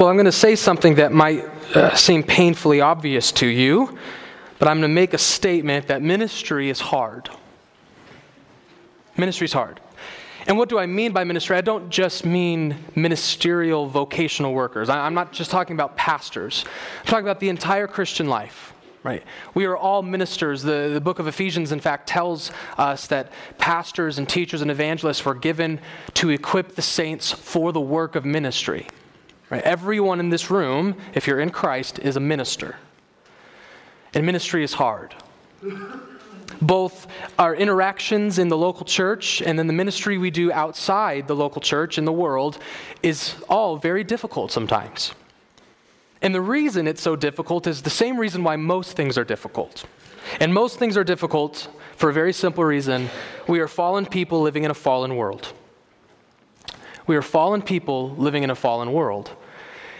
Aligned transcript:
Well, 0.00 0.08
I'm 0.08 0.16
going 0.16 0.24
to 0.24 0.32
say 0.32 0.56
something 0.56 0.94
that 0.94 1.12
might 1.12 1.44
uh, 1.76 1.94
seem 1.94 2.22
painfully 2.22 2.80
obvious 2.80 3.32
to 3.32 3.46
you, 3.46 3.98
but 4.58 4.66
I'm 4.66 4.78
going 4.78 4.90
to 4.90 4.94
make 4.94 5.12
a 5.12 5.18
statement 5.18 5.88
that 5.88 6.00
ministry 6.00 6.70
is 6.70 6.80
hard. 6.80 7.28
Ministry 9.18 9.44
is 9.44 9.52
hard. 9.52 9.78
And 10.46 10.56
what 10.56 10.70
do 10.70 10.78
I 10.78 10.86
mean 10.86 11.12
by 11.12 11.24
ministry? 11.24 11.54
I 11.54 11.60
don't 11.60 11.90
just 11.90 12.24
mean 12.24 12.82
ministerial 12.94 13.88
vocational 13.88 14.54
workers. 14.54 14.88
I'm 14.88 15.12
not 15.12 15.34
just 15.34 15.50
talking 15.50 15.76
about 15.76 15.98
pastors. 15.98 16.64
I'm 17.00 17.04
talking 17.04 17.26
about 17.26 17.40
the 17.40 17.50
entire 17.50 17.86
Christian 17.86 18.26
life. 18.26 18.72
Right? 19.02 19.22
We 19.52 19.66
are 19.66 19.76
all 19.76 20.00
ministers. 20.00 20.62
The, 20.62 20.92
the 20.94 21.00
book 21.02 21.18
of 21.18 21.26
Ephesians, 21.26 21.72
in 21.72 21.80
fact, 21.80 22.08
tells 22.08 22.52
us 22.78 23.06
that 23.08 23.32
pastors 23.58 24.16
and 24.16 24.26
teachers 24.26 24.62
and 24.62 24.70
evangelists 24.70 25.26
were 25.26 25.34
given 25.34 25.78
to 26.14 26.30
equip 26.30 26.74
the 26.74 26.80
saints 26.80 27.30
for 27.30 27.70
the 27.70 27.82
work 27.82 28.16
of 28.16 28.24
ministry. 28.24 28.86
Right? 29.50 29.62
Everyone 29.62 30.20
in 30.20 30.30
this 30.30 30.50
room, 30.50 30.96
if 31.12 31.26
you're 31.26 31.40
in 31.40 31.50
Christ, 31.50 31.98
is 31.98 32.16
a 32.16 32.20
minister. 32.20 32.76
And 34.14 34.24
ministry 34.24 34.62
is 34.62 34.74
hard. 34.74 35.14
Both 36.62 37.06
our 37.38 37.54
interactions 37.54 38.38
in 38.38 38.48
the 38.48 38.56
local 38.56 38.84
church 38.84 39.42
and 39.42 39.58
then 39.58 39.66
the 39.66 39.72
ministry 39.72 40.18
we 40.18 40.30
do 40.30 40.52
outside 40.52 41.26
the 41.26 41.36
local 41.36 41.60
church 41.60 41.98
in 41.98 42.04
the 42.04 42.12
world 42.12 42.58
is 43.02 43.34
all 43.48 43.76
very 43.76 44.04
difficult 44.04 44.52
sometimes. 44.52 45.14
And 46.22 46.34
the 46.34 46.40
reason 46.40 46.86
it's 46.86 47.02
so 47.02 47.16
difficult 47.16 47.66
is 47.66 47.82
the 47.82 47.90
same 47.90 48.18
reason 48.18 48.44
why 48.44 48.56
most 48.56 48.94
things 48.96 49.16
are 49.16 49.24
difficult. 49.24 49.84
And 50.38 50.52
most 50.52 50.78
things 50.78 50.96
are 50.96 51.04
difficult 51.04 51.68
for 51.96 52.10
a 52.10 52.12
very 52.12 52.32
simple 52.32 52.64
reason 52.64 53.08
we 53.48 53.60
are 53.60 53.68
fallen 53.68 54.06
people 54.06 54.40
living 54.40 54.64
in 54.64 54.70
a 54.70 54.74
fallen 54.74 55.16
world. 55.16 55.52
We 57.06 57.16
are 57.16 57.22
fallen 57.22 57.62
people 57.62 58.14
living 58.16 58.42
in 58.42 58.50
a 58.50 58.54
fallen 58.54 58.92
world. 58.92 59.30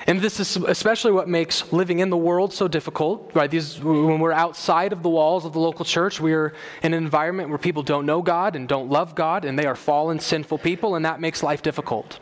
And 0.07 0.21
this 0.21 0.41
is 0.41 0.57
especially 0.57 1.13
what 1.13 1.29
makes 1.29 1.73
living 1.73 1.99
in 1.99 2.11
the 2.11 2.17
world 2.17 2.53
so 2.53 2.69
difficult, 2.69 3.31
right? 3.35 3.51
These, 3.51 3.81
when 3.81 4.19
we're 4.19 4.33
outside 4.33 4.93
of 4.93 5.03
the 5.03 5.11
walls 5.11 5.45
of 5.45 5.53
the 5.53 5.61
local 5.61 5.85
church, 5.85 6.21
we're 6.21 6.55
in 6.83 6.95
an 6.95 7.03
environment 7.03 7.51
where 7.51 7.59
people 7.59 7.83
don't 7.83 8.07
know 8.07 8.23
God 8.23 8.57
and 8.57 8.67
don't 8.67 8.89
love 8.89 9.15
God, 9.15 9.45
and 9.45 9.59
they 9.59 9.67
are 9.67 9.77
fallen, 9.77 10.19
sinful 10.19 10.59
people, 10.59 10.95
and 10.95 11.05
that 11.05 11.21
makes 11.21 11.43
life 11.43 11.63
difficult. 11.63 12.19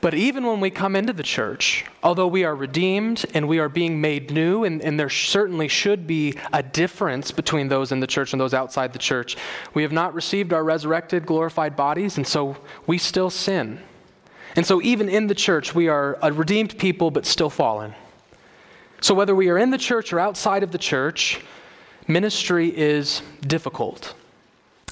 But 0.00 0.14
even 0.14 0.46
when 0.46 0.60
we 0.60 0.70
come 0.70 0.94
into 0.94 1.12
the 1.12 1.24
church, 1.24 1.84
although 2.02 2.28
we 2.28 2.44
are 2.44 2.54
redeemed 2.54 3.26
and 3.34 3.48
we 3.48 3.58
are 3.58 3.68
being 3.68 4.00
made 4.00 4.30
new, 4.30 4.62
and, 4.62 4.80
and, 4.80 5.00
there 5.00 5.10
certainly 5.10 5.66
should 5.66 6.06
be 6.06 6.34
a 6.52 6.62
difference 6.62 7.32
between 7.32 7.68
those 7.68 7.90
in 7.90 7.98
the 7.98 8.06
church 8.06 8.32
and 8.32 8.40
those 8.40 8.54
outside 8.54 8.92
the 8.92 8.98
church, 8.98 9.36
we 9.74 9.82
have 9.82 9.90
not 9.90 10.14
received 10.14 10.52
our 10.52 10.62
resurrected, 10.62 11.26
glorified 11.26 11.74
bodies, 11.74 12.16
and 12.16 12.26
so 12.26 12.56
we 12.86 12.98
still 12.98 13.30
sin. 13.30 13.80
And 14.58 14.66
so, 14.66 14.82
even 14.82 15.08
in 15.08 15.28
the 15.28 15.36
church, 15.36 15.72
we 15.72 15.86
are 15.86 16.18
a 16.20 16.32
redeemed 16.32 16.76
people, 16.78 17.12
but 17.12 17.24
still 17.24 17.48
fallen. 17.48 17.94
So, 19.00 19.14
whether 19.14 19.32
we 19.32 19.50
are 19.50 19.56
in 19.56 19.70
the 19.70 19.78
church 19.78 20.12
or 20.12 20.18
outside 20.18 20.64
of 20.64 20.72
the 20.72 20.78
church, 20.78 21.40
ministry 22.08 22.76
is 22.76 23.22
difficult. 23.40 24.14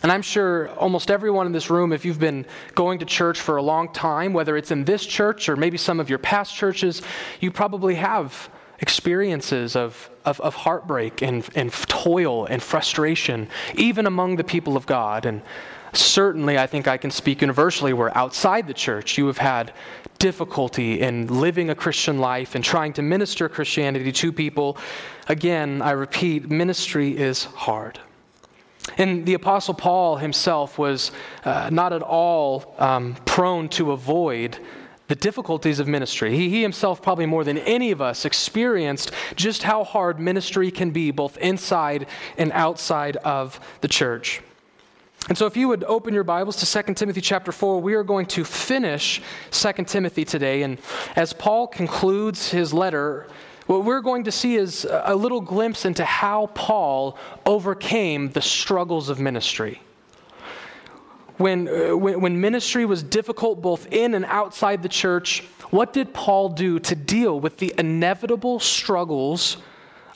And 0.05 0.12
I'm 0.12 0.22
sure 0.22 0.69
almost 0.75 1.11
everyone 1.11 1.47
in 1.47 1.53
this 1.53 1.69
room, 1.69 1.92
if 1.92 2.05
you've 2.05 2.20
been 2.20 2.47
going 2.77 3.00
to 3.00 3.05
church 3.05 3.41
for 3.41 3.56
a 3.56 3.62
long 3.62 3.92
time, 3.92 4.33
whether 4.33 4.56
it's 4.56 4.70
in 4.70 4.84
this 4.84 5.05
church 5.05 5.48
or 5.48 5.56
maybe 5.56 5.78
some 5.78 5.98
of 5.98 6.09
your 6.09 6.20
past 6.20 6.55
churches, 6.55 7.03
you 7.41 7.50
probably 7.50 7.97
have 7.97 8.48
experiences 8.78 9.75
of, 9.75 10.09
of, 10.25 10.41
of 10.42 10.55
heartbreak 10.55 11.22
and, 11.22 11.44
and 11.56 11.72
toil 11.72 12.47
and 12.47 12.62
frustration, 12.62 13.48
even 13.75 14.06
among 14.06 14.37
the 14.37 14.44
people 14.44 14.77
of 14.77 14.87
God. 14.87 15.27
And 15.27 15.42
certainly, 15.97 16.58
I 16.58 16.66
think 16.66 16.89
I 16.89 16.97
can 16.97 17.11
speak 17.11 17.41
universally 17.41 17.92
where 17.92 18.16
outside 18.16 18.66
the 18.66 18.75
church 18.75 19.19
you 19.19 19.27
have 19.27 19.39
had 19.39 19.72
difficulty 20.19 21.00
in 21.00 21.27
living 21.41 21.70
a 21.70 21.75
Christian 21.75 22.19
life 22.19 22.55
and 22.55 22.64
trying 22.64 22.92
to 22.94 23.03
minister 23.03 23.48
Christianity 23.48 24.12
to 24.12 24.33
people. 24.33 24.78
Again, 25.28 25.83
I 25.83 25.92
repeat, 25.92 26.50
ministry 26.50 27.16
is 27.16 27.44
hard. 27.44 28.00
And 28.98 29.26
the 29.26 29.34
Apostle 29.34 29.75
Paul 29.75 30.16
himself 30.16 30.78
was 30.78 31.10
uh, 31.44 31.71
not 31.72 31.93
at 31.93 32.03
all 32.03 32.75
um, 32.78 33.16
prone 33.25 33.69
to 33.71 33.92
avoid 33.92 34.59
the 35.09 35.15
difficulties 35.15 35.78
of 35.78 35.87
ministry. 35.87 36.37
He, 36.37 36.50
he 36.50 36.62
himself, 36.62 37.03
probably 37.03 37.26
more 37.26 37.44
than 37.44 37.59
any 37.59 37.91
of 37.91 38.00
us, 38.00 38.25
experienced 38.25 39.12
just 39.37 39.62
how 39.62 39.84
hard 39.84 40.19
ministry 40.19 40.71
can 40.71 40.91
be, 40.91 41.10
both 41.10 41.37
inside 41.38 42.06
and 42.37 42.50
outside 42.53 43.16
of 43.19 43.60
the 43.82 43.88
church. 43.88 44.41
And 45.28 45.37
so 45.37 45.47
if 45.47 45.56
you 45.56 45.66
would 45.69 45.82
open 45.84 46.14
your 46.14 46.22
Bibles 46.22 46.56
to 46.56 46.82
2 46.82 46.94
Timothy 46.94 47.20
chapter 47.20 47.50
4, 47.50 47.81
we 47.81 47.94
are 47.94 48.04
going 48.04 48.26
to 48.26 48.44
finish 48.44 49.20
2 49.50 49.72
Timothy 49.84 50.25
today. 50.25 50.62
And 50.62 50.78
as 51.16 51.32
Paul 51.32 51.66
concludes 51.66 52.50
his 52.50 52.72
letter, 52.72 53.26
what 53.66 53.84
we're 53.84 54.03
going 54.03 54.22
to 54.25 54.32
see 54.32 54.54
is 54.54 54.86
a 54.88 55.16
little 55.16 55.41
glimpse 55.41 55.84
into 55.84 56.04
how 56.04 56.47
Paul 56.54 57.19
overcame 57.44 58.31
the 58.31 58.41
struggles 58.41 59.09
of 59.09 59.19
ministry. 59.19 59.82
When, 61.38 61.69
uh, 61.69 61.97
when, 61.97 62.20
when 62.20 62.41
ministry 62.41 62.84
was 62.84 63.03
difficult 63.03 63.60
both 63.60 63.92
in 63.92 64.15
and 64.15 64.25
outside 64.26 64.84
the 64.84 64.88
church, 64.88 65.42
what 65.70 65.92
did 65.92 66.15
Paul 66.15 66.50
do 66.50 66.78
to 66.78 66.94
deal 66.94 67.41
with 67.41 67.59
the 67.59 67.75
inevitable 67.76 68.60
struggles 68.60 69.56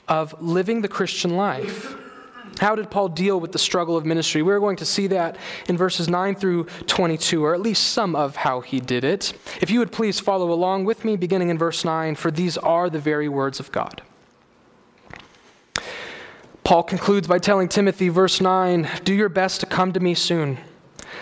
of 0.07 0.41
living 0.41 0.81
the 0.81 0.87
Christian 0.87 1.35
life? 1.35 1.97
How 2.61 2.75
did 2.75 2.91
Paul 2.91 3.09
deal 3.09 3.39
with 3.39 3.53
the 3.53 3.57
struggle 3.57 3.97
of 3.97 4.05
ministry? 4.05 4.43
We're 4.43 4.59
going 4.59 4.75
to 4.75 4.85
see 4.85 5.07
that 5.07 5.35
in 5.67 5.77
verses 5.77 6.07
9 6.07 6.35
through 6.35 6.65
22, 6.85 7.43
or 7.43 7.55
at 7.55 7.59
least 7.59 7.87
some 7.87 8.15
of 8.15 8.35
how 8.35 8.61
he 8.61 8.79
did 8.79 9.03
it. 9.03 9.33
If 9.61 9.71
you 9.71 9.79
would 9.79 9.91
please 9.91 10.19
follow 10.19 10.51
along 10.51 10.85
with 10.85 11.03
me, 11.03 11.17
beginning 11.17 11.49
in 11.49 11.57
verse 11.57 11.83
9, 11.83 12.13
for 12.13 12.29
these 12.29 12.59
are 12.59 12.87
the 12.87 12.99
very 12.99 13.27
words 13.27 13.59
of 13.59 13.71
God. 13.71 14.03
Paul 16.63 16.83
concludes 16.83 17.27
by 17.27 17.39
telling 17.39 17.67
Timothy, 17.67 18.09
verse 18.09 18.39
9, 18.39 18.87
Do 19.05 19.15
your 19.15 19.29
best 19.29 19.61
to 19.61 19.65
come 19.65 19.91
to 19.93 19.99
me 19.99 20.13
soon. 20.13 20.59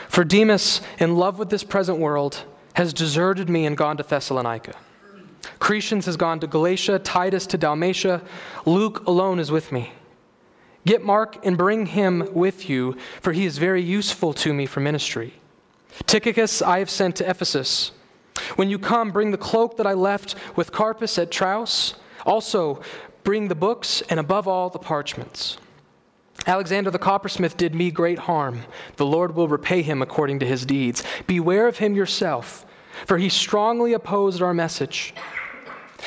For 0.10 0.26
Demas, 0.26 0.82
in 1.00 1.16
love 1.16 1.40
with 1.40 1.50
this 1.50 1.64
present 1.64 2.00
world, 2.00 2.44
has 2.74 2.92
deserted 2.92 3.50
me 3.50 3.66
and 3.66 3.78
gone 3.78 3.96
to 3.96 4.04
Thessalonica. 4.04 4.74
Crescens 5.62 6.04
has 6.04 6.18
gone 6.18 6.42
to 6.42 6.48
Galatia, 6.48 7.00
Titus 7.00 7.48
to 7.48 7.58
Dalmatia. 7.58 8.22
Luke 8.66 9.08
alone 9.08 9.40
is 9.40 9.52
with 9.52 9.72
me. 9.72 9.94
Get 10.90 11.04
Mark 11.04 11.46
and 11.46 11.56
bring 11.56 11.86
him 11.86 12.28
with 12.34 12.68
you, 12.68 12.98
for 13.22 13.32
he 13.32 13.46
is 13.46 13.60
very 13.60 13.80
useful 13.80 14.34
to 14.34 14.52
me 14.52 14.66
for 14.66 14.80
ministry. 14.80 15.36
Tychicus 16.08 16.64
I 16.64 16.80
have 16.80 16.90
sent 16.90 17.18
to 17.18 17.30
Ephesus. 17.30 17.92
When 18.56 18.72
you 18.72 18.80
come, 18.80 19.12
bring 19.12 19.30
the 19.30 19.38
cloak 19.38 19.78
that 19.78 19.86
I 19.86 19.94
left 19.94 20.34
with 20.56 20.72
Carpus 20.72 21.20
at 21.20 21.30
Troas. 21.30 21.94
Also, 22.26 22.82
bring 23.24 23.50
the 23.50 23.54
books, 23.54 24.02
and 24.10 24.20
above 24.20 24.48
all, 24.48 24.72
the 24.72 24.80
parchments. 24.80 25.60
Alexander 26.48 26.90
the 26.90 26.98
coppersmith 26.98 27.56
did 27.56 27.76
me 27.76 27.92
great 27.92 28.18
harm. 28.18 28.64
The 28.96 29.06
Lord 29.06 29.36
will 29.36 29.48
repay 29.48 29.84
him 29.84 30.02
according 30.02 30.40
to 30.40 30.48
his 30.48 30.66
deeds. 30.66 31.04
Beware 31.28 31.68
of 31.68 31.78
him 31.78 31.94
yourself, 31.94 32.66
for 33.06 33.20
he 33.20 33.30
strongly 33.30 33.94
opposed 33.94 34.42
our 34.42 34.56
message. 34.56 35.14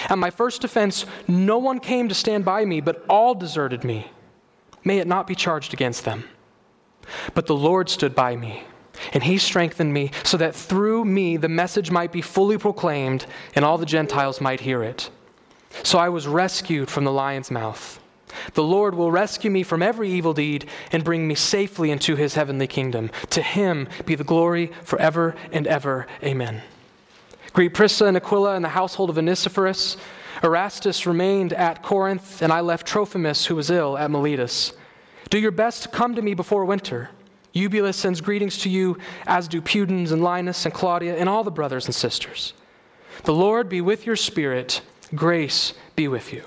At 0.08 0.18
my 0.18 0.30
first 0.30 0.64
offense, 0.64 1.06
no 1.28 1.58
one 1.58 1.78
came 1.78 2.08
to 2.08 2.16
stand 2.16 2.44
by 2.44 2.64
me, 2.64 2.80
but 2.80 3.04
all 3.08 3.36
deserted 3.36 3.84
me. 3.84 4.10
May 4.84 4.98
it 4.98 5.06
not 5.06 5.26
be 5.26 5.34
charged 5.34 5.72
against 5.72 6.04
them. 6.04 6.24
But 7.34 7.46
the 7.46 7.54
Lord 7.54 7.88
stood 7.88 8.14
by 8.14 8.36
me, 8.36 8.64
and 9.12 9.22
he 9.22 9.38
strengthened 9.38 9.92
me, 9.92 10.10
so 10.24 10.36
that 10.36 10.54
through 10.54 11.04
me 11.04 11.36
the 11.36 11.48
message 11.48 11.90
might 11.90 12.12
be 12.12 12.22
fully 12.22 12.58
proclaimed, 12.58 13.26
and 13.54 13.64
all 13.64 13.78
the 13.78 13.86
Gentiles 13.86 14.40
might 14.40 14.60
hear 14.60 14.82
it. 14.82 15.10
So 15.82 15.98
I 15.98 16.08
was 16.08 16.28
rescued 16.28 16.90
from 16.90 17.04
the 17.04 17.12
lion's 17.12 17.50
mouth. 17.50 17.98
The 18.54 18.62
Lord 18.62 18.94
will 18.94 19.10
rescue 19.10 19.50
me 19.50 19.62
from 19.62 19.82
every 19.82 20.10
evil 20.10 20.32
deed 20.32 20.66
and 20.90 21.04
bring 21.04 21.28
me 21.28 21.34
safely 21.34 21.90
into 21.90 22.16
his 22.16 22.34
heavenly 22.34 22.66
kingdom. 22.66 23.10
To 23.30 23.42
him 23.42 23.88
be 24.06 24.14
the 24.14 24.24
glory 24.24 24.72
forever 24.84 25.34
and 25.52 25.66
ever. 25.66 26.06
Amen. 26.22 26.62
Greet 27.52 27.74
Prisca 27.74 28.06
and 28.06 28.16
Aquila 28.16 28.54
and 28.54 28.64
the 28.64 28.70
household 28.70 29.10
of 29.10 29.18
Onesiphorus. 29.18 29.96
Erastus 30.42 31.06
remained 31.06 31.52
at 31.52 31.82
Corinth, 31.82 32.42
and 32.42 32.52
I 32.52 32.60
left 32.60 32.86
Trophimus, 32.86 33.46
who 33.46 33.56
was 33.56 33.70
ill, 33.70 33.96
at 33.96 34.10
Miletus. 34.10 34.72
Do 35.30 35.38
your 35.38 35.52
best 35.52 35.84
to 35.84 35.88
come 35.88 36.14
to 36.16 36.22
me 36.22 36.34
before 36.34 36.64
winter. 36.64 37.10
Eubulus 37.52 37.96
sends 37.96 38.20
greetings 38.20 38.58
to 38.58 38.68
you, 38.68 38.98
as 39.26 39.46
do 39.46 39.60
Pudens 39.60 40.10
and 40.10 40.22
Linus 40.22 40.64
and 40.64 40.74
Claudia 40.74 41.16
and 41.16 41.28
all 41.28 41.44
the 41.44 41.50
brothers 41.50 41.86
and 41.86 41.94
sisters. 41.94 42.54
The 43.24 43.34
Lord 43.34 43.68
be 43.68 43.80
with 43.80 44.06
your 44.06 44.16
spirit. 44.16 44.80
Grace 45.14 45.74
be 45.94 46.08
with 46.08 46.32
you. 46.32 46.44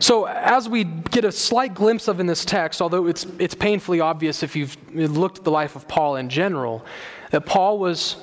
So, 0.00 0.26
as 0.26 0.68
we 0.68 0.84
get 0.84 1.24
a 1.24 1.32
slight 1.32 1.74
glimpse 1.74 2.08
of 2.08 2.20
in 2.20 2.26
this 2.26 2.44
text, 2.44 2.82
although 2.82 3.06
it's, 3.06 3.24
it's 3.38 3.54
painfully 3.54 4.00
obvious 4.00 4.42
if 4.42 4.54
you've 4.56 4.76
looked 4.92 5.38
at 5.38 5.44
the 5.44 5.50
life 5.50 5.76
of 5.76 5.88
Paul 5.88 6.16
in 6.16 6.28
general, 6.28 6.84
that 7.30 7.46
Paul 7.46 7.78
was 7.78 8.16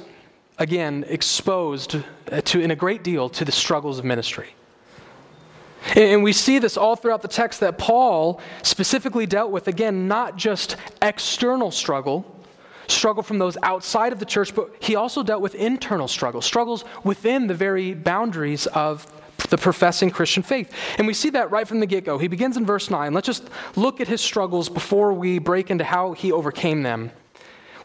again, 0.61 1.03
exposed 1.07 1.95
uh, 2.31 2.39
to, 2.41 2.61
in 2.61 2.69
a 2.69 2.75
great 2.75 3.03
deal 3.03 3.27
to 3.29 3.43
the 3.43 3.51
struggles 3.51 3.97
of 3.97 4.05
ministry. 4.05 4.49
And 5.95 6.23
we 6.23 6.33
see 6.33 6.59
this 6.59 6.77
all 6.77 6.95
throughout 6.95 7.23
the 7.23 7.27
text 7.27 7.61
that 7.61 7.79
Paul 7.79 8.39
specifically 8.61 9.25
dealt 9.25 9.49
with, 9.49 9.67
again, 9.67 10.07
not 10.07 10.37
just 10.37 10.77
external 11.01 11.71
struggle, 11.71 12.23
struggle 12.87 13.23
from 13.23 13.39
those 13.39 13.57
outside 13.63 14.13
of 14.13 14.19
the 14.19 14.25
church, 14.25 14.53
but 14.53 14.69
he 14.79 14.95
also 14.95 15.23
dealt 15.23 15.41
with 15.41 15.55
internal 15.55 16.07
struggles, 16.07 16.45
struggles 16.45 16.85
within 17.03 17.47
the 17.47 17.55
very 17.55 17.95
boundaries 17.95 18.67
of 18.67 19.11
the 19.49 19.57
professing 19.57 20.11
Christian 20.11 20.43
faith. 20.43 20.71
And 20.99 21.07
we 21.07 21.15
see 21.15 21.31
that 21.31 21.49
right 21.49 21.67
from 21.67 21.79
the 21.79 21.87
get 21.87 22.05
go. 22.05 22.19
He 22.19 22.27
begins 22.27 22.55
in 22.55 22.67
verse 22.67 22.91
9. 22.91 23.15
Let's 23.15 23.25
just 23.25 23.49
look 23.75 23.99
at 23.99 24.07
his 24.07 24.21
struggles 24.21 24.69
before 24.69 25.11
we 25.11 25.39
break 25.39 25.71
into 25.71 25.83
how 25.83 26.13
he 26.13 26.31
overcame 26.31 26.83
them. 26.83 27.11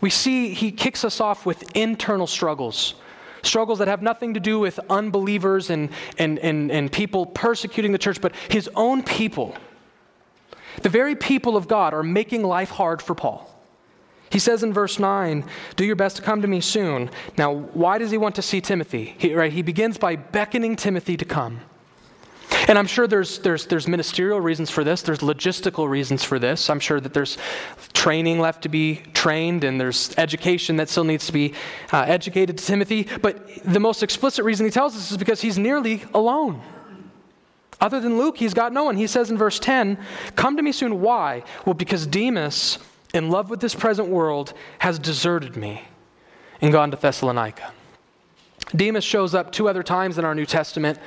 We 0.06 0.10
see 0.10 0.54
he 0.54 0.70
kicks 0.70 1.04
us 1.04 1.20
off 1.20 1.44
with 1.44 1.76
internal 1.76 2.28
struggles. 2.28 2.94
Struggles 3.42 3.80
that 3.80 3.88
have 3.88 4.02
nothing 4.02 4.34
to 4.34 4.38
do 4.40 4.60
with 4.60 4.78
unbelievers 4.88 5.68
and, 5.68 5.88
and, 6.16 6.38
and, 6.38 6.70
and 6.70 6.92
people 6.92 7.26
persecuting 7.26 7.90
the 7.90 7.98
church, 7.98 8.20
but 8.20 8.32
his 8.48 8.70
own 8.76 9.02
people. 9.02 9.56
The 10.82 10.90
very 10.90 11.16
people 11.16 11.56
of 11.56 11.66
God 11.66 11.92
are 11.92 12.04
making 12.04 12.44
life 12.44 12.70
hard 12.70 13.02
for 13.02 13.16
Paul. 13.16 13.52
He 14.30 14.38
says 14.38 14.62
in 14.62 14.72
verse 14.72 15.00
9, 15.00 15.44
Do 15.74 15.84
your 15.84 15.96
best 15.96 16.14
to 16.18 16.22
come 16.22 16.40
to 16.40 16.46
me 16.46 16.60
soon. 16.60 17.10
Now, 17.36 17.52
why 17.52 17.98
does 17.98 18.12
he 18.12 18.16
want 18.16 18.36
to 18.36 18.42
see 18.42 18.60
Timothy? 18.60 19.16
He, 19.18 19.34
right, 19.34 19.52
he 19.52 19.62
begins 19.62 19.98
by 19.98 20.14
beckoning 20.14 20.76
Timothy 20.76 21.16
to 21.16 21.24
come. 21.24 21.62
And 22.68 22.78
I'm 22.78 22.86
sure 22.86 23.06
there's, 23.06 23.38
there's, 23.38 23.66
there's 23.66 23.86
ministerial 23.86 24.40
reasons 24.40 24.70
for 24.70 24.84
this, 24.84 25.02
there's 25.02 25.20
logistical 25.20 25.88
reasons 25.88 26.24
for 26.24 26.38
this. 26.38 26.68
I'm 26.70 26.80
sure 26.80 27.00
that 27.00 27.14
there's 27.14 27.38
training 27.92 28.40
left 28.40 28.62
to 28.62 28.68
be 28.68 29.02
trained, 29.14 29.64
and 29.64 29.80
there's 29.80 30.14
education 30.16 30.76
that 30.76 30.88
still 30.88 31.04
needs 31.04 31.26
to 31.26 31.32
be 31.32 31.54
uh, 31.92 32.04
educated 32.06 32.58
to 32.58 32.64
Timothy. 32.64 33.08
But 33.20 33.62
the 33.64 33.80
most 33.80 34.02
explicit 34.02 34.44
reason 34.44 34.66
he 34.66 34.72
tells 34.72 34.96
us 34.96 35.10
is 35.10 35.16
because 35.16 35.40
he's 35.40 35.58
nearly 35.58 36.04
alone. 36.14 36.60
Other 37.80 38.00
than 38.00 38.18
Luke, 38.18 38.38
he's 38.38 38.54
got 38.54 38.72
no 38.72 38.84
one. 38.84 38.96
He 38.96 39.06
says 39.06 39.30
in 39.30 39.36
verse 39.36 39.58
10, 39.58 39.98
Come 40.34 40.56
to 40.56 40.62
me 40.62 40.72
soon. 40.72 41.00
Why? 41.00 41.42
Well, 41.64 41.74
because 41.74 42.06
Demas 42.06 42.78
in 43.16 43.30
love 43.30 43.50
with 43.50 43.60
this 43.60 43.74
present 43.74 44.08
world, 44.08 44.52
has 44.78 44.98
deserted 44.98 45.56
me 45.56 45.82
and 46.60 46.72
gone 46.72 46.90
to 46.90 46.96
Thessalonica. 46.96 47.72
Demas 48.74 49.04
shows 49.04 49.34
up 49.34 49.52
two 49.52 49.68
other 49.68 49.82
times 49.82 50.18
in 50.18 50.24
our 50.24 50.34
New 50.34 50.46
Testament 50.46 50.98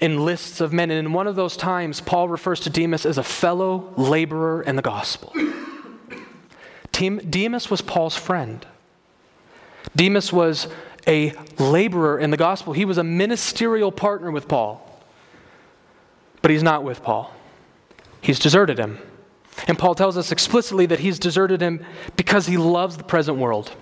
in 0.00 0.24
lists 0.24 0.60
of 0.60 0.72
men, 0.72 0.90
and 0.90 1.06
in 1.06 1.12
one 1.12 1.26
of 1.26 1.36
those 1.36 1.56
times, 1.56 2.00
Paul 2.00 2.28
refers 2.28 2.60
to 2.60 2.70
Demas 2.70 3.04
as 3.04 3.18
a 3.18 3.22
fellow 3.22 3.92
laborer 3.96 4.62
in 4.62 4.76
the 4.76 4.82
gospel. 4.82 5.32
Demas 6.92 7.70
was 7.70 7.80
Paul's 7.80 8.16
friend. 8.16 8.66
Demas 9.94 10.32
was 10.32 10.68
a 11.06 11.32
laborer 11.58 12.18
in 12.18 12.30
the 12.30 12.36
gospel. 12.36 12.72
He 12.72 12.84
was 12.84 12.98
a 12.98 13.04
ministerial 13.04 13.90
partner 13.90 14.30
with 14.30 14.48
Paul. 14.48 14.84
But 16.42 16.50
he's 16.50 16.62
not 16.62 16.84
with 16.84 17.02
Paul, 17.02 17.32
he's 18.20 18.38
deserted 18.38 18.78
him. 18.78 18.98
And 19.66 19.76
Paul 19.76 19.96
tells 19.96 20.16
us 20.16 20.30
explicitly 20.30 20.86
that 20.86 21.00
he's 21.00 21.18
deserted 21.18 21.60
him 21.60 21.84
because 22.16 22.46
he 22.46 22.56
loves 22.56 22.96
the 22.96 23.02
present 23.02 23.38
world. 23.38 23.72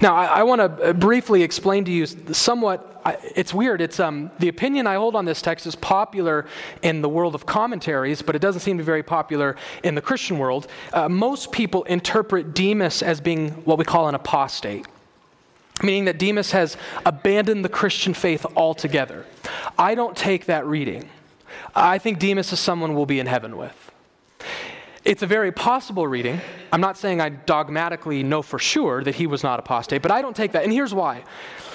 Now, 0.00 0.14
I, 0.14 0.26
I 0.26 0.42
want 0.42 0.60
to 0.60 0.90
uh, 0.90 0.92
briefly 0.92 1.42
explain 1.42 1.84
to 1.84 1.92
you 1.92 2.06
somewhat. 2.06 3.00
I, 3.04 3.18
it's 3.34 3.52
weird. 3.52 3.80
It's 3.80 4.00
um, 4.00 4.30
the 4.38 4.48
opinion 4.48 4.86
I 4.86 4.94
hold 4.94 5.14
on 5.14 5.24
this 5.24 5.42
text 5.42 5.66
is 5.66 5.74
popular 5.74 6.46
in 6.82 7.02
the 7.02 7.08
world 7.08 7.34
of 7.34 7.46
commentaries, 7.46 8.22
but 8.22 8.34
it 8.34 8.40
doesn't 8.40 8.60
seem 8.60 8.78
to 8.78 8.82
be 8.82 8.86
very 8.86 9.02
popular 9.02 9.56
in 9.82 9.94
the 9.94 10.00
Christian 10.00 10.38
world. 10.38 10.66
Uh, 10.92 11.08
most 11.08 11.52
people 11.52 11.84
interpret 11.84 12.54
Demas 12.54 13.02
as 13.02 13.20
being 13.20 13.50
what 13.64 13.78
we 13.78 13.84
call 13.84 14.08
an 14.08 14.14
apostate 14.14 14.86
meaning 15.82 16.04
that 16.04 16.18
Demas 16.18 16.52
has 16.52 16.76
abandoned 17.04 17.64
the 17.64 17.68
Christian 17.68 18.14
faith 18.14 18.46
altogether. 18.56 19.26
I 19.78 19.94
don't 19.94 20.16
take 20.16 20.46
that 20.46 20.66
reading. 20.66 21.08
I 21.74 21.98
think 21.98 22.18
Demas 22.18 22.52
is 22.52 22.60
someone 22.60 22.94
we'll 22.94 23.06
be 23.06 23.18
in 23.18 23.26
heaven 23.26 23.56
with. 23.56 23.90
It's 25.04 25.22
a 25.22 25.26
very 25.26 25.52
possible 25.52 26.06
reading. 26.06 26.40
I'm 26.72 26.80
not 26.80 26.96
saying 26.96 27.20
I 27.20 27.28
dogmatically 27.28 28.22
know 28.22 28.40
for 28.40 28.58
sure 28.58 29.04
that 29.04 29.14
he 29.14 29.26
was 29.26 29.42
not 29.42 29.58
apostate, 29.58 30.00
but 30.00 30.10
I 30.10 30.22
don't 30.22 30.34
take 30.34 30.52
that. 30.52 30.64
And 30.64 30.72
here's 30.72 30.94
why 30.94 31.24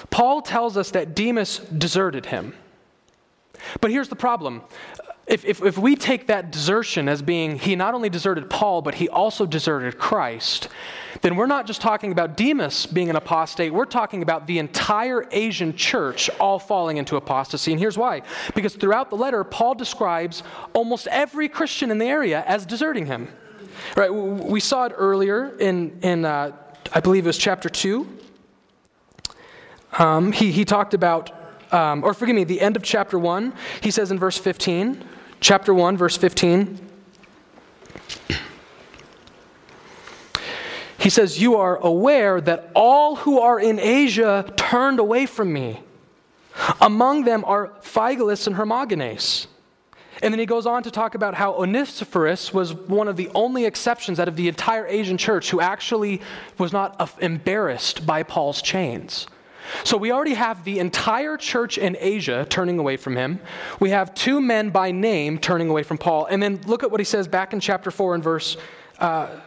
Paul 0.10 0.42
tells 0.42 0.78
us 0.78 0.92
that 0.92 1.16
Demas 1.16 1.60
deserted 1.60 2.26
him. 2.26 2.56
But 3.82 3.92
here's 3.92 4.10
the 4.10 4.16
problem 4.16 4.64
if, 5.30 5.46
if, 5.46 5.64
if, 5.64 5.78
we 5.78 5.96
take 5.96 6.28
that 6.28 6.52
desertion 6.52 7.08
as 7.08 7.22
being 7.22 7.60
he 7.60 7.76
not 7.76 7.94
only 7.94 8.10
deserted 8.10 8.50
Paul, 8.50 8.82
but 8.82 8.96
he 8.96 9.08
also 9.08 9.46
deserted 9.46 10.00
Christ, 10.00 10.68
then 11.22 11.36
we're 11.36 11.46
not 11.46 11.68
just 11.68 11.82
talking 11.82 12.12
about 12.12 12.36
Demas 12.36 12.88
being 12.88 13.12
an 13.12 13.16
apostate, 13.16 13.72
we're 13.72 13.86
talking 13.86 14.24
about 14.24 14.48
the 14.48 14.58
entire 14.58 15.28
Asian 15.32 15.76
church 15.76 16.32
all 16.40 16.58
falling 16.58 16.98
into 16.98 17.16
apostasy. 17.16 17.72
And 17.72 17.80
here's 17.80 17.98
why 17.98 18.24
because 18.56 18.76
throughout 18.76 19.12
the 19.12 19.16
letter, 19.16 19.44
Paul 19.44 19.76
describes 19.76 20.42
almost 20.74 21.08
every 21.08 21.48
Christian 21.48 21.92
in 21.92 22.00
the 22.00 22.08
area 22.08 22.44
as 22.48 22.66
deserting 22.66 23.06
him. 23.06 23.28
Right? 23.96 24.10
We 24.10 24.60
saw 24.60 24.86
it 24.86 24.94
earlier 24.98 25.56
in, 25.60 26.00
in 26.02 26.26
uh, 26.26 26.54
I 26.92 27.00
believe 27.00 27.26
it 27.26 27.28
was 27.28 27.38
chapter 27.38 27.70
2. 27.70 28.18
Um, 30.00 30.32
he, 30.32 30.52
he 30.52 30.66
talked 30.66 30.94
about 30.94 31.32
um, 31.72 32.04
or 32.04 32.16
forgive 32.16 32.36
me, 32.36 32.44
the 32.44 32.62
end 32.62 32.76
of 32.76 32.82
chapter 32.82 33.20
1, 33.20 33.54
he 33.82 33.92
says 33.92 34.10
in 34.10 34.18
verse 34.18 34.40
15, 34.40 35.04
chapter 35.40 35.74
1, 35.74 35.98
verse 35.98 36.18
15. 36.18 36.80
He 41.00 41.10
says, 41.10 41.42
You 41.42 41.56
are 41.56 41.78
aware 41.78 42.42
that 42.42 42.72
all 42.76 43.16
who 43.16 43.40
are 43.40 43.60
in 43.60 43.80
Asia 43.80 44.52
turned 44.58 45.00
away 45.00 45.26
from 45.26 45.52
me. 45.52 45.82
Among 46.82 47.24
them 47.24 47.46
are 47.46 47.72
Phygelus 47.82 48.48
and 48.48 48.56
Hermogenes. 48.56 49.48
And 50.22 50.34
then 50.34 50.40
he 50.40 50.46
goes 50.46 50.66
on 50.66 50.84
to 50.84 50.92
talk 50.92 51.16
about 51.16 51.34
how 51.34 51.54
Onesiphorus 51.54 52.54
was 52.54 52.74
one 52.74 53.08
of 53.08 53.16
the 53.16 53.30
only 53.34 53.64
exceptions 53.64 54.20
out 54.20 54.28
of 54.28 54.36
the 54.36 54.50
entire 54.50 54.86
Asian 54.86 55.18
church 55.18 55.50
who 55.50 55.62
actually 55.62 56.22
was 56.58 56.74
not 56.74 57.18
embarrassed 57.22 58.06
by 58.06 58.24
Paul's 58.24 58.62
chains. 58.62 59.28
So 59.84 59.98
we 59.98 60.12
already 60.12 60.34
have 60.34 60.64
the 60.64 60.80
entire 60.80 61.38
church 61.38 61.78
in 61.78 61.98
Asia 62.00 62.46
turning 62.50 62.80
away 62.80 62.98
from 62.98 63.16
him. 63.16 63.40
We 63.80 63.92
have 63.92 64.14
two 64.14 64.42
men 64.42 64.70
by 64.70 64.92
name 64.92 65.38
turning 65.38 65.70
away 65.70 65.84
from 65.84 65.98
Paul. 65.98 66.26
And 66.26 66.42
then 66.42 66.62
look 66.66 66.84
at 66.84 66.92
what 66.92 67.00
he 67.00 67.06
says 67.06 67.28
back 67.28 67.54
in 67.54 67.60
chapter 67.60 67.92
4 67.92 68.16
and 68.16 68.24
verse, 68.24 68.58
uh, 69.00 69.40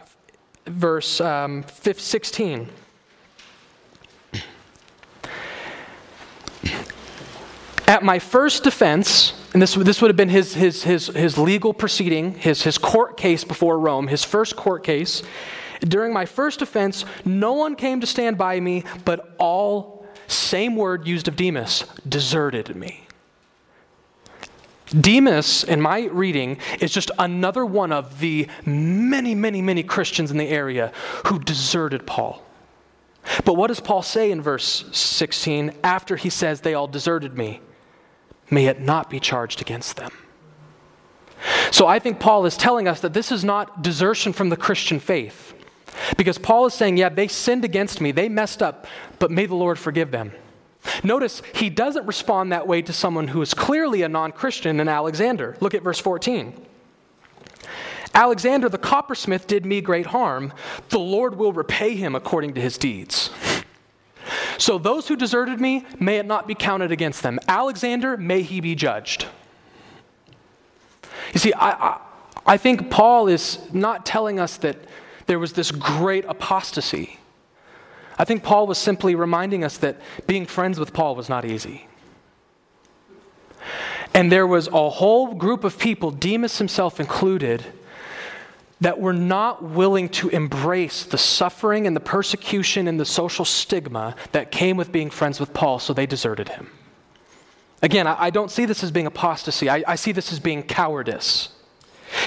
verse 0.65 1.21
um, 1.21 1.65
16. 1.67 2.69
At 7.85 8.01
my 8.01 8.17
first 8.17 8.63
defense, 8.63 9.33
and 9.53 9.61
this, 9.61 9.75
this 9.75 10.01
would 10.01 10.07
have 10.07 10.15
been 10.15 10.29
his, 10.29 10.53
his, 10.53 10.83
his, 10.83 11.07
his 11.07 11.37
legal 11.37 11.73
proceeding, 11.73 12.33
his, 12.33 12.63
his 12.63 12.77
court 12.77 13.17
case 13.17 13.43
before 13.43 13.77
Rome, 13.77 14.07
his 14.07 14.23
first 14.23 14.55
court 14.55 14.83
case, 14.83 15.21
during 15.87 16.13
my 16.13 16.25
first 16.25 16.61
offense, 16.61 17.05
no 17.25 17.53
one 17.53 17.75
came 17.75 17.99
to 17.99 18.07
stand 18.07 18.37
by 18.37 18.59
me, 18.59 18.83
but 19.03 19.35
all 19.37 20.02
same 20.33 20.75
word 20.75 21.07
used 21.07 21.27
of 21.27 21.35
Demas, 21.35 21.85
deserted 22.07 22.75
me. 22.75 23.07
Demas, 24.87 25.63
in 25.63 25.81
my 25.81 26.05
reading, 26.05 26.57
is 26.79 26.91
just 26.91 27.09
another 27.17 27.65
one 27.65 27.91
of 27.91 28.19
the 28.19 28.47
many, 28.65 29.33
many, 29.33 29.61
many 29.61 29.81
Christians 29.81 30.29
in 30.29 30.37
the 30.37 30.47
area 30.49 30.91
who 31.25 31.39
deserted 31.39 32.05
Paul. 32.05 32.43
But 33.45 33.53
what 33.53 33.67
does 33.67 33.79
Paul 33.79 34.01
say 34.01 34.31
in 34.31 34.41
verse 34.41 34.85
16 34.91 35.73
after 35.83 36.15
he 36.15 36.29
says, 36.29 36.61
They 36.61 36.73
all 36.73 36.87
deserted 36.87 37.37
me? 37.37 37.61
May 38.49 38.67
it 38.67 38.81
not 38.81 39.09
be 39.09 39.19
charged 39.19 39.61
against 39.61 39.95
them. 39.95 40.11
So 41.71 41.87
I 41.87 41.99
think 41.99 42.19
Paul 42.19 42.45
is 42.45 42.55
telling 42.55 42.87
us 42.87 42.99
that 43.01 43.13
this 43.13 43.31
is 43.31 43.43
not 43.43 43.81
desertion 43.81 44.33
from 44.33 44.49
the 44.49 44.57
Christian 44.57 44.99
faith. 44.99 45.53
Because 46.17 46.37
Paul 46.37 46.65
is 46.65 46.73
saying, 46.73 46.97
yeah, 46.97 47.09
they 47.09 47.27
sinned 47.27 47.65
against 47.65 48.01
me, 48.01 48.11
they 48.11 48.29
messed 48.29 48.61
up, 48.61 48.87
but 49.19 49.31
may 49.31 49.45
the 49.45 49.55
Lord 49.55 49.77
forgive 49.79 50.11
them. 50.11 50.31
Notice 51.03 51.41
he 51.53 51.69
doesn't 51.69 52.05
respond 52.05 52.51
that 52.51 52.67
way 52.67 52.81
to 52.81 52.93
someone 52.93 53.29
who 53.29 53.41
is 53.41 53.53
clearly 53.53 54.01
a 54.01 54.09
non 54.09 54.31
Christian 54.31 54.79
in 54.79 54.87
Alexander. 54.87 55.55
Look 55.59 55.73
at 55.73 55.81
verse 55.81 55.99
14. 55.99 56.53
Alexander 58.13 58.69
the 58.69 58.77
coppersmith 58.77 59.47
did 59.47 59.65
me 59.65 59.81
great 59.81 60.07
harm. 60.07 60.53
The 60.89 60.99
Lord 60.99 61.35
will 61.35 61.53
repay 61.53 61.95
him 61.95 62.15
according 62.15 62.53
to 62.55 62.61
his 62.61 62.77
deeds. 62.77 63.31
So 64.57 64.77
those 64.77 65.07
who 65.07 65.15
deserted 65.15 65.59
me, 65.59 65.85
may 65.99 66.17
it 66.17 66.25
not 66.25 66.47
be 66.47 66.55
counted 66.55 66.91
against 66.91 67.23
them. 67.23 67.39
Alexander, 67.47 68.15
may 68.17 68.41
he 68.41 68.61
be 68.61 68.75
judged. 68.75 69.27
You 71.33 71.39
see, 71.39 71.53
I, 71.53 71.71
I, 71.71 71.99
I 72.45 72.57
think 72.57 72.89
Paul 72.89 73.27
is 73.27 73.59
not 73.73 74.05
telling 74.05 74.39
us 74.39 74.57
that 74.57 74.77
there 75.25 75.39
was 75.39 75.53
this 75.53 75.71
great 75.71 76.25
apostasy. 76.25 77.19
I 78.17 78.25
think 78.25 78.43
Paul 78.43 78.67
was 78.67 78.77
simply 78.77 79.15
reminding 79.15 79.63
us 79.63 79.77
that 79.77 79.99
being 80.27 80.45
friends 80.45 80.79
with 80.79 80.93
Paul 80.93 81.15
was 81.15 81.29
not 81.29 81.45
easy. 81.45 81.87
And 84.13 84.31
there 84.31 84.45
was 84.45 84.67
a 84.67 84.89
whole 84.89 85.33
group 85.33 85.63
of 85.63 85.79
people, 85.79 86.11
Demas 86.11 86.59
himself 86.59 86.99
included, 86.99 87.63
that 88.81 88.99
were 88.99 89.13
not 89.13 89.63
willing 89.63 90.09
to 90.09 90.27
embrace 90.29 91.05
the 91.05 91.17
suffering 91.17 91.87
and 91.87 91.95
the 91.95 92.01
persecution 92.01 92.87
and 92.87 92.99
the 92.99 93.05
social 93.05 93.45
stigma 93.45 94.15
that 94.33 94.51
came 94.51 94.75
with 94.75 94.91
being 94.91 95.09
friends 95.09 95.39
with 95.39 95.53
Paul, 95.53 95.79
so 95.79 95.93
they 95.93 96.05
deserted 96.05 96.49
him. 96.49 96.69
Again, 97.81 98.07
I, 98.07 98.29
don't 98.29 98.51
see 98.51 98.65
this 98.65 98.83
as 98.83 98.91
being 98.91 99.07
apostasy, 99.07 99.69
I, 99.69 99.83
I 99.87 99.95
see 99.95 100.11
this 100.11 100.31
as 100.31 100.39
being 100.39 100.63
cowardice. 100.63 101.49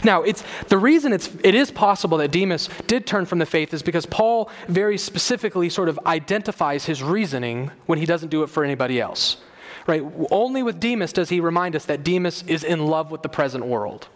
Now, 0.04 0.22
it's, 0.22 0.44
the 0.68 0.78
reason 0.78 1.12
it's, 1.12 1.30
it 1.42 1.54
is 1.54 1.70
possible 1.70 2.18
that 2.18 2.30
Demas 2.30 2.68
did 2.86 3.06
turn 3.06 3.26
from 3.26 3.38
the 3.38 3.46
faith 3.46 3.72
is 3.72 3.82
because 3.82 4.06
Paul 4.06 4.50
very 4.68 4.98
specifically 4.98 5.68
sort 5.68 5.88
of 5.88 5.98
identifies 6.06 6.86
his 6.86 7.02
reasoning 7.02 7.70
when 7.86 7.98
he 7.98 8.06
doesn't 8.06 8.28
do 8.28 8.42
it 8.42 8.50
for 8.50 8.64
anybody 8.64 9.00
else. 9.00 9.38
Right? 9.86 10.02
Only 10.30 10.62
with 10.62 10.80
Demas 10.80 11.12
does 11.12 11.28
he 11.28 11.40
remind 11.40 11.76
us 11.76 11.84
that 11.84 12.02
Demas 12.02 12.42
is 12.46 12.64
in 12.64 12.86
love 12.86 13.10
with 13.10 13.22
the 13.22 13.28
present 13.28 13.66
world. 13.66 14.08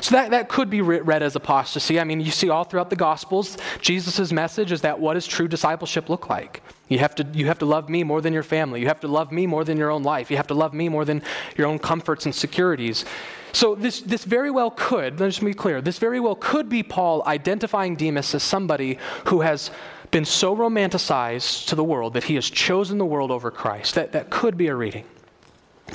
So 0.00 0.14
that, 0.14 0.30
that 0.30 0.48
could 0.48 0.70
be 0.70 0.80
read 0.80 1.22
as 1.22 1.36
apostasy. 1.36 2.00
I 2.00 2.04
mean, 2.04 2.20
you 2.20 2.30
see 2.30 2.48
all 2.48 2.64
throughout 2.64 2.90
the 2.90 2.96
Gospels, 2.96 3.58
Jesus' 3.80 4.32
message 4.32 4.72
is 4.72 4.80
that 4.82 4.98
what 4.98 5.14
does 5.14 5.26
true 5.26 5.48
discipleship 5.48 6.08
look 6.08 6.28
like? 6.28 6.62
You 6.88 6.98
have, 7.00 7.14
to, 7.16 7.26
you 7.34 7.46
have 7.46 7.58
to 7.58 7.66
love 7.66 7.88
me 7.88 8.02
more 8.02 8.20
than 8.20 8.32
your 8.32 8.42
family. 8.42 8.80
You 8.80 8.86
have 8.86 9.00
to 9.00 9.08
love 9.08 9.30
me 9.30 9.46
more 9.46 9.62
than 9.64 9.76
your 9.76 9.90
own 9.90 10.02
life. 10.02 10.30
You 10.30 10.36
have 10.38 10.46
to 10.48 10.54
love 10.54 10.72
me 10.72 10.88
more 10.88 11.04
than 11.04 11.22
your 11.56 11.66
own 11.66 11.78
comforts 11.78 12.24
and 12.24 12.34
securities. 12.34 13.04
So 13.52 13.74
this, 13.74 14.00
this 14.00 14.24
very 14.24 14.50
well 14.50 14.70
could, 14.70 15.20
let's 15.20 15.38
be 15.38 15.54
clear, 15.54 15.80
this 15.80 15.98
very 15.98 16.20
well 16.20 16.34
could 16.34 16.68
be 16.68 16.82
Paul 16.82 17.22
identifying 17.26 17.96
Demas 17.96 18.34
as 18.34 18.42
somebody 18.42 18.98
who 19.26 19.40
has 19.42 19.70
been 20.10 20.24
so 20.24 20.56
romanticized 20.56 21.66
to 21.66 21.74
the 21.74 21.84
world 21.84 22.14
that 22.14 22.24
he 22.24 22.34
has 22.36 22.48
chosen 22.48 22.98
the 22.98 23.04
world 23.04 23.30
over 23.30 23.50
Christ. 23.50 23.94
That, 23.94 24.12
that 24.12 24.30
could 24.30 24.56
be 24.56 24.68
a 24.68 24.74
reading. 24.74 25.04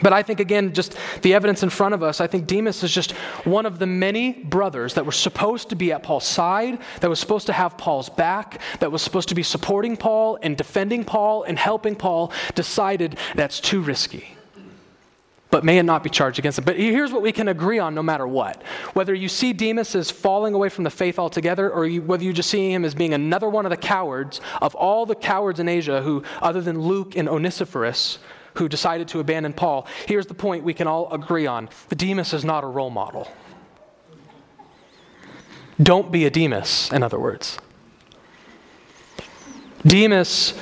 But 0.02 0.12
I 0.12 0.24
think, 0.24 0.40
again, 0.40 0.74
just 0.74 0.98
the 1.22 1.34
evidence 1.34 1.62
in 1.62 1.70
front 1.70 1.94
of 1.94 2.02
us, 2.02 2.20
I 2.20 2.28
think 2.28 2.48
Demas 2.48 2.84
is 2.84 2.92
just 2.92 3.12
one 3.44 3.66
of 3.66 3.78
the 3.78 3.86
many 3.86 4.32
brothers 4.32 4.96
that 4.96 5.06
were 5.06 5.12
supposed 5.12 5.70
to 5.70 5.76
be 5.76 5.92
at 5.92 6.02
Paul's 6.02 6.26
side, 6.26 6.80
that 7.02 7.10
was 7.10 7.20
supposed 7.20 7.46
to 7.48 7.54
have 7.54 7.78
Paul's 7.78 8.10
back, 8.10 8.60
that 8.80 8.92
was 8.92 9.02
supposed 9.02 9.30
to 9.30 9.36
be 9.36 9.44
supporting 9.44 9.96
Paul 9.96 10.40
and 10.42 10.58
defending 10.58 11.04
Paul 11.04 11.44
and 11.44 11.60
helping 11.60 11.96
Paul, 11.96 12.32
decided 12.56 13.18
that's 13.36 13.60
too 13.60 13.82
risky. 13.82 14.36
But 15.52 15.64
may 15.64 15.78
it 15.78 15.84
not 15.84 16.02
be 16.02 16.10
charged 16.10 16.40
against 16.40 16.58
him. 16.58 16.66
But 16.66 16.78
here's 16.78 17.12
what 17.12 17.22
we 17.22 17.32
can 17.32 17.48
agree 17.48 17.78
on 17.78 17.94
no 17.94 18.02
matter 18.02 18.26
what. 18.26 18.64
Whether 18.94 19.14
you 19.14 19.30
see 19.30 19.54
Demas 19.54 19.94
as 19.94 20.10
falling 20.10 20.56
away 20.56 20.70
from 20.70 20.84
the 20.84 20.90
faith 20.90 21.20
altogether, 21.20 21.70
or 21.70 21.86
you, 21.86 22.02
whether 22.02 22.24
you 22.24 22.34
just 22.34 22.50
see 22.50 22.74
him 22.74 22.84
as 22.84 22.96
being 22.96 23.14
another 23.14 23.48
one 23.48 23.68
of 23.68 23.70
the 23.70 23.78
cowards, 23.78 24.42
of 24.64 24.74
all 24.74 25.06
the 25.06 25.14
cowards 25.14 25.60
in 25.60 25.70
Asia 25.70 26.02
who, 26.02 26.24
other 26.42 26.60
than 26.60 26.82
Luke 26.82 27.16
and 27.16 27.30
Onesiphorus, 27.30 28.18
who 28.56 28.70
decided 28.70 29.08
to 29.10 29.20
abandon 29.20 29.54
Paul, 29.54 29.88
here's 30.08 30.28
the 30.28 30.34
point 30.34 30.64
we 30.64 30.74
can 30.74 30.88
all 30.88 31.12
agree 31.12 31.48
on 31.48 31.70
Demas 31.90 32.34
is 32.34 32.44
not 32.44 32.64
a 32.64 32.68
role 32.68 32.90
model. 32.90 33.28
Don't 35.82 36.12
be 36.12 36.26
a 36.26 36.30
Demas, 36.30 36.92
in 36.92 37.04
other 37.04 37.20
words. 37.20 37.58
Demas 39.86 40.54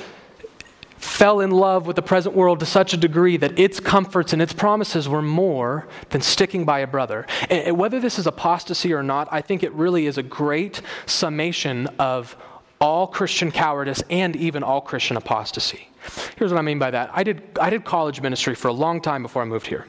fell 0.97 1.39
in 1.39 1.51
love 1.51 1.85
with 1.85 1.95
the 1.95 2.01
present 2.01 2.35
world 2.35 2.59
to 2.59 2.65
such 2.65 2.93
a 2.93 2.97
degree 2.97 3.37
that 3.37 3.59
its 3.59 3.79
comforts 3.79 4.33
and 4.33 4.41
its 4.41 4.53
promises 4.53 5.07
were 5.09 5.21
more 5.21 5.87
than 6.09 6.21
sticking 6.21 6.63
by 6.65 6.79
a 6.79 6.87
brother. 6.87 7.27
And 7.49 7.77
whether 7.77 7.99
this 7.99 8.17
is 8.17 8.25
apostasy 8.25 8.93
or 8.93 9.03
not, 9.03 9.27
I 9.31 9.41
think 9.41 9.61
it 9.61 9.71
really 9.73 10.07
is 10.07 10.17
a 10.17 10.23
great 10.23 10.81
summation 11.05 11.87
of 11.99 12.35
all 12.79 13.05
Christian 13.05 13.51
cowardice 13.51 14.01
and 14.09 14.35
even 14.35 14.63
all 14.63 14.81
Christian 14.81 15.17
apostasy. 15.17 15.90
Here's 16.37 16.51
what 16.51 16.59
I 16.59 16.61
mean 16.61 16.79
by 16.79 16.91
that. 16.91 17.11
I 17.13 17.23
did, 17.23 17.41
I 17.59 17.69
did 17.69 17.85
college 17.85 18.21
ministry 18.21 18.55
for 18.55 18.67
a 18.67 18.73
long 18.73 19.01
time 19.01 19.21
before 19.21 19.41
I 19.41 19.45
moved 19.45 19.67
here. 19.67 19.85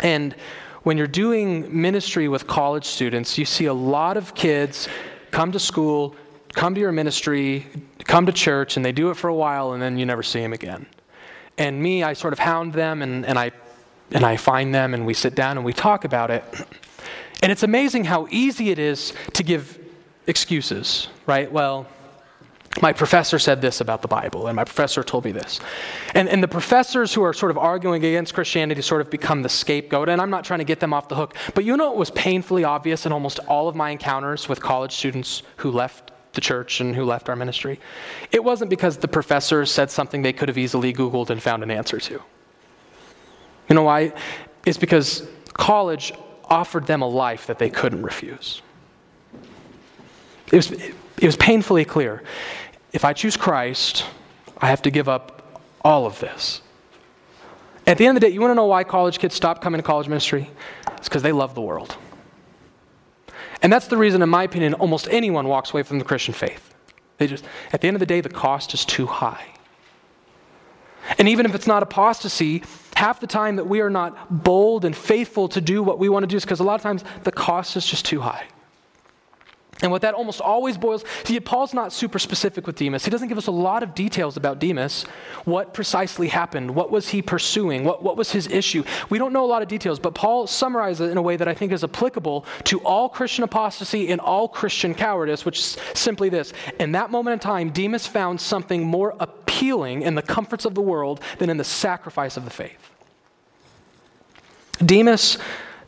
And 0.00 0.34
when 0.84 0.96
you're 0.96 1.06
doing 1.06 1.80
ministry 1.82 2.28
with 2.28 2.46
college 2.46 2.84
students, 2.84 3.36
you 3.36 3.44
see 3.44 3.66
a 3.66 3.74
lot 3.74 4.16
of 4.16 4.34
kids 4.34 4.88
come 5.30 5.52
to 5.52 5.58
school, 5.58 6.14
come 6.54 6.74
to 6.74 6.80
your 6.80 6.92
ministry, 6.92 7.66
come 8.04 8.26
to 8.26 8.32
church, 8.32 8.76
and 8.76 8.84
they 8.84 8.92
do 8.92 9.10
it 9.10 9.14
for 9.14 9.28
a 9.28 9.34
while, 9.34 9.72
and 9.72 9.82
then 9.82 9.98
you 9.98 10.06
never 10.06 10.22
see 10.22 10.40
them 10.40 10.52
again. 10.52 10.86
And 11.58 11.82
me, 11.82 12.04
I 12.04 12.12
sort 12.12 12.32
of 12.32 12.38
hound 12.38 12.72
them, 12.72 13.02
and, 13.02 13.26
and, 13.26 13.38
I, 13.38 13.50
and 14.12 14.24
I 14.24 14.36
find 14.36 14.74
them, 14.74 14.94
and 14.94 15.04
we 15.04 15.14
sit 15.14 15.34
down 15.34 15.56
and 15.56 15.66
we 15.66 15.72
talk 15.72 16.04
about 16.04 16.30
it. 16.30 16.44
And 17.42 17.52
it's 17.52 17.64
amazing 17.64 18.04
how 18.04 18.28
easy 18.30 18.70
it 18.70 18.78
is 18.78 19.12
to 19.34 19.42
give 19.42 19.78
excuses, 20.26 21.08
right? 21.26 21.50
Well, 21.50 21.86
my 22.82 22.92
professor 22.92 23.38
said 23.38 23.60
this 23.60 23.80
about 23.80 24.02
the 24.02 24.08
Bible, 24.08 24.46
and 24.46 24.56
my 24.56 24.64
professor 24.64 25.02
told 25.02 25.24
me 25.24 25.32
this. 25.32 25.60
And, 26.14 26.28
and 26.28 26.42
the 26.42 26.48
professors 26.48 27.12
who 27.12 27.22
are 27.22 27.32
sort 27.32 27.50
of 27.50 27.58
arguing 27.58 28.04
against 28.04 28.34
Christianity 28.34 28.82
sort 28.82 29.00
of 29.00 29.10
become 29.10 29.42
the 29.42 29.48
scapegoat, 29.48 30.08
and 30.08 30.20
I'm 30.20 30.30
not 30.30 30.44
trying 30.44 30.58
to 30.58 30.64
get 30.64 30.80
them 30.80 30.92
off 30.92 31.08
the 31.08 31.14
hook. 31.14 31.34
But 31.54 31.64
you 31.64 31.76
know 31.76 31.88
what 31.88 31.96
was 31.96 32.10
painfully 32.10 32.64
obvious 32.64 33.06
in 33.06 33.12
almost 33.12 33.38
all 33.40 33.68
of 33.68 33.74
my 33.74 33.90
encounters 33.90 34.48
with 34.48 34.60
college 34.60 34.92
students 34.92 35.42
who 35.56 35.70
left 35.70 36.12
the 36.32 36.40
church 36.40 36.80
and 36.80 36.94
who 36.94 37.04
left 37.04 37.28
our 37.28 37.36
ministry? 37.36 37.80
It 38.32 38.44
wasn't 38.44 38.70
because 38.70 38.98
the 38.98 39.08
professor 39.08 39.66
said 39.66 39.90
something 39.90 40.22
they 40.22 40.32
could 40.32 40.48
have 40.48 40.58
easily 40.58 40.92
Googled 40.92 41.30
and 41.30 41.42
found 41.42 41.62
an 41.62 41.70
answer 41.70 41.98
to. 41.98 42.22
You 43.68 43.74
know 43.74 43.82
why? 43.82 44.12
It's 44.64 44.78
because 44.78 45.28
college 45.54 46.12
offered 46.44 46.86
them 46.86 47.02
a 47.02 47.08
life 47.08 47.46
that 47.46 47.58
they 47.58 47.70
couldn't 47.70 48.02
refuse. 48.02 48.62
It 50.50 50.56
was, 50.56 50.70
it 50.70 51.26
was 51.26 51.36
painfully 51.36 51.84
clear 51.84 52.22
if 52.92 53.04
I 53.04 53.12
choose 53.12 53.36
Christ, 53.36 54.04
I 54.58 54.66
have 54.66 54.82
to 54.82 54.90
give 54.90 55.08
up 55.08 55.60
all 55.84 56.06
of 56.06 56.18
this. 56.20 56.62
At 57.86 57.96
the 57.98 58.06
end 58.06 58.16
of 58.16 58.20
the 58.20 58.28
day, 58.28 58.34
you 58.34 58.40
want 58.40 58.50
to 58.50 58.54
know 58.54 58.66
why 58.66 58.84
college 58.84 59.18
kids 59.18 59.34
stop 59.34 59.62
coming 59.62 59.78
to 59.78 59.82
college 59.82 60.08
ministry? 60.08 60.50
It's 60.98 61.08
because 61.08 61.22
they 61.22 61.32
love 61.32 61.54
the 61.54 61.62
world. 61.62 61.96
And 63.62 63.72
that's 63.72 63.86
the 63.86 63.96
reason, 63.96 64.22
in 64.22 64.28
my 64.28 64.42
opinion, 64.44 64.74
almost 64.74 65.08
anyone 65.10 65.48
walks 65.48 65.72
away 65.72 65.82
from 65.82 65.98
the 65.98 66.04
Christian 66.04 66.34
faith. 66.34 66.74
They 67.16 67.26
just, 67.26 67.44
at 67.72 67.80
the 67.80 67.88
end 67.88 67.96
of 67.96 68.00
the 68.00 68.06
day, 68.06 68.20
the 68.20 68.28
cost 68.28 68.74
is 68.74 68.84
too 68.84 69.06
high. 69.06 69.46
And 71.18 71.28
even 71.28 71.46
if 71.46 71.54
it's 71.54 71.66
not 71.66 71.82
apostasy, 71.82 72.62
half 72.94 73.20
the 73.20 73.26
time 73.26 73.56
that 73.56 73.66
we 73.66 73.80
are 73.80 73.90
not 73.90 74.44
bold 74.44 74.84
and 74.84 74.94
faithful 74.94 75.48
to 75.48 75.60
do 75.60 75.82
what 75.82 75.98
we 75.98 76.08
want 76.08 76.24
to 76.24 76.26
do 76.26 76.36
is 76.36 76.44
because 76.44 76.60
a 76.60 76.64
lot 76.64 76.74
of 76.74 76.82
times 76.82 77.04
the 77.24 77.32
cost 77.32 77.76
is 77.76 77.86
just 77.86 78.04
too 78.04 78.20
high. 78.20 78.44
And 79.80 79.92
what 79.92 80.02
that 80.02 80.14
almost 80.14 80.40
always 80.40 80.76
boils, 80.76 81.04
see, 81.22 81.38
Paul's 81.38 81.72
not 81.72 81.92
super 81.92 82.18
specific 82.18 82.66
with 82.66 82.76
Demas. 82.76 83.04
He 83.04 83.10
doesn't 83.12 83.28
give 83.28 83.38
us 83.38 83.46
a 83.46 83.52
lot 83.52 83.84
of 83.84 83.94
details 83.94 84.36
about 84.36 84.58
Demas. 84.58 85.04
What 85.44 85.72
precisely 85.72 86.28
happened? 86.28 86.74
What 86.74 86.90
was 86.90 87.10
he 87.10 87.22
pursuing? 87.22 87.84
What, 87.84 88.02
what 88.02 88.16
was 88.16 88.32
his 88.32 88.48
issue? 88.48 88.82
We 89.08 89.18
don't 89.18 89.32
know 89.32 89.44
a 89.44 89.46
lot 89.46 89.62
of 89.62 89.68
details, 89.68 90.00
but 90.00 90.14
Paul 90.14 90.48
summarizes 90.48 91.08
it 91.08 91.12
in 91.12 91.16
a 91.16 91.22
way 91.22 91.36
that 91.36 91.46
I 91.46 91.54
think 91.54 91.70
is 91.70 91.84
applicable 91.84 92.44
to 92.64 92.80
all 92.80 93.08
Christian 93.08 93.44
apostasy 93.44 94.08
and 94.08 94.20
all 94.20 94.48
Christian 94.48 94.94
cowardice, 94.94 95.44
which 95.44 95.60
is 95.60 95.76
simply 95.94 96.28
this. 96.28 96.52
In 96.80 96.92
that 96.92 97.12
moment 97.12 97.34
in 97.34 97.38
time, 97.38 97.70
Demas 97.70 98.06
found 98.06 98.40
something 98.40 98.82
more 98.82 99.14
appealing 99.20 100.02
in 100.02 100.16
the 100.16 100.22
comforts 100.22 100.64
of 100.64 100.74
the 100.74 100.82
world 100.82 101.20
than 101.38 101.50
in 101.50 101.56
the 101.56 101.64
sacrifice 101.64 102.36
of 102.36 102.44
the 102.44 102.50
faith. 102.50 102.90
Demas 104.84 105.38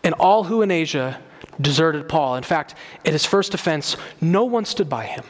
and 0.05 0.15
all 0.15 0.45
who 0.45 0.63
in 0.63 0.71
Asia 0.71 1.21
deserted 1.61 2.09
Paul. 2.09 2.37
In 2.37 2.43
fact, 2.43 2.75
at 3.05 3.13
his 3.13 3.27
first 3.27 3.55
offense, 3.55 3.97
no 4.21 4.45
one 4.45 4.65
stood 4.65 4.89
by 4.89 5.07
him. 5.07 5.25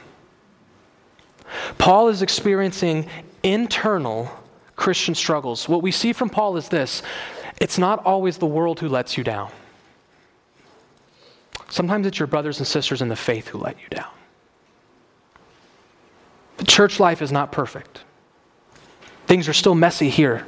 Paul 1.79 2.09
is 2.09 2.23
experiencing 2.23 3.07
internal 3.43 4.31
Christian 4.77 5.15
struggles. 5.15 5.69
What 5.69 5.83
we 5.83 5.91
see 5.91 6.13
from 6.13 6.31
Paul 6.31 6.57
is 6.57 6.69
this 6.69 7.03
it's 7.61 7.79
not 7.79 8.05
always 8.05 8.39
the 8.39 8.47
world 8.47 8.81
who 8.81 8.89
lets 8.89 9.19
you 9.19 9.25
down. 9.25 9.51
Sometimes 11.69 12.07
it's 12.07 12.19
your 12.19 12.27
brothers 12.27 12.59
and 12.59 12.67
sisters 12.67 13.01
in 13.03 13.09
the 13.09 13.17
faith 13.17 13.49
who 13.49 13.59
let 13.59 13.77
you 13.81 13.89
down. 13.91 14.11
The 16.57 16.65
church 16.65 16.99
life 16.99 17.23
is 17.23 17.31
not 17.31 17.53
perfect. 17.53 18.03
Things 19.27 19.49
are 19.49 19.53
still 19.53 19.75
messy 19.75 20.11
here. 20.11 20.47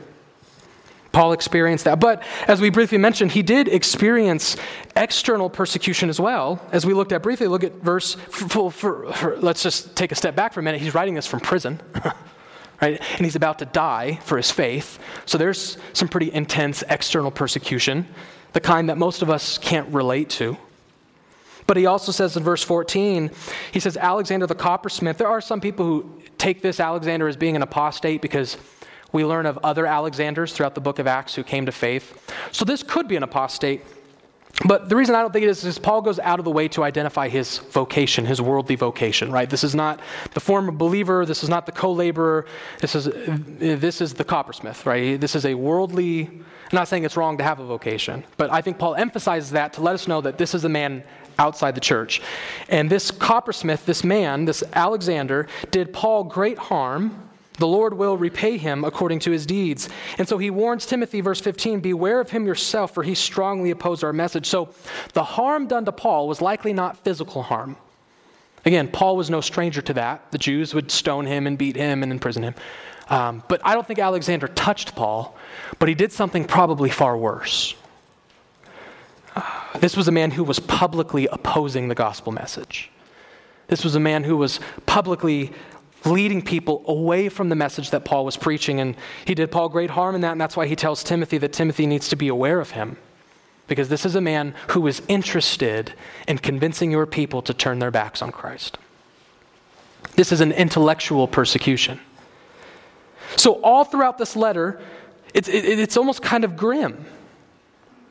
Paul 1.12 1.32
experienced 1.32 1.84
that. 1.84 2.00
But 2.00 2.22
as 2.48 2.60
we 2.60 2.70
briefly 2.70 2.98
mentioned, 2.98 3.32
he 3.32 3.42
did 3.42 3.68
experience 3.68 4.56
external 4.96 5.50
persecution 5.50 6.08
as 6.08 6.18
well. 6.18 6.60
As 6.72 6.86
we 6.86 6.94
looked 6.94 7.12
at 7.12 7.22
briefly, 7.22 7.46
look 7.46 7.64
at 7.64 7.74
verse, 7.74 8.14
for, 8.14 8.70
for, 8.70 9.12
for, 9.12 9.36
let's 9.36 9.62
just 9.62 9.94
take 9.94 10.10
a 10.10 10.14
step 10.14 10.34
back 10.34 10.52
for 10.52 10.60
a 10.60 10.62
minute. 10.62 10.80
He's 10.80 10.94
writing 10.94 11.14
this 11.14 11.26
from 11.26 11.40
prison, 11.40 11.80
right? 12.82 13.00
And 13.16 13.20
he's 13.26 13.36
about 13.36 13.58
to 13.58 13.66
die 13.66 14.18
for 14.24 14.38
his 14.38 14.50
faith. 14.50 14.98
So 15.26 15.36
there's 15.36 15.76
some 15.92 16.08
pretty 16.08 16.32
intense 16.32 16.82
external 16.88 17.30
persecution, 17.30 18.08
the 18.54 18.60
kind 18.60 18.88
that 18.88 18.96
most 18.96 19.20
of 19.22 19.28
us 19.28 19.58
can't 19.58 19.92
relate 19.92 20.30
to. 20.30 20.56
But 21.66 21.76
he 21.76 21.86
also 21.86 22.10
says 22.10 22.36
in 22.36 22.42
verse 22.42 22.62
14, 22.62 23.30
he 23.70 23.80
says, 23.80 23.96
Alexander 23.96 24.46
the 24.46 24.54
coppersmith. 24.54 25.16
There 25.16 25.28
are 25.28 25.40
some 25.40 25.60
people 25.60 25.86
who 25.86 26.22
take 26.36 26.60
this 26.60 26.80
Alexander 26.80 27.28
as 27.28 27.36
being 27.36 27.54
an 27.54 27.62
apostate 27.62 28.20
because 28.20 28.56
we 29.12 29.24
learn 29.24 29.46
of 29.46 29.58
other 29.62 29.86
Alexanders 29.86 30.52
throughout 30.52 30.74
the 30.74 30.80
book 30.80 30.98
of 30.98 31.06
Acts 31.06 31.34
who 31.34 31.42
came 31.42 31.66
to 31.66 31.72
faith. 31.72 32.18
So 32.50 32.64
this 32.64 32.82
could 32.82 33.08
be 33.08 33.16
an 33.16 33.22
apostate. 33.22 33.82
But 34.66 34.88
the 34.88 34.96
reason 34.96 35.14
I 35.14 35.22
don't 35.22 35.32
think 35.32 35.44
it 35.44 35.48
is 35.48 35.64
is 35.64 35.78
Paul 35.78 36.02
goes 36.02 36.18
out 36.18 36.38
of 36.38 36.44
the 36.44 36.50
way 36.50 36.68
to 36.68 36.84
identify 36.84 37.28
his 37.28 37.58
vocation, 37.58 38.26
his 38.26 38.40
worldly 38.40 38.76
vocation, 38.76 39.32
right? 39.32 39.48
This 39.48 39.64
is 39.64 39.74
not 39.74 40.00
the 40.34 40.40
former 40.40 40.70
believer, 40.70 41.26
this 41.26 41.42
is 41.42 41.48
not 41.48 41.66
the 41.66 41.72
co-laborer, 41.72 42.46
this 42.80 42.94
is, 42.94 43.08
this 43.58 44.00
is 44.00 44.14
the 44.14 44.24
coppersmith, 44.24 44.86
right? 44.86 45.20
This 45.20 45.34
is 45.34 45.46
a 45.46 45.54
worldly, 45.54 46.26
I'm 46.26 46.44
not 46.72 46.86
saying 46.86 47.04
it's 47.04 47.16
wrong 47.16 47.38
to 47.38 47.44
have 47.44 47.60
a 47.60 47.64
vocation, 47.64 48.24
but 48.36 48.52
I 48.52 48.60
think 48.60 48.78
Paul 48.78 48.94
emphasizes 48.94 49.50
that 49.52 49.72
to 49.74 49.80
let 49.80 49.94
us 49.94 50.06
know 50.06 50.20
that 50.20 50.38
this 50.38 50.54
is 50.54 50.64
a 50.64 50.68
man 50.68 51.02
outside 51.38 51.74
the 51.74 51.80
church. 51.80 52.20
And 52.68 52.90
this 52.90 53.10
coppersmith, 53.10 53.84
this 53.86 54.04
man, 54.04 54.44
this 54.44 54.62
Alexander, 54.74 55.48
did 55.70 55.92
Paul 55.92 56.24
great 56.24 56.58
harm 56.58 57.31
The 57.58 57.66
Lord 57.66 57.94
will 57.94 58.16
repay 58.16 58.56
him 58.56 58.84
according 58.84 59.18
to 59.20 59.30
his 59.30 59.44
deeds. 59.46 59.88
And 60.18 60.26
so 60.26 60.38
he 60.38 60.50
warns 60.50 60.86
Timothy, 60.86 61.20
verse 61.20 61.40
15, 61.40 61.80
Beware 61.80 62.20
of 62.20 62.30
him 62.30 62.46
yourself, 62.46 62.94
for 62.94 63.02
he 63.02 63.14
strongly 63.14 63.70
opposed 63.70 64.02
our 64.02 64.12
message. 64.12 64.46
So 64.46 64.70
the 65.12 65.24
harm 65.24 65.66
done 65.66 65.84
to 65.84 65.92
Paul 65.92 66.28
was 66.28 66.40
likely 66.40 66.72
not 66.72 66.96
physical 67.04 67.42
harm. 67.42 67.76
Again, 68.64 68.88
Paul 68.88 69.16
was 69.16 69.28
no 69.28 69.40
stranger 69.40 69.82
to 69.82 69.94
that. 69.94 70.30
The 70.30 70.38
Jews 70.38 70.72
would 70.74 70.90
stone 70.90 71.26
him 71.26 71.46
and 71.46 71.58
beat 71.58 71.76
him 71.76 72.02
and 72.02 72.12
imprison 72.12 72.44
him. 72.44 72.54
Um, 73.08 73.42
but 73.48 73.60
I 73.64 73.74
don't 73.74 73.86
think 73.86 73.98
Alexander 73.98 74.48
touched 74.48 74.94
Paul, 74.94 75.36
but 75.78 75.88
he 75.88 75.94
did 75.94 76.12
something 76.12 76.44
probably 76.44 76.88
far 76.88 77.16
worse. 77.16 77.74
This 79.78 79.96
was 79.96 80.06
a 80.06 80.12
man 80.12 80.30
who 80.30 80.44
was 80.44 80.60
publicly 80.60 81.26
opposing 81.26 81.88
the 81.88 81.94
gospel 81.94 82.32
message. 82.32 82.90
This 83.68 83.84
was 83.84 83.94
a 83.94 84.00
man 84.00 84.24
who 84.24 84.36
was 84.36 84.60
publicly 84.86 85.52
leading 86.04 86.42
people 86.42 86.82
away 86.86 87.28
from 87.28 87.48
the 87.48 87.54
message 87.54 87.90
that 87.90 88.04
Paul 88.04 88.24
was 88.24 88.36
preaching. 88.36 88.80
And 88.80 88.96
he 89.24 89.34
did 89.34 89.50
Paul 89.50 89.68
great 89.68 89.90
harm 89.90 90.14
in 90.14 90.20
that, 90.22 90.32
and 90.32 90.40
that's 90.40 90.56
why 90.56 90.66
he 90.66 90.76
tells 90.76 91.02
Timothy 91.02 91.38
that 91.38 91.52
Timothy 91.52 91.86
needs 91.86 92.08
to 92.08 92.16
be 92.16 92.28
aware 92.28 92.60
of 92.60 92.72
him. 92.72 92.96
Because 93.68 93.88
this 93.88 94.04
is 94.04 94.14
a 94.14 94.20
man 94.20 94.54
who 94.70 94.86
is 94.86 95.02
interested 95.08 95.94
in 96.26 96.38
convincing 96.38 96.90
your 96.90 97.06
people 97.06 97.42
to 97.42 97.54
turn 97.54 97.78
their 97.78 97.90
backs 97.90 98.20
on 98.20 98.32
Christ. 98.32 98.76
This 100.16 100.32
is 100.32 100.40
an 100.40 100.52
intellectual 100.52 101.26
persecution. 101.26 102.00
So, 103.36 103.54
all 103.62 103.84
throughout 103.84 104.18
this 104.18 104.36
letter, 104.36 104.80
it's, 105.32 105.48
it, 105.48 105.78
it's 105.78 105.96
almost 105.96 106.20
kind 106.22 106.44
of 106.44 106.56
grim. 106.56 107.06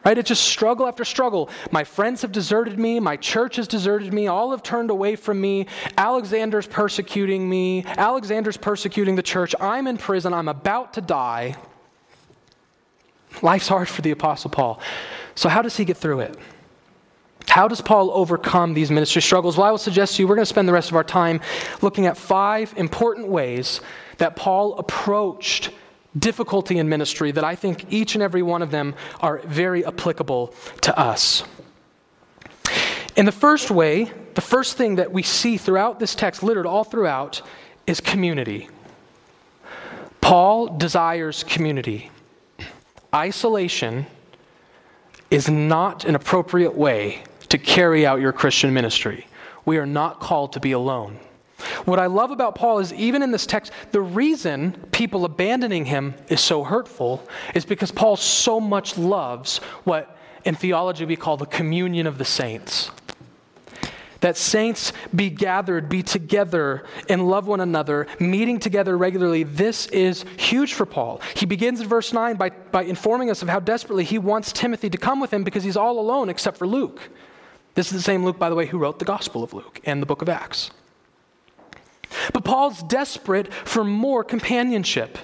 Right? 0.03 0.17
It's 0.17 0.29
just 0.29 0.43
struggle 0.43 0.87
after 0.87 1.05
struggle. 1.05 1.49
My 1.69 1.83
friends 1.83 2.23
have 2.23 2.31
deserted 2.31 2.79
me. 2.79 2.99
My 2.99 3.17
church 3.17 3.57
has 3.57 3.67
deserted 3.67 4.11
me. 4.13 4.27
All 4.27 4.51
have 4.51 4.63
turned 4.63 4.89
away 4.89 5.15
from 5.15 5.39
me. 5.39 5.67
Alexander's 5.95 6.65
persecuting 6.65 7.47
me. 7.47 7.85
Alexander's 7.85 8.57
persecuting 8.57 9.15
the 9.15 9.21
church. 9.21 9.53
I'm 9.59 9.85
in 9.85 9.97
prison. 9.97 10.33
I'm 10.33 10.47
about 10.47 10.93
to 10.93 11.01
die. 11.01 11.55
Life's 13.43 13.67
hard 13.67 13.87
for 13.87 14.01
the 14.01 14.11
Apostle 14.11 14.49
Paul. 14.49 14.81
So, 15.35 15.49
how 15.49 15.61
does 15.61 15.77
he 15.77 15.85
get 15.85 15.97
through 15.97 16.21
it? 16.21 16.37
How 17.47 17.67
does 17.67 17.81
Paul 17.81 18.11
overcome 18.11 18.73
these 18.73 18.89
ministry 18.89 19.21
struggles? 19.21 19.57
Well, 19.57 19.67
I 19.67 19.71
will 19.71 19.77
suggest 19.77 20.15
to 20.15 20.21
you 20.21 20.27
we're 20.27 20.35
going 20.35 20.43
to 20.43 20.49
spend 20.49 20.67
the 20.67 20.73
rest 20.73 20.89
of 20.89 20.95
our 20.95 21.03
time 21.03 21.41
looking 21.81 22.05
at 22.05 22.17
five 22.17 22.73
important 22.77 23.27
ways 23.27 23.81
that 24.17 24.35
Paul 24.35 24.77
approached 24.77 25.71
difficulty 26.17 26.77
in 26.77 26.89
ministry 26.89 27.31
that 27.31 27.43
I 27.43 27.55
think 27.55 27.85
each 27.91 28.15
and 28.15 28.21
every 28.21 28.41
one 28.41 28.61
of 28.61 28.71
them 28.71 28.95
are 29.19 29.39
very 29.39 29.85
applicable 29.85 30.53
to 30.81 30.97
us. 30.99 31.43
In 33.15 33.25
the 33.25 33.31
first 33.31 33.71
way, 33.71 34.11
the 34.35 34.41
first 34.41 34.77
thing 34.77 34.95
that 34.95 35.11
we 35.11 35.23
see 35.23 35.57
throughout 35.57 35.99
this 35.99 36.15
text, 36.15 36.43
littered 36.43 36.65
all 36.65 36.83
throughout, 36.83 37.41
is 37.87 37.99
community. 37.99 38.69
Paul 40.21 40.77
desires 40.77 41.43
community. 41.43 42.11
Isolation 43.13 44.05
is 45.29 45.49
not 45.49 46.05
an 46.05 46.15
appropriate 46.15 46.75
way 46.75 47.23
to 47.49 47.57
carry 47.57 48.05
out 48.05 48.21
your 48.21 48.31
Christian 48.31 48.73
ministry. 48.73 49.27
We 49.65 49.77
are 49.77 49.85
not 49.85 50.19
called 50.19 50.53
to 50.53 50.59
be 50.59 50.71
alone. 50.71 51.19
What 51.85 51.99
I 51.99 52.07
love 52.07 52.31
about 52.31 52.55
Paul 52.55 52.79
is 52.79 52.93
even 52.93 53.21
in 53.21 53.31
this 53.31 53.45
text, 53.45 53.71
the 53.91 54.01
reason 54.01 54.73
people 54.91 55.25
abandoning 55.25 55.85
him 55.85 56.15
is 56.29 56.41
so 56.41 56.63
hurtful 56.63 57.27
is 57.55 57.65
because 57.65 57.91
Paul 57.91 58.15
so 58.15 58.59
much 58.59 58.97
loves 58.97 59.57
what 59.83 60.17
in 60.43 60.55
theology 60.55 61.05
we 61.05 61.15
call 61.15 61.37
the 61.37 61.45
communion 61.45 62.07
of 62.07 62.17
the 62.17 62.25
saints. 62.25 62.91
That 64.21 64.37
saints 64.37 64.93
be 65.15 65.31
gathered, 65.31 65.89
be 65.89 66.03
together, 66.03 66.83
and 67.09 67.27
love 67.27 67.47
one 67.47 67.59
another, 67.59 68.05
meeting 68.19 68.59
together 68.59 68.95
regularly. 68.95 69.43
This 69.43 69.87
is 69.87 70.25
huge 70.37 70.73
for 70.73 70.85
Paul. 70.85 71.21
He 71.35 71.47
begins 71.47 71.81
in 71.81 71.87
verse 71.87 72.13
9 72.13 72.35
by, 72.35 72.49
by 72.49 72.83
informing 72.83 73.31
us 73.31 73.41
of 73.41 73.49
how 73.49 73.59
desperately 73.59 74.03
he 74.03 74.19
wants 74.19 74.53
Timothy 74.53 74.91
to 74.91 74.97
come 74.97 75.19
with 75.19 75.33
him 75.33 75.43
because 75.43 75.63
he's 75.63 75.77
all 75.77 75.99
alone 75.99 76.29
except 76.29 76.57
for 76.57 76.67
Luke. 76.67 77.09
This 77.73 77.87
is 77.87 77.93
the 77.93 78.03
same 78.03 78.23
Luke, 78.23 78.37
by 78.37 78.49
the 78.49 78.55
way, 78.55 78.67
who 78.67 78.77
wrote 78.77 78.99
the 78.99 79.05
Gospel 79.05 79.43
of 79.43 79.53
Luke 79.53 79.79
and 79.85 80.01
the 80.01 80.05
book 80.05 80.21
of 80.21 80.29
Acts. 80.29 80.69
But 82.33 82.43
Paul's 82.43 82.83
desperate 82.83 83.53
for 83.53 83.83
more 83.83 84.23
companionship. 84.23 85.17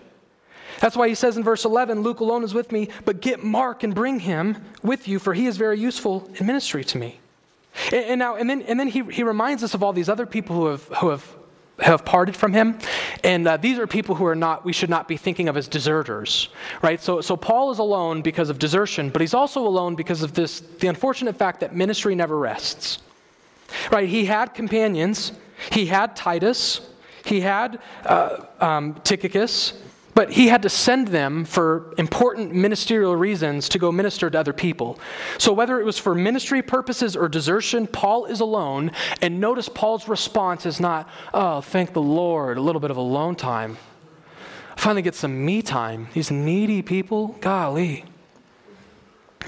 That's 0.79 0.95
why 0.95 1.09
he 1.09 1.15
says 1.15 1.37
in 1.37 1.43
verse 1.43 1.65
11, 1.65 2.01
Luke 2.01 2.19
alone 2.19 2.43
is 2.43 2.53
with 2.53 2.71
me, 2.71 2.89
but 3.05 3.21
get 3.21 3.43
Mark 3.43 3.83
and 3.83 3.95
bring 3.95 4.19
him 4.19 4.63
with 4.83 5.07
you, 5.07 5.19
for 5.19 5.33
he 5.33 5.47
is 5.47 5.57
very 5.57 5.79
useful 5.79 6.29
in 6.35 6.45
ministry 6.45 6.83
to 6.85 6.97
me. 6.97 7.19
And, 7.91 8.05
and 8.05 8.19
now, 8.19 8.35
and 8.35 8.49
then, 8.49 8.61
and 8.63 8.79
then 8.79 8.87
he, 8.87 9.03
he 9.03 9.23
reminds 9.23 9.63
us 9.63 9.73
of 9.73 9.83
all 9.83 9.93
these 9.93 10.09
other 10.09 10.25
people 10.25 10.55
who 10.55 10.65
have, 10.67 10.83
who 10.99 11.09
have, 11.09 11.35
have 11.79 12.05
parted 12.05 12.35
from 12.35 12.53
him. 12.53 12.77
And 13.23 13.47
uh, 13.47 13.57
these 13.57 13.79
are 13.79 13.87
people 13.87 14.15
who 14.15 14.25
are 14.25 14.35
not, 14.35 14.65
we 14.65 14.73
should 14.73 14.89
not 14.89 15.07
be 15.07 15.17
thinking 15.17 15.49
of 15.49 15.57
as 15.57 15.67
deserters, 15.67 16.49
right? 16.81 17.01
So, 17.01 17.21
so 17.21 17.35
Paul 17.35 17.71
is 17.71 17.79
alone 17.79 18.21
because 18.21 18.49
of 18.49 18.59
desertion, 18.59 19.09
but 19.09 19.21
he's 19.21 19.33
also 19.33 19.65
alone 19.65 19.95
because 19.95 20.21
of 20.21 20.33
this, 20.33 20.59
the 20.59 20.87
unfortunate 20.87 21.35
fact 21.35 21.59
that 21.61 21.75
ministry 21.75 22.15
never 22.15 22.37
rests. 22.37 22.99
Right? 23.91 24.07
He 24.07 24.25
had 24.25 24.53
companions, 24.53 25.33
he 25.71 25.85
had 25.85 26.15
Titus, 26.15 26.81
he 27.25 27.41
had 27.41 27.79
uh, 28.05 28.45
um, 28.59 28.95
Tychicus, 29.03 29.73
but 30.17 30.31
he 30.31 30.47
had 30.47 30.63
to 30.63 30.69
send 30.69 31.09
them 31.09 31.45
for 31.45 31.93
important 31.99 32.51
ministerial 32.51 33.15
reasons 33.15 33.69
to 33.69 33.77
go 33.77 33.91
minister 33.91 34.31
to 34.31 34.39
other 34.39 34.51
people. 34.51 34.97
So, 35.37 35.53
whether 35.53 35.79
it 35.79 35.85
was 35.85 35.99
for 35.99 36.15
ministry 36.15 36.63
purposes 36.63 37.15
or 37.15 37.29
desertion, 37.29 37.85
Paul 37.85 38.25
is 38.25 38.39
alone. 38.39 38.93
And 39.21 39.39
notice 39.39 39.69
Paul's 39.69 40.07
response 40.07 40.65
is 40.65 40.79
not, 40.79 41.07
oh, 41.35 41.61
thank 41.61 41.93
the 41.93 42.01
Lord, 42.01 42.57
a 42.57 42.61
little 42.61 42.81
bit 42.81 42.89
of 42.89 42.97
alone 42.97 43.35
time. 43.35 43.77
finally 44.75 45.03
get 45.03 45.13
some 45.13 45.45
me 45.45 45.61
time. 45.61 46.07
These 46.15 46.31
needy 46.31 46.81
people, 46.81 47.35
golly. 47.39 48.03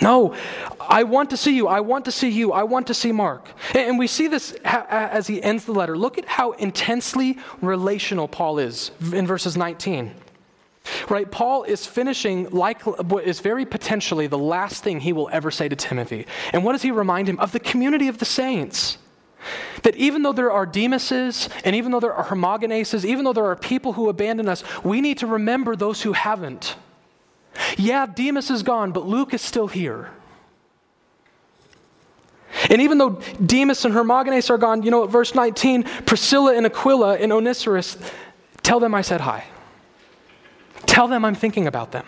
No, 0.02 0.34
I 0.80 1.04
want 1.04 1.30
to 1.32 1.38
see 1.38 1.56
you. 1.56 1.67
I 1.67 1.82
want 1.82 2.06
to 2.06 2.12
see 2.12 2.30
you. 2.30 2.54
I 2.54 2.63
want 2.63 2.88
to 2.88 2.93
see 2.93 3.12
Mark. 3.12 3.49
And 3.75 3.99
we 3.99 4.08
see 4.08 4.28
this 4.28 4.56
as 4.63 5.28
he 5.28 5.43
ends 5.43 5.65
the 5.65 5.73
letter. 5.73 5.97
Look 5.97 6.17
at 6.17 6.25
how 6.25 6.52
intensely 6.54 7.38
relational 7.62 8.28
Paul 8.28 8.60
is 8.60 8.91
in 9.12 9.28
verses 9.28 9.58
19. 9.58 10.13
Right? 11.10 11.30
Paul 11.30 11.63
is 11.63 11.86
finishing 11.86 12.49
like 12.49 12.82
what 12.84 13.25
is 13.25 13.41
very 13.41 13.65
potentially 13.65 14.28
the 14.28 14.38
last 14.38 14.84
thing 14.84 15.02
he 15.02 15.12
will 15.12 15.30
ever 15.32 15.52
say 15.52 15.67
to 15.67 15.75
Timothy. 15.75 16.25
And 16.54 16.63
what 16.63 16.71
does 16.71 16.82
he 16.82 16.91
remind 16.91 17.28
him? 17.28 17.38
Of 17.39 17.52
the 17.52 17.60
community 17.60 18.08
of 18.08 18.19
the 18.19 18.25
saints. 18.25 18.97
That 19.84 19.95
even 19.95 20.23
though 20.23 20.34
there 20.34 20.52
are 20.52 20.65
Demases 20.65 21.49
and 21.63 21.75
even 21.75 21.91
though 21.91 21.99
there 21.99 22.13
are 22.13 22.25
Hermogeneses, 22.25 23.06
even 23.06 23.25
though 23.25 23.34
there 23.34 23.45
are 23.45 23.56
people 23.56 23.93
who 23.93 24.10
abandon 24.10 24.47
us, 24.49 24.63
we 24.84 25.02
need 25.02 25.17
to 25.19 25.28
remember 25.28 25.75
those 25.75 26.02
who 26.02 26.13
haven't. 26.13 26.75
Yeah, 27.77 28.05
Demas 28.05 28.49
is 28.49 28.63
gone, 28.63 28.91
but 28.91 29.05
Luke 29.05 29.33
is 29.33 29.41
still 29.41 29.67
here. 29.67 30.11
And 32.69 32.81
even 32.81 32.97
though 32.97 33.21
Demas 33.45 33.85
and 33.85 33.93
Hermogenes 33.93 34.49
are 34.49 34.57
gone, 34.57 34.83
you 34.83 34.91
know 34.91 35.01
what, 35.01 35.09
verse 35.09 35.35
19, 35.35 35.83
Priscilla 36.05 36.55
and 36.55 36.65
Aquila 36.65 37.17
and 37.17 37.31
Onesimus, 37.31 37.97
tell 38.63 38.79
them 38.79 38.93
I 38.95 39.01
said 39.01 39.21
hi. 39.21 39.45
Tell 40.85 41.07
them 41.07 41.23
I'm 41.25 41.35
thinking 41.35 41.67
about 41.67 41.91
them. 41.91 42.05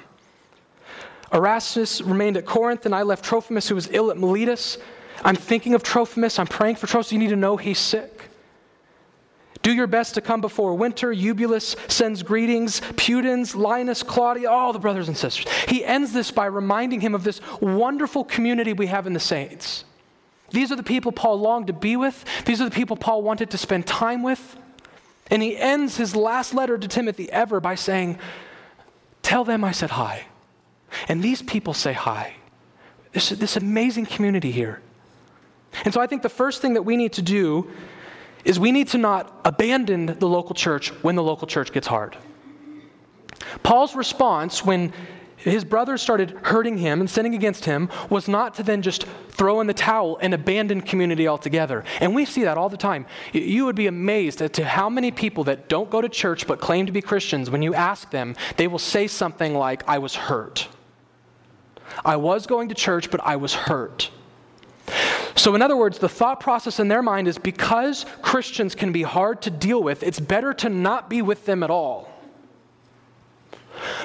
Erastus 1.34 2.02
remained 2.02 2.38
at 2.38 2.46
Corinth, 2.46 2.86
and 2.86 2.94
I 2.94 3.04
left 3.04 3.24
Trophimus, 3.24 3.70
who 3.70 3.76
was 3.76 3.88
ill 3.92 4.12
at 4.12 4.18
Miletus. 4.18 4.78
I'm 5.24 5.36
thinking 5.36 5.74
of 5.74 5.84
Trophimus. 5.84 6.40
I'm 6.40 6.48
praying 6.48 6.76
for 6.76 6.88
Trophimus. 6.88 7.12
You 7.12 7.20
need 7.20 7.30
to 7.30 7.36
know 7.36 7.58
he's 7.58 7.80
sick. 7.80 8.31
Do 9.62 9.74
your 9.74 9.88
best 9.88 10.16
to 10.16 10.22
come 10.22 10.42
before 10.42 10.74
winter. 10.74 11.12
Eubulus 11.12 11.76
sends 11.88 12.24
greetings. 12.24 12.82
Pudens, 12.82 13.56
Linus, 13.56 14.02
Claudia, 14.04 14.50
all 14.50 14.74
the 14.74 14.80
brothers 14.80 15.08
and 15.08 15.16
sisters. 15.16 15.52
He 15.68 15.86
ends 15.86 16.14
this 16.14 16.32
by 16.32 16.46
reminding 16.46 17.02
him 17.02 17.14
of 17.14 17.24
this 17.24 17.42
wonderful 17.60 18.24
community 18.24 18.74
we 18.74 18.88
have 18.88 19.06
in 19.06 19.14
the 19.14 19.20
saints. 19.20 19.86
These 20.50 20.72
are 20.72 20.76
the 20.76 20.84
people 20.84 21.12
Paul 21.12 21.40
longed 21.40 21.68
to 21.68 21.74
be 21.74 21.96
with, 21.96 22.26
these 22.46 22.60
are 22.60 22.66
the 22.66 22.76
people 22.76 22.98
Paul 22.98 23.22
wanted 23.22 23.52
to 23.52 23.58
spend 23.58 23.88
time 23.88 24.22
with. 24.22 24.58
And 25.30 25.42
he 25.42 25.58
ends 25.58 25.96
his 25.96 26.14
last 26.14 26.54
letter 26.54 26.78
to 26.78 26.88
Timothy 26.90 27.32
ever 27.32 27.62
by 27.62 27.76
saying, 27.76 28.20
Tell 29.22 29.46
them 29.46 29.64
I 29.64 29.72
said 29.72 29.92
hi. 29.92 30.26
And 31.08 31.24
these 31.24 31.42
people 31.42 31.74
say 31.74 31.94
hi. 31.94 32.36
This, 33.14 33.30
this 33.30 33.56
amazing 33.56 34.08
community 34.08 34.52
here. 34.52 34.82
And 35.86 35.94
so 35.94 36.02
I 36.02 36.08
think 36.08 36.22
the 36.22 36.30
first 36.30 36.62
thing 36.62 36.74
that 36.74 36.82
we 36.82 36.98
need 36.98 37.14
to 37.14 37.22
do 37.22 37.72
is 38.46 38.60
we 38.60 38.72
need 38.72 38.88
to 38.90 38.98
not 38.98 39.42
abandon 39.46 40.06
the 40.06 40.28
local 40.28 40.56
church 40.56 40.90
when 41.04 41.16
the 41.16 41.24
local 41.24 41.48
church 41.48 41.72
gets 41.72 41.88
hard. 41.88 42.18
Paul's 43.64 43.96
response 43.96 44.66
when 44.66 44.94
his 45.38 45.64
brothers 45.64 46.02
started 46.02 46.32
hurting 46.44 46.78
him 46.78 47.00
and 47.00 47.10
sinning 47.10 47.34
against 47.34 47.66
him 47.66 47.90
was 48.10 48.28
not 48.28 48.54
to 48.56 48.64
then 48.64 48.82
just 48.82 49.06
throw 49.30 49.60
in 49.60 49.68
the 49.68 49.74
towel 49.74 50.18
and 50.22 50.34
abandon 50.34 50.82
community 50.82 51.28
altogether. 51.28 51.84
And 52.00 52.14
we 52.14 52.26
see 52.26 52.44
that 52.44 52.58
all 52.58 52.70
the 52.70 52.78
time. 52.78 53.08
You 53.34 53.66
would 53.66 53.76
be 53.76 53.88
amazed 53.88 54.42
at 54.42 54.54
to 54.54 54.66
how 54.66 54.90
many 54.90 55.10
people 55.10 55.44
that 55.46 55.68
don't 55.68 55.90
go 55.90 56.00
to 56.00 56.10
church 56.10 56.46
but 56.46 56.60
claim 56.60 56.86
to 56.86 56.92
be 56.92 57.02
Christians, 57.02 57.50
when 57.50 57.64
you 57.64 57.74
ask 57.74 58.12
them, 58.12 58.36
they 58.58 58.68
will 58.68 58.80
say 58.80 59.08
something 59.08 59.56
like, 59.56 59.88
I 59.88 59.98
was 59.98 60.16
hurt. 60.16 60.68
I 62.06 62.18
was 62.18 62.46
going 62.46 62.70
to 62.70 62.76
church, 62.76 63.10
but 63.10 63.22
I 63.24 63.36
was 63.36 63.54
hurt. 63.54 64.12
So, 65.36 65.56
in 65.56 65.62
other 65.62 65.78
words, 65.78 66.00
the 66.00 66.10
thought 66.10 66.40
process 66.40 66.80
in 66.80 66.88
their 66.88 67.02
mind 67.02 67.28
is 67.28 67.38
because 67.38 68.06
Christians 68.22 68.76
can 68.76 68.92
be 68.92 69.04
hard 69.04 69.42
to 69.44 69.50
deal 69.50 69.82
with, 69.82 70.04
it's 70.04 70.20
better 70.20 70.54
to 70.56 70.70
not 70.70 71.10
be 71.10 71.22
with 71.22 71.46
them 71.46 71.64
at 71.64 71.70
all. 71.70 72.10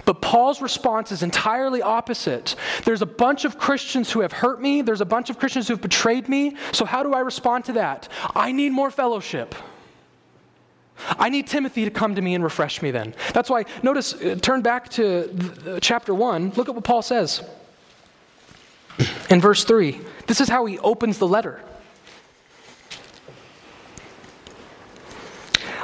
But 0.04 0.22
Paul's 0.22 0.62
response 0.62 1.12
is 1.12 1.22
entirely 1.22 1.82
opposite. 1.82 2.54
There's 2.84 3.02
a 3.02 3.06
bunch 3.06 3.44
of 3.44 3.58
Christians 3.58 4.10
who 4.10 4.20
have 4.20 4.32
hurt 4.32 4.60
me, 4.60 4.82
there's 4.82 5.00
a 5.00 5.06
bunch 5.06 5.30
of 5.30 5.38
Christians 5.38 5.68
who 5.68 5.74
have 5.74 5.82
betrayed 5.82 6.28
me. 6.28 6.56
So, 6.72 6.84
how 6.84 7.02
do 7.02 7.12
I 7.12 7.20
respond 7.20 7.64
to 7.66 7.72
that? 7.74 8.08
I 8.34 8.52
need 8.52 8.72
more 8.72 8.90
fellowship. 8.90 9.54
I 11.18 11.28
need 11.28 11.46
Timothy 11.46 11.84
to 11.84 11.90
come 11.90 12.14
to 12.14 12.22
me 12.22 12.34
and 12.34 12.42
refresh 12.42 12.80
me 12.80 12.90
then. 12.90 13.14
That's 13.34 13.50
why, 13.50 13.64
notice, 13.82 14.14
uh, 14.14 14.36
turn 14.40 14.62
back 14.62 14.88
to 14.90 15.78
chapter 15.82 16.14
1. 16.14 16.52
Look 16.56 16.68
at 16.68 16.74
what 16.74 16.84
Paul 16.84 17.02
says 17.02 17.42
in 19.30 19.40
verse 19.40 19.64
3. 19.64 20.00
This 20.26 20.40
is 20.40 20.48
how 20.48 20.66
he 20.66 20.78
opens 20.78 21.18
the 21.18 21.26
letter. 21.26 21.60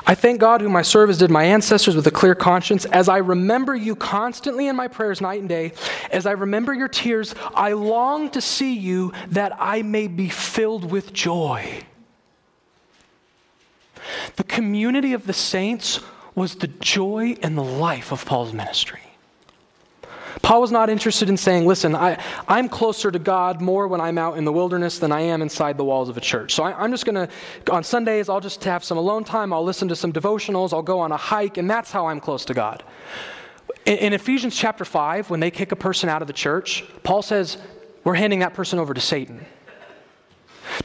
I 0.05 0.15
thank 0.17 0.41
God, 0.41 0.61
whom 0.61 0.75
I 0.75 0.83
serve 0.83 1.11
as 1.11 1.19
did 1.19 1.31
my 1.31 1.45
ancestors 1.45 1.95
with 1.95 2.07
a 2.07 2.11
clear 2.11 2.35
conscience. 2.35 2.85
As 2.87 3.09
I 3.09 3.19
remember 3.19 3.75
you 3.75 3.95
constantly 3.95 4.67
in 4.67 4.75
my 4.75 4.89
prayers 4.89 5.21
night 5.21 5.41
and 5.41 5.49
day, 5.49 5.73
as 6.11 6.27
I 6.27 6.33
remember 6.33 6.75
your 6.75 6.89
tears, 6.89 7.35
I 7.55 7.73
long 7.73 8.29
to 8.31 8.41
see 8.41 8.75
you 8.75 9.13
that 9.29 9.57
I 9.59 9.83
may 9.83 10.09
be 10.09 10.29
filled 10.29 10.91
with 10.91 11.13
joy. 11.13 11.85
The 14.37 14.45
community 14.45 15.13
of 15.13 15.27
the 15.27 15.33
saints 15.33 16.01
was 16.35 16.57
the 16.57 16.67
joy 16.67 17.37
and 17.41 17.57
the 17.57 17.63
life 17.63 18.11
of 18.11 18.27
Paul's 18.27 18.53
ministry. 18.53 19.12
Paul 20.40 20.61
was 20.61 20.71
not 20.71 20.88
interested 20.88 21.29
in 21.29 21.37
saying, 21.37 21.66
listen, 21.66 21.95
I, 21.95 22.18
I'm 22.49 22.68
closer 22.68 23.11
to 23.11 23.18
God 23.18 23.61
more 23.61 23.87
when 23.88 24.01
I'm 24.01 24.16
out 24.16 24.38
in 24.38 24.45
the 24.45 24.53
wilderness 24.53 24.99
than 24.99 25.12
I 25.12 25.21
am 25.21 25.42
inside 25.42 25.77
the 25.77 25.85
walls 25.85 26.09
of 26.09 26.16
a 26.16 26.21
church. 26.21 26.55
So 26.55 26.62
I, 26.62 26.85
am 26.85 26.90
just 26.90 27.05
going 27.05 27.14
to, 27.14 27.73
on 27.73 27.85
Sundays, 27.85 28.29
I'll 28.29 28.40
just 28.40 28.64
have 28.64 28.83
some 28.83 28.99
alone 28.99 29.25
time. 29.25 29.53
I'll 29.53 29.64
listen 29.64 29.88
to 29.88 29.97
some 29.97 30.12
devotionals. 30.12 30.73
I'll 30.73 30.83
go 30.83 31.01
on 31.01 31.12
a 31.12 31.16
hike, 31.16 31.59
and 31.59 31.68
that's 31.68 31.90
how 31.90 32.07
I'm 32.07 32.21
close 32.21 32.45
to 32.47 32.55
God. 32.55 32.83
In, 33.85 33.99
in 33.99 34.12
Ephesians 34.12 34.57
chapter 34.57 34.85
5, 34.85 35.29
when 35.31 35.40
they 35.40 35.51
kick 35.51 35.73
a 35.73 35.77
person 35.77 36.09
out 36.09 36.23
of 36.23 36.29
the 36.29 36.35
church, 36.35 36.85
Paul 37.03 37.23
says, 37.23 37.59
we're 38.05 38.14
handing 38.14 38.40
that 38.40 38.55
person 38.55 38.79
over 38.79 38.95
to 38.95 39.01
Satan. 39.01 39.45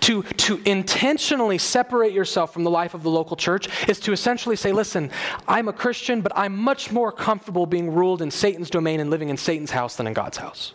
To, 0.02 0.24
to 0.24 0.62
intentionally 0.66 1.58
separate 1.58 2.14
yourself 2.14 2.54
from 2.54 2.64
the 2.64 2.70
life 2.70 2.94
of 2.94 3.04
the 3.04 3.10
local 3.10 3.36
church 3.36 3.68
is 3.90 4.00
to 4.02 4.12
essentially 4.12 4.56
say, 4.56 4.72
listen, 4.72 5.12
I'm 5.48 5.68
a 5.68 5.74
Christian, 5.74 6.22
but 6.22 6.32
I'm 6.36 6.56
much 6.56 6.92
more 6.92 7.12
comfortable 7.12 7.66
being 7.66 7.94
ruled 7.94 8.22
in 8.22 8.32
Satan's 8.32 8.70
domain 8.70 9.00
and 9.00 9.10
living 9.10 9.30
in 9.30 9.38
Satan's 9.38 9.72
house 9.72 9.96
than 9.96 10.08
in 10.08 10.14
God's 10.14 10.38
house. 10.38 10.74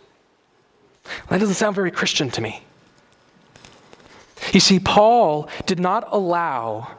That 1.28 1.38
doesn't 1.38 1.54
sound 1.54 1.74
very 1.74 1.90
Christian 1.90 2.30
to 2.30 2.40
me. 2.40 2.62
You 4.52 4.60
see, 4.60 4.80
Paul 4.80 5.48
did 5.66 5.78
not 5.78 6.08
allow 6.10 6.96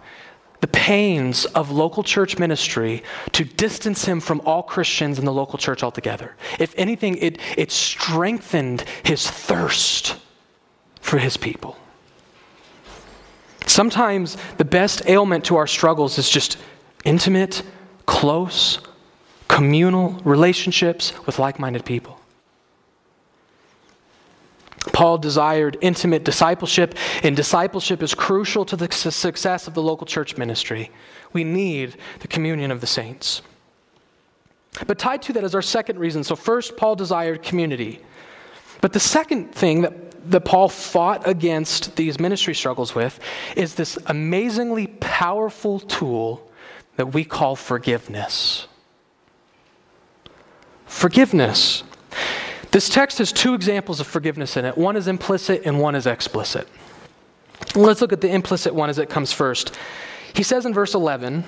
the 0.61 0.67
pains 0.67 1.45
of 1.45 1.71
local 1.71 2.03
church 2.03 2.39
ministry 2.39 3.03
to 3.33 3.43
distance 3.43 4.05
him 4.05 4.21
from 4.21 4.41
all 4.45 4.63
Christians 4.63 5.19
in 5.19 5.25
the 5.25 5.33
local 5.33 5.59
church 5.59 5.83
altogether. 5.83 6.35
If 6.57 6.73
anything, 6.77 7.17
it, 7.17 7.37
it 7.57 7.69
strengthened 7.69 8.85
his 9.03 9.29
thirst 9.29 10.15
for 11.01 11.17
his 11.17 11.35
people. 11.35 11.77
Sometimes 13.65 14.37
the 14.57 14.65
best 14.65 15.03
ailment 15.07 15.45
to 15.45 15.55
our 15.55 15.67
struggles 15.67 16.17
is 16.17 16.29
just 16.29 16.57
intimate, 17.05 17.63
close, 18.05 18.79
communal 19.47 20.19
relationships 20.23 21.13
with 21.25 21.39
like 21.39 21.59
minded 21.59 21.85
people. 21.85 22.19
Paul 24.91 25.17
desired 25.17 25.77
intimate 25.81 26.25
discipleship, 26.25 26.95
and 27.23 27.35
discipleship 27.35 28.03
is 28.03 28.13
crucial 28.13 28.65
to 28.65 28.75
the 28.75 28.91
success 28.91 29.67
of 29.67 29.73
the 29.73 29.81
local 29.81 30.05
church 30.05 30.37
ministry. 30.37 30.91
We 31.31 31.43
need 31.43 31.95
the 32.19 32.27
communion 32.27 32.69
of 32.69 32.81
the 32.81 32.87
saints. 32.87 33.41
But 34.85 34.99
tied 34.99 35.21
to 35.23 35.33
that 35.33 35.43
is 35.43 35.55
our 35.55 35.61
second 35.61 35.99
reason. 35.99 36.23
So, 36.23 36.35
first, 36.35 36.75
Paul 36.75 36.95
desired 36.95 37.43
community. 37.43 38.01
But 38.83 38.91
the 38.91 38.99
second 38.99 39.55
thing 39.55 39.83
that 39.83 40.29
that 40.29 40.41
Paul 40.41 40.67
fought 40.67 41.25
against 41.25 41.95
these 41.95 42.19
ministry 42.19 42.53
struggles 42.53 42.93
with 42.93 43.17
is 43.55 43.75
this 43.75 43.97
amazingly 44.07 44.87
powerful 44.87 45.79
tool 45.79 46.49
that 46.97 47.13
we 47.13 47.23
call 47.23 47.55
forgiveness. 47.55 48.67
Forgiveness. 50.85 51.83
This 52.71 52.89
text 52.89 53.19
has 53.19 53.31
two 53.31 53.53
examples 53.53 54.01
of 54.01 54.07
forgiveness 54.07 54.57
in 54.57 54.65
it 54.65 54.77
one 54.77 54.97
is 54.97 55.07
implicit 55.07 55.61
and 55.63 55.79
one 55.79 55.95
is 55.95 56.05
explicit. 56.05 56.67
Let's 57.75 58.01
look 58.01 58.11
at 58.11 58.19
the 58.19 58.33
implicit 58.33 58.75
one 58.75 58.89
as 58.89 58.97
it 58.97 59.09
comes 59.09 59.31
first. 59.31 59.77
He 60.33 60.43
says 60.43 60.65
in 60.65 60.73
verse 60.73 60.93
11, 60.93 61.45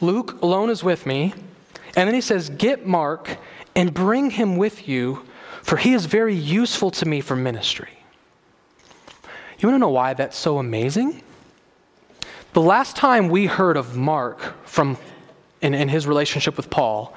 Luke 0.00 0.40
alone 0.40 0.70
is 0.70 0.82
with 0.82 1.04
me. 1.04 1.34
And 1.94 2.08
then 2.08 2.14
he 2.14 2.22
says, 2.22 2.48
Get 2.48 2.86
Mark 2.86 3.36
and 3.74 3.92
bring 3.92 4.30
him 4.30 4.56
with 4.56 4.88
you 4.88 5.25
for 5.66 5.78
he 5.78 5.94
is 5.94 6.06
very 6.06 6.32
useful 6.32 6.92
to 6.92 7.08
me 7.08 7.20
for 7.20 7.34
ministry. 7.34 7.98
You 9.58 9.68
want 9.68 9.74
to 9.74 9.78
know 9.80 9.88
why 9.88 10.14
that's 10.14 10.36
so 10.36 10.58
amazing? 10.58 11.22
The 12.52 12.60
last 12.60 12.94
time 12.94 13.28
we 13.28 13.46
heard 13.46 13.76
of 13.76 13.96
Mark 13.96 14.64
from 14.64 14.96
in, 15.60 15.74
in 15.74 15.88
his 15.88 16.06
relationship 16.06 16.56
with 16.56 16.70
Paul 16.70 17.16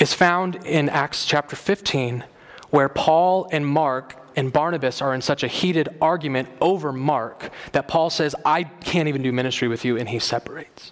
is 0.00 0.14
found 0.14 0.64
in 0.64 0.88
Acts 0.88 1.26
chapter 1.26 1.56
15, 1.56 2.24
where 2.70 2.88
Paul 2.88 3.50
and 3.52 3.66
Mark 3.66 4.16
and 4.34 4.50
Barnabas 4.50 5.02
are 5.02 5.14
in 5.14 5.20
such 5.20 5.42
a 5.42 5.46
heated 5.46 5.90
argument 6.00 6.48
over 6.62 6.90
Mark 6.90 7.50
that 7.72 7.86
Paul 7.86 8.08
says, 8.08 8.34
I 8.46 8.62
can't 8.62 9.08
even 9.08 9.20
do 9.20 9.30
ministry 9.30 9.68
with 9.68 9.84
you, 9.84 9.98
and 9.98 10.08
he 10.08 10.20
separates. 10.20 10.90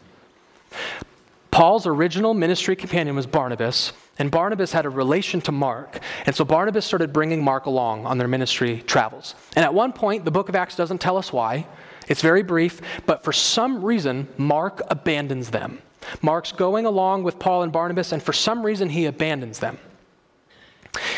Paul's 1.51 1.87
original 1.87 2.35
ministry 2.35 2.77
companion 2.77 3.17
was 3.17 3.27
Barnabas, 3.27 3.95
and 4.18 4.31
Barnabas 4.31 4.72
had 4.72 4.85
a 4.85 4.90
relation 4.90 5.40
to 5.42 5.53
Mark. 5.53 6.01
And 6.27 6.37
so 6.37 6.44
Barnabas 6.44 6.85
started 6.85 7.12
bringing 7.12 7.42
Mark 7.42 7.66
along 7.66 8.07
on 8.07 8.18
their 8.18 8.29
ministry 8.29 8.83
travels. 8.87 9.35
And 9.57 9.64
at 9.64 9.72
one 9.72 9.92
point, 9.92 10.25
the 10.25 10.31
book 10.31 10.48
of 10.48 10.57
Acts 10.57 10.77
doesn't 10.77 10.98
tell 10.98 11.16
us 11.16 11.33
why. 11.33 11.66
It's 12.09 12.20
very 12.20 12.42
brief, 12.42 12.81
but 13.07 13.25
for 13.25 13.33
some 13.33 13.85
reason, 13.85 14.29
Mark 14.37 14.83
abandons 14.88 15.51
them. 15.51 15.81
Mark's 16.20 16.53
going 16.53 16.85
along 16.85 17.22
with 17.22 17.38
Paul 17.38 17.62
and 17.62 17.72
Barnabas, 17.72 18.12
and 18.12 18.22
for 18.22 18.33
some 18.33 18.66
reason, 18.66 18.90
he 18.90 19.07
abandons 19.07 19.61
them. 19.61 19.79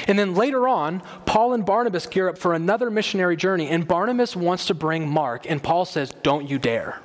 And 0.07 0.18
then 0.18 0.35
later 0.35 0.68
on, 0.68 1.02
Paul 1.26 1.54
and 1.54 1.66
Barnabas 1.66 2.07
gear 2.07 2.28
up 2.28 2.38
for 2.38 2.54
another 2.54 2.90
missionary 2.90 3.37
journey, 3.37 3.68
and 3.68 3.88
Barnabas 3.88 4.37
wants 4.37 4.66
to 4.66 4.74
bring 4.74 5.09
Mark, 5.09 5.50
and 5.50 5.62
Paul 5.62 5.85
says, 5.85 6.12
Don't 6.22 6.48
you 6.48 6.59
dare. 6.59 7.00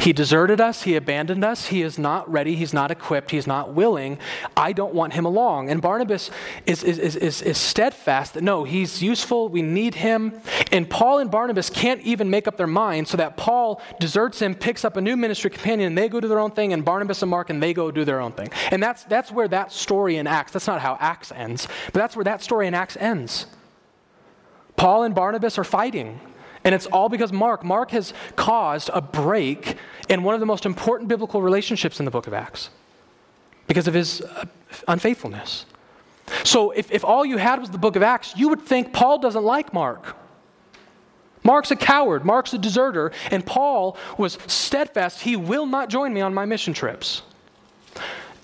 He 0.00 0.14
deserted 0.14 0.62
us. 0.62 0.82
He 0.84 0.96
abandoned 0.96 1.44
us. 1.44 1.66
He 1.66 1.82
is 1.82 1.98
not 1.98 2.30
ready. 2.30 2.56
He's 2.56 2.72
not 2.72 2.90
equipped. 2.90 3.30
He's 3.30 3.46
not 3.46 3.74
willing. 3.74 4.18
I 4.56 4.72
don't 4.72 4.94
want 4.94 5.12
him 5.12 5.26
along. 5.26 5.68
And 5.68 5.82
Barnabas 5.82 6.30
is, 6.64 6.82
is, 6.82 6.98
is, 6.98 7.42
is, 7.42 7.58
steadfast 7.58 8.32
that 8.34 8.42
no, 8.42 8.64
he's 8.64 9.02
useful. 9.02 9.50
We 9.50 9.60
need 9.60 9.94
him. 9.94 10.40
And 10.72 10.88
Paul 10.88 11.18
and 11.18 11.30
Barnabas 11.30 11.68
can't 11.68 12.00
even 12.00 12.30
make 12.30 12.48
up 12.48 12.56
their 12.56 12.66
mind 12.66 13.08
so 13.08 13.18
that 13.18 13.36
Paul 13.36 13.82
deserts 14.00 14.40
him, 14.40 14.54
picks 14.54 14.86
up 14.86 14.96
a 14.96 15.02
new 15.02 15.18
ministry 15.18 15.50
companion, 15.50 15.88
and 15.88 15.98
they 15.98 16.08
go 16.08 16.18
do 16.18 16.28
their 16.28 16.40
own 16.40 16.52
thing, 16.52 16.72
and 16.72 16.82
Barnabas 16.82 17.20
and 17.20 17.30
Mark 17.30 17.50
and 17.50 17.62
they 17.62 17.74
go 17.74 17.90
do 17.90 18.06
their 18.06 18.20
own 18.20 18.32
thing. 18.32 18.48
And 18.70 18.82
that's, 18.82 19.04
that's 19.04 19.30
where 19.30 19.48
that 19.48 19.70
story 19.70 20.16
in 20.16 20.26
Acts, 20.26 20.52
that's 20.52 20.66
not 20.66 20.80
how 20.80 20.96
Acts 20.98 21.30
ends, 21.30 21.68
but 21.86 22.00
that's 22.00 22.16
where 22.16 22.24
that 22.24 22.42
story 22.42 22.66
in 22.66 22.72
Acts 22.72 22.96
ends. 22.96 23.46
Paul 24.76 25.02
and 25.02 25.14
Barnabas 25.14 25.58
are 25.58 25.64
fighting. 25.64 26.20
And 26.64 26.74
it's 26.74 26.86
all 26.86 27.08
because 27.08 27.32
Mark. 27.32 27.64
Mark 27.64 27.90
has 27.92 28.12
caused 28.36 28.90
a 28.92 29.00
break 29.00 29.76
in 30.08 30.22
one 30.22 30.34
of 30.34 30.40
the 30.40 30.46
most 30.46 30.66
important 30.66 31.08
biblical 31.08 31.40
relationships 31.40 31.98
in 31.98 32.04
the 32.04 32.10
book 32.10 32.26
of 32.26 32.34
Acts 32.34 32.70
because 33.66 33.88
of 33.88 33.94
his 33.94 34.20
uh, 34.20 34.44
unfaithfulness. 34.88 35.64
So 36.44 36.70
if, 36.70 36.90
if 36.92 37.04
all 37.04 37.24
you 37.24 37.38
had 37.38 37.60
was 37.60 37.70
the 37.70 37.78
book 37.78 37.96
of 37.96 38.02
Acts, 38.02 38.34
you 38.36 38.48
would 38.48 38.62
think 38.62 38.92
Paul 38.92 39.18
doesn't 39.18 39.42
like 39.42 39.72
Mark. 39.72 40.16
Mark's 41.42 41.70
a 41.70 41.76
coward, 41.76 42.24
Mark's 42.24 42.52
a 42.52 42.58
deserter, 42.58 43.12
and 43.30 43.44
Paul 43.46 43.96
was 44.18 44.36
steadfast. 44.46 45.22
He 45.22 45.36
will 45.36 45.66
not 45.66 45.88
join 45.88 46.12
me 46.12 46.20
on 46.20 46.34
my 46.34 46.44
mission 46.44 46.74
trips. 46.74 47.22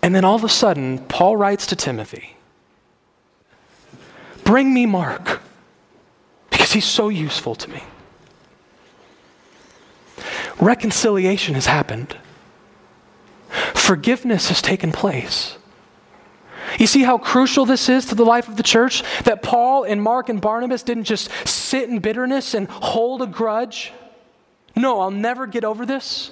And 0.02 0.14
then 0.14 0.24
all 0.24 0.36
of 0.36 0.44
a 0.44 0.48
sudden, 0.48 0.98
Paul 1.00 1.36
writes 1.36 1.66
to 1.66 1.76
Timothy 1.76 2.36
Bring 4.44 4.72
me 4.72 4.86
Mark, 4.86 5.42
because 6.50 6.72
he's 6.72 6.84
so 6.86 7.08
useful 7.08 7.54
to 7.56 7.68
me 7.68 7.82
reconciliation 10.60 11.54
has 11.54 11.66
happened, 11.66 12.16
forgiveness 13.74 14.48
has 14.48 14.62
taken 14.62 14.92
place. 14.92 15.56
You 16.78 16.86
see 16.86 17.02
how 17.02 17.18
crucial 17.18 17.64
this 17.64 17.88
is 17.88 18.06
to 18.06 18.14
the 18.14 18.24
life 18.24 18.48
of 18.48 18.56
the 18.56 18.62
church? 18.62 19.02
That 19.24 19.42
Paul 19.42 19.84
and 19.84 20.02
Mark 20.02 20.28
and 20.28 20.40
Barnabas 20.40 20.82
didn't 20.82 21.04
just 21.04 21.30
sit 21.46 21.88
in 21.88 22.00
bitterness 22.00 22.54
and 22.54 22.68
hold 22.68 23.22
a 23.22 23.26
grudge. 23.26 23.92
No, 24.74 25.00
I'll 25.00 25.10
never 25.10 25.46
get 25.46 25.64
over 25.64 25.86
this. 25.86 26.30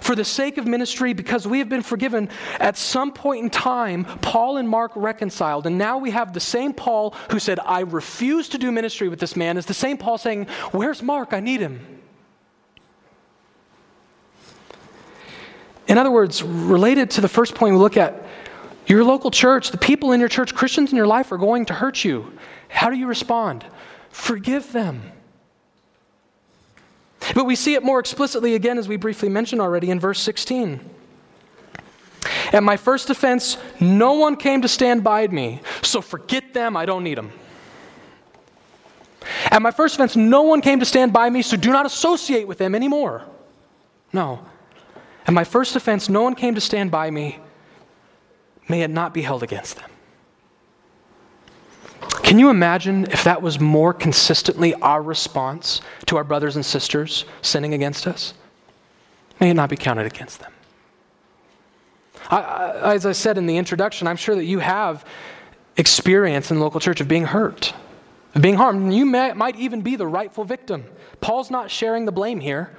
For 0.00 0.14
the 0.14 0.24
sake 0.24 0.56
of 0.56 0.66
ministry, 0.66 1.12
because 1.12 1.46
we 1.46 1.58
have 1.58 1.68
been 1.68 1.82
forgiven, 1.82 2.30
at 2.58 2.78
some 2.78 3.12
point 3.12 3.44
in 3.44 3.50
time, 3.50 4.04
Paul 4.04 4.56
and 4.56 4.68
Mark 4.68 4.92
reconciled. 4.94 5.66
And 5.66 5.76
now 5.76 5.98
we 5.98 6.10
have 6.12 6.32
the 6.32 6.40
same 6.40 6.72
Paul 6.72 7.14
who 7.30 7.38
said, 7.38 7.60
I 7.60 7.80
refuse 7.80 8.48
to 8.50 8.58
do 8.58 8.72
ministry 8.72 9.08
with 9.10 9.20
this 9.20 9.36
man, 9.36 9.58
is 9.58 9.66
the 9.66 9.74
same 9.74 9.98
Paul 9.98 10.16
saying, 10.16 10.46
Where's 10.70 11.02
Mark? 11.02 11.34
I 11.34 11.40
need 11.40 11.60
him. 11.60 12.01
In 15.88 15.98
other 15.98 16.10
words, 16.10 16.42
related 16.42 17.10
to 17.12 17.20
the 17.20 17.28
first 17.28 17.54
point 17.54 17.74
we 17.74 17.80
look 17.80 17.96
at, 17.96 18.22
Your 18.86 19.04
local 19.04 19.30
church, 19.30 19.70
the 19.70 19.78
people 19.78 20.12
in 20.12 20.20
your 20.20 20.28
church, 20.28 20.54
Christians 20.54 20.90
in 20.90 20.96
your 20.96 21.06
life 21.06 21.32
are 21.32 21.38
going 21.38 21.66
to 21.66 21.74
hurt 21.74 22.04
you. 22.04 22.32
How 22.68 22.90
do 22.90 22.96
you 22.96 23.06
respond? 23.06 23.64
Forgive 24.10 24.72
them. 24.72 25.02
But 27.34 27.44
we 27.44 27.54
see 27.54 27.74
it 27.74 27.82
more 27.82 27.98
explicitly 27.98 28.54
again, 28.54 28.78
as 28.78 28.88
we 28.88 28.96
briefly 28.96 29.28
mentioned 29.28 29.60
already 29.60 29.90
in 29.90 30.00
verse 30.00 30.20
16. 30.20 30.80
At 32.52 32.62
my 32.62 32.76
first 32.76 33.10
offense, 33.10 33.56
no 33.80 34.14
one 34.14 34.36
came 34.36 34.62
to 34.62 34.68
stand 34.68 35.02
by 35.02 35.26
me, 35.28 35.60
so 35.82 36.00
forget 36.00 36.52
them, 36.52 36.76
I 36.76 36.84
don't 36.84 37.04
need 37.04 37.16
them. 37.16 37.32
At 39.50 39.62
my 39.62 39.70
first 39.70 39.94
offense, 39.94 40.16
no 40.16 40.42
one 40.42 40.60
came 40.60 40.80
to 40.80 40.84
stand 40.84 41.12
by 41.12 41.30
me, 41.30 41.42
so 41.42 41.56
do 41.56 41.70
not 41.70 41.86
associate 41.86 42.46
with 42.46 42.58
them 42.58 42.74
anymore. 42.74 43.22
No. 44.12 44.44
At 45.26 45.34
my 45.34 45.44
first 45.44 45.76
offense, 45.76 46.08
no 46.08 46.22
one 46.22 46.34
came 46.34 46.54
to 46.54 46.60
stand 46.60 46.90
by 46.90 47.10
me. 47.10 47.38
May 48.68 48.82
it 48.82 48.90
not 48.90 49.14
be 49.14 49.22
held 49.22 49.42
against 49.42 49.76
them. 49.76 49.90
Can 52.22 52.38
you 52.38 52.50
imagine 52.50 53.04
if 53.10 53.24
that 53.24 53.42
was 53.42 53.60
more 53.60 53.92
consistently 53.92 54.74
our 54.74 55.02
response 55.02 55.80
to 56.06 56.16
our 56.16 56.24
brothers 56.24 56.56
and 56.56 56.64
sisters 56.64 57.24
sinning 57.42 57.74
against 57.74 58.06
us? 58.06 58.34
May 59.40 59.50
it 59.50 59.54
not 59.54 59.70
be 59.70 59.76
counted 59.76 60.06
against 60.06 60.40
them. 60.40 60.52
I, 62.30 62.40
I, 62.40 62.94
as 62.94 63.06
I 63.06 63.12
said 63.12 63.38
in 63.38 63.46
the 63.46 63.56
introduction, 63.56 64.06
I'm 64.06 64.16
sure 64.16 64.34
that 64.34 64.44
you 64.44 64.60
have 64.60 65.04
experience 65.76 66.50
in 66.50 66.58
the 66.58 66.62
local 66.62 66.80
church 66.80 67.00
of 67.00 67.08
being 67.08 67.24
hurt, 67.24 67.74
of 68.34 68.42
being 68.42 68.54
harmed. 68.54 68.82
And 68.82 68.94
you 68.94 69.04
may, 69.04 69.32
might 69.32 69.56
even 69.56 69.82
be 69.82 69.96
the 69.96 70.06
rightful 70.06 70.44
victim. 70.44 70.84
Paul's 71.20 71.50
not 71.50 71.70
sharing 71.70 72.04
the 72.04 72.12
blame 72.12 72.40
here. 72.40 72.74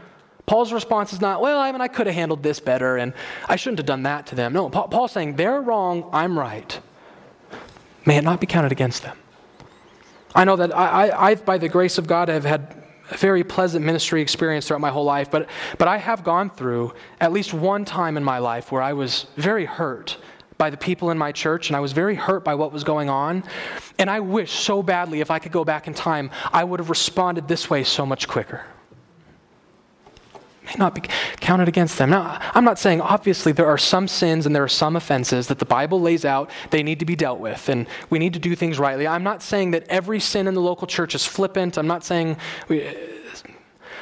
Paul's 0.45 0.73
response 0.73 1.13
is 1.13 1.21
not, 1.21 1.41
well, 1.41 1.57
I 1.59 1.71
mean, 1.71 1.81
I 1.81 1.87
could 1.87 2.07
have 2.07 2.15
handled 2.15 2.43
this 2.43 2.59
better 2.59 2.97
and 2.97 3.13
I 3.47 3.55
shouldn't 3.55 3.79
have 3.79 3.85
done 3.85 4.03
that 4.03 4.27
to 4.27 4.35
them. 4.35 4.53
No, 4.53 4.69
Paul, 4.69 4.89
Paul's 4.89 5.11
saying, 5.11 5.35
they're 5.35 5.61
wrong, 5.61 6.09
I'm 6.11 6.37
right. 6.37 6.79
May 8.05 8.17
it 8.17 8.23
not 8.23 8.41
be 8.41 8.47
counted 8.47 8.71
against 8.71 9.03
them. 9.03 9.17
I 10.35 10.43
know 10.43 10.55
that 10.57 10.75
I, 10.75 11.07
I, 11.07 11.29
I 11.29 11.35
by 11.35 11.57
the 11.57 11.69
grace 11.69 11.97
of 11.97 12.07
God, 12.07 12.27
have 12.27 12.43
had 12.43 12.75
a 13.09 13.17
very 13.17 13.43
pleasant 13.43 13.85
ministry 13.85 14.21
experience 14.21 14.67
throughout 14.67 14.81
my 14.81 14.89
whole 14.89 15.05
life, 15.05 15.31
but, 15.31 15.47
but 15.77 15.87
I 15.87 15.97
have 15.97 16.23
gone 16.23 16.49
through 16.49 16.93
at 17.21 17.31
least 17.31 17.53
one 17.53 17.85
time 17.85 18.17
in 18.17 18.23
my 18.23 18.39
life 18.39 18.71
where 18.71 18.81
I 18.81 18.93
was 18.93 19.27
very 19.37 19.65
hurt 19.65 20.17
by 20.57 20.69
the 20.69 20.77
people 20.77 21.09
in 21.11 21.17
my 21.17 21.31
church, 21.31 21.69
and 21.69 21.75
I 21.75 21.79
was 21.79 21.93
very 21.93 22.15
hurt 22.15 22.43
by 22.43 22.55
what 22.55 22.71
was 22.71 22.83
going 22.83 23.09
on. 23.09 23.43
And 23.97 24.09
I 24.09 24.19
wish 24.19 24.51
so 24.51 24.83
badly, 24.83 25.19
if 25.19 25.31
I 25.31 25.39
could 25.39 25.51
go 25.51 25.65
back 25.65 25.87
in 25.87 25.93
time, 25.93 26.31
I 26.51 26.63
would 26.63 26.79
have 26.79 26.89
responded 26.89 27.47
this 27.47 27.69
way 27.69 27.83
so 27.83 28.05
much 28.05 28.27
quicker 28.27 28.63
may 30.65 30.73
not 30.77 30.95
be 30.95 31.01
counted 31.39 31.67
against 31.67 31.97
them. 31.97 32.09
Now, 32.09 32.39
I'm 32.53 32.63
not 32.63 32.79
saying 32.79 33.01
obviously 33.01 33.51
there 33.51 33.67
are 33.67 33.77
some 33.77 34.07
sins 34.07 34.45
and 34.45 34.55
there 34.55 34.63
are 34.63 34.69
some 34.69 34.95
offenses 34.95 35.47
that 35.47 35.59
the 35.59 35.65
Bible 35.65 35.99
lays 35.99 36.25
out 36.25 36.49
they 36.69 36.83
need 36.83 36.99
to 36.99 37.05
be 37.05 37.15
dealt 37.15 37.39
with 37.39 37.69
and 37.69 37.87
we 38.09 38.19
need 38.19 38.33
to 38.33 38.39
do 38.39 38.55
things 38.55 38.79
rightly. 38.79 39.07
I'm 39.07 39.23
not 39.23 39.41
saying 39.41 39.71
that 39.71 39.85
every 39.89 40.19
sin 40.19 40.47
in 40.47 40.53
the 40.53 40.61
local 40.61 40.87
church 40.87 41.15
is 41.15 41.25
flippant. 41.25 41.77
I'm 41.77 41.87
not 41.87 42.03
saying 42.03 42.37
we, 42.69 42.89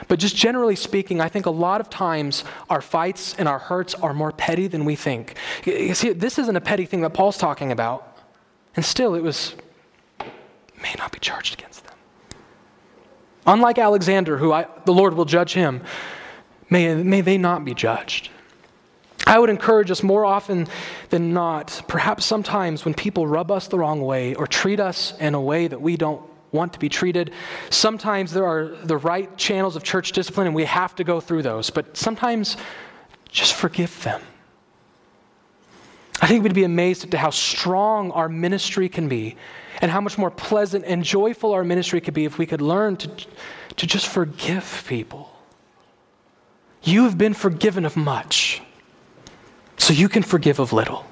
but 0.07 0.19
just 0.19 0.35
generally 0.35 0.75
speaking, 0.75 1.21
I 1.21 1.29
think 1.29 1.45
a 1.45 1.51
lot 1.51 1.81
of 1.81 1.89
times 1.89 2.43
our 2.69 2.81
fights 2.81 3.35
and 3.37 3.47
our 3.47 3.59
hurts 3.59 3.93
are 3.95 4.13
more 4.13 4.31
petty 4.31 4.67
than 4.67 4.85
we 4.85 4.95
think. 4.95 5.35
You 5.65 5.93
see, 5.93 6.13
this 6.13 6.39
isn't 6.39 6.55
a 6.55 6.61
petty 6.61 6.85
thing 6.85 7.01
that 7.01 7.11
Paul's 7.11 7.37
talking 7.37 7.71
about. 7.71 8.17
And 8.75 8.85
still, 8.85 9.15
it 9.15 9.21
was, 9.21 9.55
may 10.81 10.93
not 10.97 11.11
be 11.11 11.19
charged 11.19 11.53
against 11.53 11.85
them. 11.85 11.95
Unlike 13.45 13.79
Alexander, 13.79 14.37
who 14.37 14.51
I, 14.51 14.67
the 14.85 14.93
Lord 14.93 15.13
will 15.13 15.25
judge 15.25 15.53
him, 15.53 15.81
May, 16.71 16.95
may 16.95 17.21
they 17.21 17.37
not 17.37 17.63
be 17.63 17.75
judged. 17.75 18.29
I 19.27 19.37
would 19.37 19.49
encourage 19.49 19.91
us 19.91 20.01
more 20.01 20.25
often 20.25 20.67
than 21.09 21.33
not, 21.33 21.83
perhaps 21.87 22.25
sometimes 22.25 22.85
when 22.85 22.93
people 22.95 23.27
rub 23.27 23.51
us 23.51 23.67
the 23.67 23.77
wrong 23.77 24.01
way 24.01 24.33
or 24.33 24.47
treat 24.47 24.79
us 24.79 25.13
in 25.19 25.35
a 25.35 25.41
way 25.41 25.67
that 25.67 25.79
we 25.79 25.95
don't 25.95 26.23
want 26.51 26.73
to 26.73 26.79
be 26.79 26.89
treated, 26.89 27.31
sometimes 27.69 28.31
there 28.31 28.45
are 28.45 28.69
the 28.83 28.97
right 28.97 29.37
channels 29.37 29.75
of 29.75 29.83
church 29.83 30.11
discipline 30.11 30.47
and 30.47 30.55
we 30.55 30.65
have 30.65 30.95
to 30.95 31.03
go 31.03 31.19
through 31.19 31.43
those, 31.43 31.69
but 31.69 31.95
sometimes 31.95 32.57
just 33.29 33.53
forgive 33.53 34.03
them. 34.03 34.21
I 36.21 36.27
think 36.27 36.43
we'd 36.43 36.53
be 36.53 36.63
amazed 36.63 37.03
at 37.03 37.13
how 37.13 37.31
strong 37.31 38.11
our 38.11 38.29
ministry 38.29 38.89
can 38.89 39.07
be 39.07 39.35
and 39.81 39.89
how 39.89 40.01
much 40.01 40.17
more 40.17 40.29
pleasant 40.29 40.85
and 40.85 41.03
joyful 41.03 41.53
our 41.53 41.63
ministry 41.63 41.99
could 41.99 42.13
be 42.13 42.25
if 42.25 42.37
we 42.37 42.45
could 42.45 42.61
learn 42.61 42.95
to, 42.97 43.09
to 43.77 43.87
just 43.87 44.07
forgive 44.07 44.83
people. 44.87 45.30
You 46.83 47.03
have 47.03 47.17
been 47.17 47.33
forgiven 47.33 47.85
of 47.85 47.95
much, 47.95 48.61
so 49.77 49.93
you 49.93 50.09
can 50.09 50.23
forgive 50.23 50.59
of 50.59 50.73
little. 50.73 51.05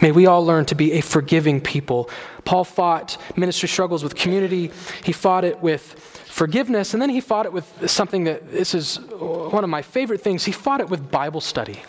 May 0.00 0.10
we 0.10 0.26
all 0.26 0.44
learn 0.44 0.64
to 0.66 0.74
be 0.74 0.92
a 0.92 1.00
forgiving 1.00 1.60
people. 1.60 2.10
Paul 2.44 2.64
fought 2.64 3.16
ministry 3.36 3.68
struggles 3.68 4.02
with 4.02 4.14
community, 4.14 4.70
he 5.04 5.12
fought 5.12 5.44
it 5.44 5.60
with 5.60 5.82
forgiveness, 6.26 6.94
and 6.94 7.02
then 7.02 7.10
he 7.10 7.20
fought 7.20 7.46
it 7.46 7.52
with 7.52 7.90
something 7.90 8.24
that 8.24 8.50
this 8.50 8.74
is 8.74 8.96
one 9.18 9.64
of 9.64 9.70
my 9.70 9.82
favorite 9.82 10.20
things. 10.20 10.44
He 10.44 10.52
fought 10.52 10.80
it 10.80 10.88
with 10.88 11.10
Bible 11.10 11.40
study. 11.40 11.82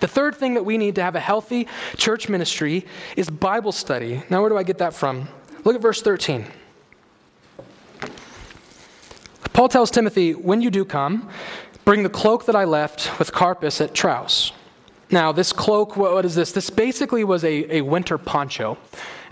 The 0.00 0.08
third 0.08 0.34
thing 0.34 0.54
that 0.54 0.64
we 0.64 0.76
need 0.76 0.96
to 0.96 1.02
have 1.02 1.14
a 1.14 1.20
healthy 1.20 1.66
church 1.96 2.28
ministry 2.28 2.84
is 3.16 3.30
Bible 3.30 3.72
study. 3.72 4.22
Now, 4.28 4.40
where 4.42 4.50
do 4.50 4.58
I 4.58 4.62
get 4.62 4.78
that 4.78 4.92
from? 4.92 5.28
Look 5.64 5.74
at 5.74 5.80
verse 5.80 6.02
13. 6.02 6.44
Paul 9.54 9.68
tells 9.68 9.92
Timothy, 9.92 10.32
When 10.32 10.60
you 10.60 10.70
do 10.70 10.84
come, 10.84 11.30
bring 11.84 12.02
the 12.02 12.10
cloak 12.10 12.46
that 12.46 12.56
I 12.56 12.64
left 12.64 13.20
with 13.20 13.32
Carpus 13.32 13.80
at 13.80 13.94
Troas. 13.94 14.52
Now, 15.10 15.30
this 15.30 15.52
cloak, 15.52 15.96
what 15.96 16.24
is 16.24 16.34
this? 16.34 16.50
This 16.50 16.70
basically 16.70 17.22
was 17.22 17.44
a, 17.44 17.76
a 17.76 17.80
winter 17.82 18.18
poncho. 18.18 18.76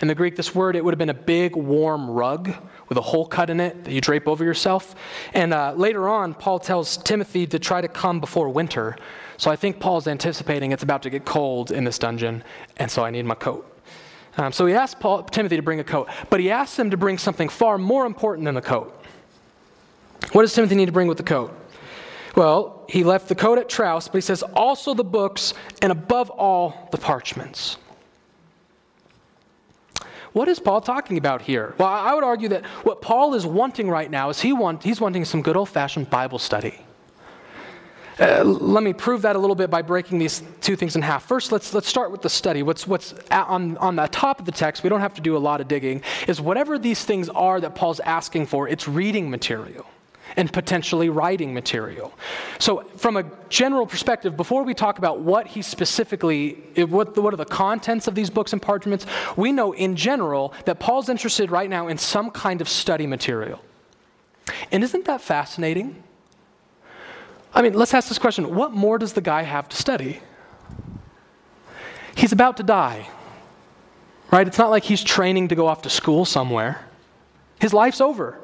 In 0.01 0.07
the 0.07 0.15
Greek, 0.15 0.37
this 0.37 0.55
word, 0.55 0.77
it 0.77 0.85
would 0.85 0.95
have 0.95 0.99
been 0.99 1.11
a 1.11 1.15
big, 1.15 1.57
warm 1.57 2.09
rug 2.09 2.55
with 2.89 2.99
a 2.99 3.01
hole 3.01 3.27
cut 3.27 3.51
in 3.51 3.59
it 3.59 3.83
that 3.83 3.93
you 3.93 4.01
drape 4.01 4.29
over 4.29 4.45
yourself. 4.45 4.95
And 5.35 5.53
uh, 5.53 5.73
later 5.77 6.09
on, 6.09 6.35
Paul 6.35 6.61
tells 6.61 6.99
Timothy 6.99 7.45
to 7.49 7.59
try 7.59 7.81
to 7.81 7.89
come 7.89 8.21
before 8.21 8.49
winter. 8.49 8.97
So 9.39 9.51
I 9.51 9.57
think 9.57 9.81
Paul's 9.81 10.07
anticipating 10.07 10.71
it's 10.71 10.85
about 10.85 11.03
to 11.03 11.11
get 11.11 11.25
cold 11.25 11.73
in 11.73 11.83
this 11.83 11.99
dungeon, 11.99 12.45
and 12.77 12.89
so 12.89 13.05
I 13.05 13.11
need 13.11 13.25
my 13.25 13.35
coat. 13.35 13.69
Um, 14.37 14.53
so 14.53 14.67
he 14.67 14.75
asks 14.75 14.99
Paul, 15.01 15.25
Timothy 15.25 15.57
to 15.57 15.63
bring 15.63 15.81
a 15.81 15.85
coat, 15.85 16.09
but 16.31 16.39
he 16.39 16.49
asks 16.49 16.79
him 16.79 16.91
to 16.91 16.97
bring 16.97 17.19
something 17.19 17.49
far 17.49 17.77
more 17.77 18.07
important 18.07 18.45
than 18.45 18.55
the 18.55 18.63
coat. 18.63 19.02
What 20.33 20.43
does 20.43 20.55
Timothy 20.55 20.75
need 20.75 20.87
to 20.87 20.93
bring 20.93 21.09
with 21.09 21.19
the 21.19 21.25
coat? 21.25 21.55
Well, 22.35 22.85
he 22.89 23.05
left 23.05 23.29
the 23.29 23.35
coat 23.35 23.59
at 23.59 23.69
Troas, 23.69 24.09
but 24.09 24.17
he 24.17 24.23
says 24.23 24.43
also 24.43 24.95
the 24.95 25.05
books 25.05 25.53
and 25.83 25.93
above 25.93 26.31
all 26.31 26.89
the 26.91 26.99
parchments. 26.99 27.77
What 30.33 30.49
is 30.49 30.59
Paul 30.59 30.81
talking 30.81 31.19
about 31.19 31.43
here? 31.43 31.75
Well, 31.77 31.89
I 31.89 32.15
would 32.15 32.25
argue 32.25 32.49
that 32.49 32.65
what 32.85 33.03
Paul 33.03 33.35
is 33.35 33.45
wanting 33.45 33.91
right 33.91 34.11
now 34.11 34.31
is 34.31 34.41
he 34.41 34.55
want, 34.55 34.83
he's 34.83 34.99
wanting 34.99 35.27
some 35.27 35.43
good 35.43 35.59
old 35.59 35.69
fashioned 35.69 36.09
Bible 36.09 36.39
study. 36.39 36.79
Uh, 38.19 38.43
let 38.45 38.83
me 38.83 38.95
prove 38.95 39.23
that 39.23 39.37
a 39.37 39.39
little 39.39 39.57
bit 39.57 39.69
by 39.69 39.83
breaking 39.83 40.19
these 40.19 40.43
two 40.63 40.77
things 40.77 40.97
in 40.97 41.03
half. 41.03 41.27
First, 41.27 41.53
let's, 41.53 41.75
let's 41.75 41.89
start 41.89 42.11
with 42.11 42.23
the 42.23 42.31
study. 42.31 42.63
What's, 42.63 42.87
what's 42.87 43.15
on, 43.31 43.77
on 43.79 43.97
the 43.97 44.07
top 44.07 44.39
of 44.39 44.47
the 44.47 44.53
text, 44.53 44.83
we 44.83 44.89
don't 44.89 45.01
have 45.01 45.15
to 45.15 45.21
do 45.21 45.37
a 45.37 45.39
lot 45.39 45.61
of 45.61 45.69
digging, 45.69 46.03
is 46.27 46.41
whatever 46.41 46.79
these 46.79 47.05
things 47.05 47.29
are 47.31 47.61
that 47.61 47.75
Paul's 47.75 48.01
asking 48.01 48.47
for, 48.47 48.69
it's 48.69 48.89
reading 48.89 49.29
material 49.29 49.87
and 50.37 50.53
potentially 50.53 51.09
writing 51.09 51.53
material. 51.55 52.13
So, 52.59 52.85
from 52.97 53.17
a 53.17 53.25
general 53.49 53.87
perspective, 53.87 54.37
before 54.37 54.63
we 54.63 54.75
talk 54.75 54.99
about 54.99 55.21
what 55.21 55.47
he 55.49 55.63
specifically, 55.63 56.55
what, 56.77 57.17
what 57.17 57.35
are 57.35 57.37
the 57.37 57.45
contents 57.45 58.07
of 58.07 58.15
these 58.15 58.31
books 58.31 58.53
and 58.53 58.61
parchments, 58.61 59.07
we 59.37 59.53
know 59.53 59.73
in 59.73 59.97
general 59.97 60.55
that 60.65 60.79
Paul's 60.79 61.09
interested 61.09 61.51
right 61.51 61.69
now 61.69 61.89
in 61.89 61.99
some 61.99 62.31
kind 62.31 62.61
of 62.61 62.69
study 62.69 63.07
material. 63.07 63.61
And 64.71 64.83
isn't 64.83 65.05
that 65.05 65.21
fascinating? 65.21 66.03
I 67.55 67.63
mean, 67.63 67.75
let's 67.75 67.93
ask 67.95 68.09
this 68.09 68.19
question 68.19 68.55
what 68.55 68.73
more 68.73 68.99
does 68.99 69.13
the 69.13 69.21
guy 69.21 69.43
have 69.43 69.69
to 69.69 69.77
study? 69.77 70.21
He's 72.15 72.33
about 72.33 72.57
to 72.59 72.63
die, 72.63 73.09
right? 74.31 74.47
It's 74.47 74.59
not 74.59 74.71
like 74.71 74.85
he's 74.85 75.03
training 75.03 75.49
to 75.49 75.55
go 75.55 75.67
off 75.67 75.83
to 75.83 75.91
school 75.91 76.25
somewhere. 76.25 76.85
His 77.61 77.73
life's 77.73 78.01
over. 78.01 78.39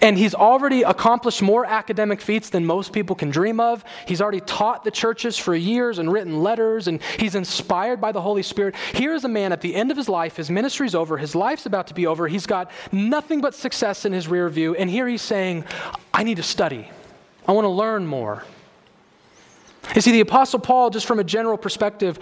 And 0.00 0.16
he's 0.16 0.34
already 0.34 0.82
accomplished 0.82 1.42
more 1.42 1.64
academic 1.64 2.20
feats 2.20 2.50
than 2.50 2.64
most 2.64 2.92
people 2.92 3.16
can 3.16 3.30
dream 3.30 3.60
of. 3.60 3.84
He's 4.06 4.20
already 4.20 4.40
taught 4.40 4.84
the 4.84 4.90
churches 4.90 5.36
for 5.36 5.54
years 5.54 5.98
and 5.98 6.12
written 6.12 6.42
letters, 6.42 6.88
and 6.88 7.00
he's 7.18 7.34
inspired 7.34 8.00
by 8.00 8.12
the 8.12 8.20
Holy 8.20 8.42
Spirit. 8.42 8.74
Here 8.94 9.14
is 9.14 9.24
a 9.24 9.28
man 9.28 9.52
at 9.52 9.60
the 9.60 9.74
end 9.74 9.90
of 9.90 9.96
his 9.96 10.08
life, 10.08 10.36
his 10.36 10.50
ministry's 10.50 10.94
over, 10.94 11.16
his 11.16 11.34
life's 11.34 11.66
about 11.66 11.88
to 11.88 11.94
be 11.94 12.06
over. 12.06 12.28
He's 12.28 12.46
got 12.46 12.70
nothing 12.90 13.40
but 13.40 13.54
success 13.54 14.04
in 14.04 14.12
his 14.12 14.28
rear 14.28 14.48
view, 14.48 14.74
and 14.74 14.88
here 14.88 15.08
he's 15.08 15.22
saying, 15.22 15.64
I 16.12 16.22
need 16.22 16.36
to 16.36 16.42
study. 16.42 16.88
I 17.46 17.52
want 17.52 17.64
to 17.64 17.70
learn 17.70 18.06
more. 18.06 18.44
You 19.94 20.00
see, 20.00 20.12
the 20.12 20.20
Apostle 20.20 20.60
Paul, 20.60 20.90
just 20.90 21.06
from 21.06 21.18
a 21.18 21.24
general 21.24 21.58
perspective, 21.58 22.18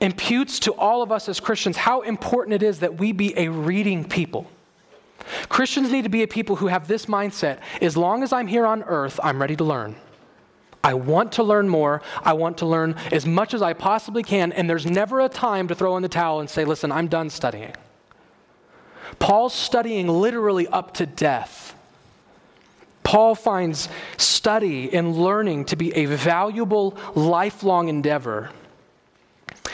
imputes 0.00 0.58
to 0.60 0.72
all 0.72 1.02
of 1.02 1.12
us 1.12 1.28
as 1.28 1.40
Christians 1.40 1.76
how 1.76 2.00
important 2.00 2.54
it 2.54 2.62
is 2.62 2.80
that 2.80 2.98
we 2.98 3.12
be 3.12 3.36
a 3.38 3.48
reading 3.48 4.04
people. 4.04 4.46
Christians 5.48 5.90
need 5.90 6.02
to 6.02 6.08
be 6.08 6.22
a 6.22 6.28
people 6.28 6.56
who 6.56 6.66
have 6.66 6.88
this 6.88 7.06
mindset 7.06 7.60
as 7.80 7.96
long 7.96 8.22
as 8.22 8.32
I'm 8.32 8.46
here 8.46 8.66
on 8.66 8.82
earth, 8.84 9.18
I'm 9.22 9.40
ready 9.40 9.56
to 9.56 9.64
learn. 9.64 9.96
I 10.84 10.94
want 10.94 11.32
to 11.32 11.42
learn 11.42 11.68
more. 11.68 12.02
I 12.22 12.32
want 12.32 12.58
to 12.58 12.66
learn 12.66 12.96
as 13.12 13.24
much 13.24 13.54
as 13.54 13.62
I 13.62 13.72
possibly 13.72 14.22
can, 14.22 14.52
and 14.52 14.68
there's 14.68 14.86
never 14.86 15.20
a 15.20 15.28
time 15.28 15.68
to 15.68 15.74
throw 15.74 15.96
in 15.96 16.02
the 16.02 16.08
towel 16.08 16.40
and 16.40 16.50
say, 16.50 16.64
listen, 16.64 16.90
I'm 16.90 17.06
done 17.06 17.30
studying. 17.30 17.72
Paul's 19.18 19.54
studying 19.54 20.08
literally 20.08 20.66
up 20.68 20.94
to 20.94 21.06
death. 21.06 21.76
Paul 23.04 23.34
finds 23.34 23.88
study 24.16 24.92
and 24.92 25.16
learning 25.16 25.66
to 25.66 25.76
be 25.76 25.94
a 25.94 26.06
valuable, 26.06 26.96
lifelong 27.14 27.88
endeavor. 27.88 28.50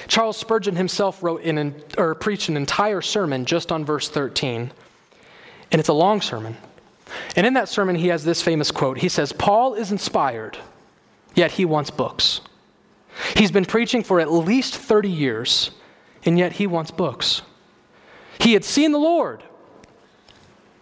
Charles 0.09 0.37
Spurgeon 0.37 0.77
himself 0.77 1.23
wrote 1.23 1.43
in 1.43 1.83
or 1.97 2.15
preached 2.15 2.49
an 2.49 2.57
entire 2.57 3.01
sermon 3.01 3.45
just 3.45 3.71
on 3.71 3.85
verse 3.85 4.09
13, 4.09 4.73
and 5.71 5.81
it's 5.81 5.89
a 5.89 5.95
long 5.95 6.21
sermon. 6.21 6.57
And 7.37 7.47
in 7.47 7.55
that 7.55 7.69
sermon, 7.69 7.97
he 7.97 8.09
has 8.09 8.25
this 8.25 8.43
famous 8.43 8.71
quote. 8.71 8.99
He 8.99 9.09
says, 9.09 9.33
Paul 9.33 9.75
is 9.75 9.91
inspired, 9.91 10.59
yet 11.35 11.53
he 11.53 11.65
wants 11.65 11.91
books. 11.91 12.41
He's 13.37 13.51
been 13.51 13.65
preaching 13.65 14.03
for 14.03 14.21
at 14.21 14.31
least 14.31 14.77
30 14.77 15.09
years, 15.09 15.71
and 16.25 16.39
yet 16.39 16.53
he 16.53 16.67
wants 16.67 16.91
books. 16.91 17.43
He 18.39 18.53
had 18.53 18.65
seen 18.65 18.93
the 18.93 18.99
Lord, 18.99 19.43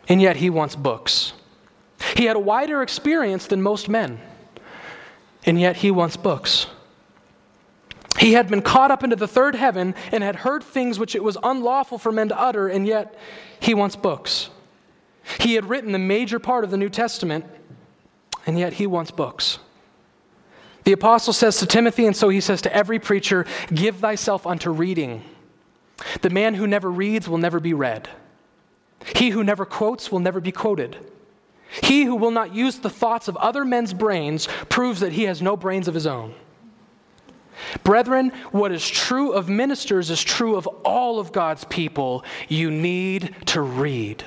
and 0.09 0.21
yet 0.21 0.37
he 0.37 0.51
wants 0.51 0.77
books. 0.77 1.33
He 2.17 2.25
had 2.25 2.37
a 2.37 2.41
wider 2.41 2.83
experience 2.83 3.47
than 3.47 3.63
most 3.63 3.89
men, 3.89 4.21
and 5.45 5.61
yet 5.61 5.77
he 5.77 5.91
wants 5.91 6.17
books. 6.17 6.67
He 8.19 8.33
had 8.33 8.49
been 8.49 8.63
caught 8.63 8.91
up 8.91 9.05
into 9.05 9.17
the 9.17 9.29
third 9.29 9.55
heaven 9.55 9.95
and 10.11 10.23
had 10.23 10.37
heard 10.37 10.63
things 10.63 10.99
which 10.99 11.15
it 11.15 11.23
was 11.23 11.37
unlawful 11.43 11.99
for 11.99 12.13
men 12.13 12.29
to 12.29 12.39
utter, 12.39 12.69
and 12.69 12.87
yet 12.87 13.15
he 13.61 13.75
wants 13.75 13.97
books. 13.97 14.51
He 15.41 15.55
had 15.55 15.69
written 15.69 15.93
the 15.93 15.99
major 15.99 16.39
part 16.39 16.65
of 16.65 16.71
the 16.71 16.77
New 16.77 16.89
Testament, 16.89 17.45
and 18.47 18.59
yet 18.59 18.75
he 18.75 18.87
wants 18.87 19.11
books. 19.11 19.59
The 20.85 20.93
apostle 20.93 21.33
says 21.33 21.59
to 21.59 21.67
Timothy, 21.67 22.07
and 22.07 22.17
so 22.17 22.29
he 22.29 22.41
says 22.41 22.63
to 22.63 22.75
every 22.75 22.99
preacher, 22.99 23.45
Give 23.75 23.97
thyself 23.97 24.47
unto 24.47 24.71
reading. 24.71 25.25
The 26.23 26.31
man 26.31 26.55
who 26.55 26.67
never 26.67 26.91
reads 26.91 27.29
will 27.29 27.39
never 27.39 27.59
be 27.59 27.75
read. 27.75 28.09
He 29.17 29.31
who 29.31 29.43
never 29.43 29.65
quotes 29.65 30.13
will 30.13 30.21
never 30.21 30.41
be 30.41 30.53
quoted. 30.53 30.97
He 31.83 32.05
who 32.05 32.15
will 32.15 32.31
not 32.31 32.55
use 32.55 32.79
the 32.79 32.91
thoughts 32.91 33.27
of 33.29 33.37
other 33.37 33.65
men's 33.65 33.93
brains 33.93 34.47
proves 34.69 35.01
that 35.01 35.13
he 35.13 35.25
has 35.25 35.43
no 35.43 35.57
brains 35.57 35.89
of 35.89 35.95
his 35.95 36.07
own. 36.07 36.35
Brethren, 37.83 38.31
what 38.53 38.71
is 38.71 38.87
true 38.89 39.33
of 39.33 39.49
ministers 39.49 40.11
is 40.11 40.23
true 40.23 40.57
of 40.57 40.67
all 40.85 41.19
of 41.19 41.33
God's 41.33 41.65
people. 41.65 42.25
You 42.49 42.71
need 42.71 43.35
to 43.47 43.61
read. 43.61 44.25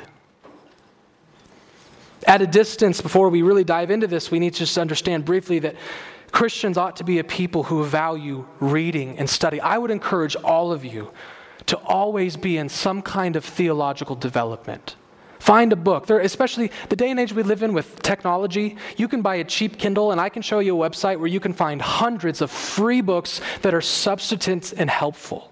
At 2.27 2.41
a 2.41 2.47
distance, 2.47 3.01
before 3.01 3.29
we 3.29 3.41
really 3.41 3.63
dive 3.63 3.91
into 3.91 4.07
this, 4.07 4.29
we 4.29 4.39
need 4.39 4.53
to 4.53 4.59
just 4.59 4.77
understand 4.77 5.25
briefly 5.25 5.59
that 5.59 5.75
Christians 6.31 6.77
ought 6.77 6.97
to 6.97 7.03
be 7.03 7.19
a 7.19 7.23
people 7.23 7.63
who 7.63 7.83
value 7.83 8.45
reading 8.59 9.17
and 9.17 9.29
study. 9.29 9.59
I 9.59 9.77
would 9.77 9.91
encourage 9.91 10.35
all 10.35 10.71
of 10.71 10.85
you 10.85 11.11
to 11.67 11.77
always 11.77 12.35
be 12.35 12.57
in 12.57 12.69
some 12.69 13.01
kind 13.01 13.35
of 13.35 13.45
theological 13.45 14.15
development. 14.15 14.95
Find 15.39 15.71
a 15.71 15.75
book. 15.75 16.05
There, 16.05 16.19
especially 16.19 16.71
the 16.89 16.95
day 16.95 17.09
and 17.09 17.19
age 17.19 17.33
we 17.33 17.43
live 17.43 17.63
in 17.63 17.73
with 17.73 18.01
technology, 18.01 18.75
you 18.97 19.07
can 19.07 19.21
buy 19.21 19.35
a 19.35 19.43
cheap 19.43 19.77
Kindle, 19.77 20.11
and 20.11 20.19
I 20.19 20.29
can 20.29 20.41
show 20.41 20.59
you 20.59 20.81
a 20.81 20.89
website 20.89 21.17
where 21.17 21.27
you 21.27 21.39
can 21.39 21.53
find 21.53 21.81
hundreds 21.81 22.41
of 22.41 22.51
free 22.51 23.01
books 23.01 23.39
that 23.61 23.73
are 23.73 23.81
substantive 23.81 24.73
and 24.77 24.89
helpful. 24.89 25.51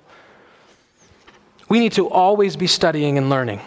We 1.69 1.80
need 1.80 1.93
to 1.93 2.10
always 2.10 2.56
be 2.56 2.67
studying 2.67 3.17
and 3.17 3.30
learning. 3.30 3.62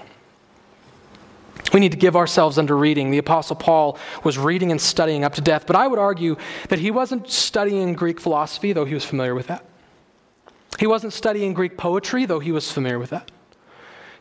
We 1.72 1.80
need 1.80 1.92
to 1.92 1.98
give 1.98 2.16
ourselves 2.16 2.58
under 2.58 2.76
reading. 2.76 3.10
The 3.10 3.18
Apostle 3.18 3.56
Paul 3.56 3.98
was 4.24 4.38
reading 4.38 4.70
and 4.70 4.80
studying 4.80 5.24
up 5.24 5.34
to 5.34 5.40
death, 5.40 5.66
but 5.66 5.76
I 5.76 5.86
would 5.86 5.98
argue 5.98 6.36
that 6.68 6.78
he 6.78 6.90
wasn't 6.90 7.28
studying 7.30 7.94
Greek 7.94 8.20
philosophy, 8.20 8.72
though 8.72 8.84
he 8.84 8.94
was 8.94 9.04
familiar 9.04 9.34
with 9.34 9.46
that. 9.46 9.64
He 10.78 10.86
wasn't 10.86 11.12
studying 11.12 11.52
Greek 11.52 11.76
poetry, 11.76 12.24
though 12.24 12.40
he 12.40 12.52
was 12.52 12.72
familiar 12.72 12.98
with 12.98 13.10
that. 13.10 13.30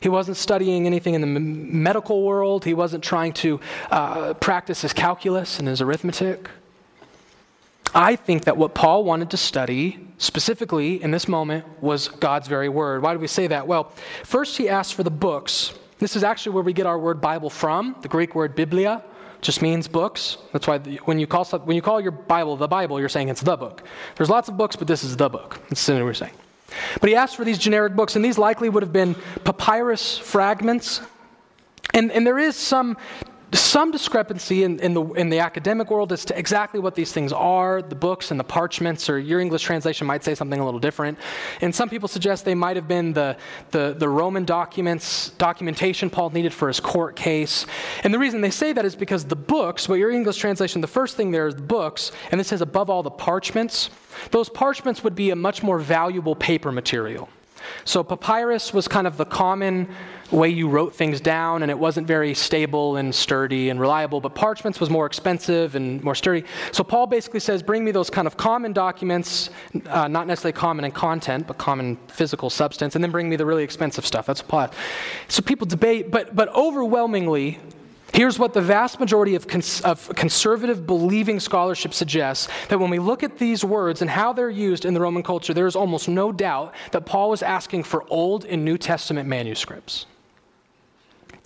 He 0.01 0.09
wasn't 0.09 0.37
studying 0.37 0.85
anything 0.85 1.13
in 1.13 1.21
the 1.21 1.27
medical 1.27 2.23
world. 2.23 2.63
He 2.65 2.73
wasn't 2.73 3.03
trying 3.03 3.33
to 3.33 3.59
uh, 3.91 4.33
practice 4.35 4.81
his 4.81 4.93
calculus 4.93 5.59
and 5.59 5.67
his 5.67 5.81
arithmetic. 5.81 6.49
I 7.93 8.15
think 8.15 8.45
that 8.45 8.55
what 8.55 8.75
Paul 8.75 9.03
wanted 9.03 9.31
to 9.31 9.37
study 9.37 10.07
specifically 10.17 11.01
in 11.01 11.11
this 11.11 11.27
moment 11.27 11.65
was 11.81 12.07
God's 12.07 12.47
very 12.47 12.69
word. 12.69 13.01
Why 13.01 13.13
do 13.13 13.19
we 13.19 13.27
say 13.27 13.47
that? 13.47 13.67
Well, 13.67 13.91
first 14.23 14.57
he 14.57 14.69
asked 14.69 14.93
for 14.93 15.03
the 15.03 15.11
books. 15.11 15.73
This 15.99 16.15
is 16.15 16.23
actually 16.23 16.53
where 16.53 16.63
we 16.63 16.73
get 16.73 16.85
our 16.85 16.97
word 16.97 17.21
Bible 17.21 17.49
from. 17.49 17.95
The 18.01 18.07
Greek 18.07 18.33
word 18.33 18.55
biblia 18.55 19.03
just 19.41 19.61
means 19.61 19.87
books. 19.87 20.37
That's 20.51 20.65
why 20.65 20.79
when 20.79 21.19
you 21.19 21.27
call, 21.27 21.45
when 21.45 21.75
you 21.75 21.81
call 21.81 22.01
your 22.01 22.11
Bible 22.11 22.57
the 22.57 22.67
Bible, 22.67 22.99
you're 22.99 23.09
saying 23.09 23.29
it's 23.29 23.41
the 23.41 23.57
book. 23.57 23.83
There's 24.15 24.29
lots 24.29 24.49
of 24.49 24.57
books, 24.57 24.75
but 24.75 24.87
this 24.87 25.03
is 25.03 25.17
the 25.17 25.29
book. 25.29 25.59
That's 25.69 25.87
what 25.87 26.03
we're 26.03 26.13
saying. 26.13 26.33
But 27.01 27.09
he 27.09 27.15
asked 27.15 27.35
for 27.35 27.45
these 27.45 27.57
generic 27.57 27.95
books, 27.95 28.15
and 28.15 28.23
these 28.23 28.37
likely 28.37 28.69
would 28.69 28.83
have 28.83 28.93
been 28.93 29.15
papyrus 29.43 30.17
fragments. 30.17 31.01
And, 31.93 32.11
and 32.11 32.25
there 32.25 32.37
is 32.37 32.55
some 32.55 32.97
some 33.53 33.91
discrepancy 33.91 34.63
in, 34.63 34.79
in, 34.79 34.93
the, 34.93 35.03
in 35.13 35.29
the 35.29 35.39
academic 35.39 35.89
world 35.89 36.11
as 36.11 36.23
to 36.25 36.37
exactly 36.37 36.79
what 36.79 36.93
these 36.95 37.11
things 37.11 37.33
are 37.33 37.81
the 37.81 37.95
books 37.95 38.31
and 38.31 38.39
the 38.39 38.43
parchments, 38.43 39.09
or 39.09 39.17
your 39.17 39.39
English 39.39 39.63
translation 39.63 40.05
might 40.05 40.23
say 40.23 40.35
something 40.35 40.59
a 40.59 40.65
little 40.65 40.79
different. 40.79 41.17
And 41.61 41.73
some 41.73 41.89
people 41.89 42.07
suggest 42.07 42.45
they 42.45 42.55
might 42.55 42.75
have 42.75 42.87
been 42.87 43.13
the, 43.13 43.37
the, 43.71 43.95
the 43.97 44.07
Roman 44.07 44.45
documents, 44.45 45.29
documentation 45.31 46.09
Paul 46.09 46.29
needed 46.29 46.53
for 46.53 46.67
his 46.67 46.79
court 46.79 47.15
case. 47.15 47.65
And 48.03 48.13
the 48.13 48.19
reason 48.19 48.41
they 48.41 48.51
say 48.51 48.73
that 48.73 48.85
is 48.85 48.95
because 48.95 49.25
the 49.25 49.35
books, 49.35 49.89
well, 49.89 49.97
your 49.97 50.11
English 50.11 50.37
translation, 50.37 50.81
the 50.81 50.87
first 50.87 51.17
thing 51.17 51.31
there 51.31 51.47
is 51.47 51.55
the 51.55 51.61
books, 51.61 52.11
and 52.31 52.39
this 52.39 52.49
says 52.49 52.61
above 52.61 52.89
all 52.89 53.03
the 53.03 53.11
parchments. 53.11 53.89
Those 54.31 54.49
parchments 54.49 55.03
would 55.03 55.15
be 55.15 55.31
a 55.31 55.35
much 55.35 55.63
more 55.63 55.79
valuable 55.79 56.35
paper 56.35 56.71
material. 56.71 57.29
So 57.85 58.03
papyrus 58.03 58.73
was 58.73 58.87
kind 58.87 59.07
of 59.07 59.17
the 59.17 59.25
common 59.25 59.89
way 60.31 60.49
you 60.49 60.69
wrote 60.69 60.95
things 60.95 61.19
down, 61.19 61.63
and 61.63 61.71
it 61.71 61.77
wasn't 61.77 62.07
very 62.07 62.33
stable 62.33 62.97
and 62.97 63.13
sturdy 63.13 63.69
and 63.69 63.79
reliable, 63.79 64.21
but 64.21 64.35
parchments 64.35 64.79
was 64.79 64.89
more 64.89 65.05
expensive 65.05 65.75
and 65.75 66.03
more 66.03 66.15
sturdy. 66.15 66.45
So 66.71 66.83
Paul 66.83 67.07
basically 67.07 67.39
says, 67.39 67.63
Bring 67.63 67.83
me 67.83 67.91
those 67.91 68.09
kind 68.09 68.27
of 68.27 68.37
common 68.37 68.73
documents, 68.73 69.49
uh, 69.87 70.07
not 70.07 70.27
necessarily 70.27 70.53
common 70.53 70.85
in 70.85 70.91
content, 70.91 71.47
but 71.47 71.57
common 71.57 71.97
physical 72.07 72.49
substance, 72.49 72.95
and 72.95 73.03
then 73.03 73.11
bring 73.11 73.29
me 73.29 73.35
the 73.35 73.45
really 73.45 73.63
expensive 73.63 74.05
stuff. 74.05 74.25
That's 74.25 74.41
Paul. 74.41 74.71
So 75.27 75.41
people 75.41 75.65
debate, 75.65 76.11
but, 76.11 76.35
but 76.35 76.49
overwhelmingly, 76.49 77.59
Here's 78.11 78.39
what 78.39 78.53
the 78.53 78.61
vast 78.61 78.99
majority 78.99 79.35
of, 79.35 79.47
cons- 79.47 79.81
of, 79.81 80.09
conservative 80.15 80.87
believing 80.87 81.39
scholarship 81.39 81.93
suggests 81.93 82.47
that 82.69 82.79
when 82.79 82.89
we 82.89 82.97
look 82.97 83.21
at 83.21 83.37
these 83.37 83.63
words 83.63 84.01
and 84.01 84.09
how 84.09 84.33
they're 84.33 84.49
used 84.49 84.83
in 84.83 84.93
the 84.93 84.99
Roman 84.99 85.21
culture, 85.21 85.53
there 85.53 85.67
is 85.67 85.75
almost 85.75 86.09
no 86.09 86.31
doubt 86.31 86.73
that 86.91 87.05
Paul 87.05 87.29
was 87.29 87.43
asking 87.43 87.83
for 87.83 88.05
Old 88.09 88.45
and 88.45 88.65
New 88.65 88.77
Testament 88.79 89.29
manuscripts. 89.29 90.07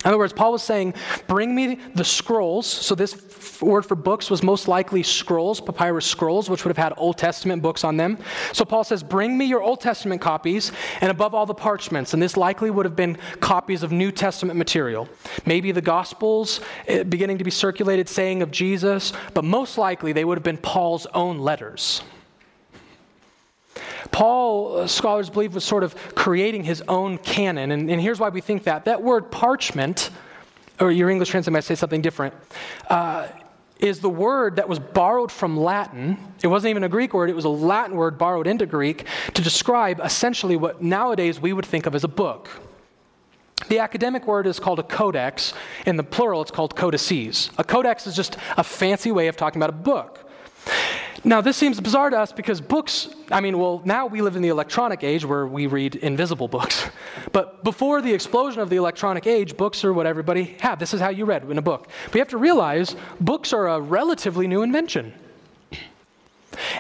In 0.04 0.10
other 0.10 0.18
words, 0.18 0.34
Paul 0.34 0.52
was 0.52 0.64
saying, 0.64 0.96
Bring 1.28 1.56
me 1.56 1.80
the 1.96 2.04
scrolls. 2.04 2.68
So, 2.68 2.94
this 2.94 3.14
f- 3.14 3.62
word 3.62 3.86
for 3.86 3.96
books 3.96 4.30
was 4.30 4.44
most 4.44 4.68
likely 4.68 5.02
scrolls, 5.02 5.62
papyrus 5.62 6.06
scrolls, 6.06 6.50
which 6.50 6.66
would 6.66 6.76
have 6.76 6.84
had 6.84 6.94
Old 6.98 7.18
Testament 7.18 7.62
books 7.62 7.84
on 7.84 7.96
them. 7.96 8.18
So, 8.52 8.66
Paul 8.66 8.84
says, 8.84 9.02
Bring 9.02 9.38
me 9.38 9.46
your 9.46 9.62
Old 9.62 9.80
Testament 9.80 10.22
copies, 10.22 10.72
and 11.00 11.10
above 11.10 11.34
all, 11.34 11.46
the 11.46 11.54
parchments. 11.54 12.14
And 12.14 12.22
this 12.22 12.36
likely 12.36 12.70
would 12.70 12.86
have 12.86 12.96
been 12.96 13.18
copies 13.40 13.84
of 13.84 13.92
New 13.92 14.12
Testament 14.12 14.58
material. 14.58 15.08
Maybe 15.46 15.72
the 15.72 15.82
Gospels 15.82 16.60
eh, 16.88 17.04
beginning 17.04 17.38
to 17.38 17.44
be 17.44 17.52
circulated, 17.52 18.10
saying 18.10 18.42
of 18.42 18.52
Jesus, 18.52 19.14
but 19.34 19.44
most 19.44 19.78
likely 19.78 20.12
they 20.12 20.26
would 20.26 20.38
have 20.38 20.44
been 20.44 20.58
Paul's 20.58 21.06
own 21.14 21.40
letters. 21.40 22.02
Paul, 24.14 24.78
uh, 24.78 24.88
scholars 24.88 25.30
believe, 25.30 25.56
was 25.56 25.66
sort 25.66 25.84
of 25.84 25.96
creating 26.16 26.64
his 26.64 26.82
own 26.88 27.18
canon. 27.18 27.72
And, 27.72 27.90
and, 27.90 28.00
here's 28.00 28.20
why 28.20 28.30
we 28.30 28.42
think 28.42 28.64
that. 28.64 28.86
That 28.86 29.02
word 29.02 29.32
parchment, 29.32 30.12
or 30.80 30.92
your 30.92 31.10
English 31.10 31.30
translation 31.30 31.54
might 31.54 31.64
say 31.64 31.76
something 31.76 32.02
different, 32.02 32.36
uh, 32.90 33.28
is 33.80 34.00
the 34.00 34.10
word 34.10 34.58
that 34.58 34.70
was 34.70 34.78
borrowed 34.78 35.32
from 35.32 35.58
Latin. 35.58 36.18
It 36.44 36.48
wasn't 36.48 36.70
even 36.70 36.84
a 36.84 36.90
Greek 36.90 37.14
word, 37.14 37.30
it 37.32 37.36
was 37.36 37.46
a 37.46 37.50
Latin 37.50 37.98
word 37.98 38.20
borrowed 38.20 38.46
into 38.46 38.68
Greek 38.68 39.08
to 39.34 39.42
describe 39.42 40.00
essentially 40.00 40.56
what 40.56 40.82
nowadays 40.82 41.40
we 41.40 41.52
would 41.52 41.66
think 41.66 41.88
of 41.88 41.96
as 41.96 42.04
a 42.04 42.08
book. 42.08 42.50
The 43.68 43.80
academic 43.80 44.28
word 44.28 44.46
is 44.46 44.60
called 44.60 44.78
a 44.78 44.84
codex. 44.84 45.54
In 45.88 45.98
the 45.98 46.04
plural, 46.04 46.42
it's 46.42 46.52
called 46.52 46.76
codices. 46.76 47.50
A 47.58 47.64
codex 47.64 48.06
is 48.06 48.16
just 48.16 48.38
a 48.58 48.64
fancy 48.64 49.12
way 49.12 49.28
of 49.28 49.38
talking 49.38 49.60
about 49.60 49.70
a 49.70 49.78
book. 49.78 50.30
Now, 51.24 51.42
this 51.42 51.58
seems 51.58 51.80
bizarre 51.80 52.10
to 52.10 52.20
us 52.20 52.32
because 52.32 52.60
books, 52.60 53.10
I 53.32 53.40
mean, 53.40 53.58
well, 53.58 53.82
now 53.86 54.08
we 54.08 54.22
live 54.22 54.36
in 54.36 54.42
the 54.42 54.50
electronic 54.50 55.04
age 55.04 55.24
where 55.24 55.46
we 55.46 55.68
read 55.68 55.96
invisible 55.96 56.48
books. 56.48 56.90
But 57.32 57.64
before 57.64 58.02
the 58.02 58.14
explosion 58.14 58.62
of 58.62 58.70
the 58.70 58.76
electronic 58.76 59.26
age, 59.26 59.58
books 59.58 59.84
are 59.84 59.92
what 59.92 60.06
everybody 60.06 60.56
had. 60.60 60.78
This 60.78 60.94
is 60.94 61.02
how 61.02 61.10
you 61.10 61.26
read 61.26 61.50
in 61.50 61.58
a 61.58 61.64
book. 61.64 61.88
But 62.06 62.16
you 62.16 62.20
have 62.20 62.28
to 62.30 62.38
realize 62.38 62.96
books 63.20 63.54
are 63.54 63.68
a 63.70 63.80
relatively 63.80 64.46
new 64.46 64.62
invention. 64.62 65.14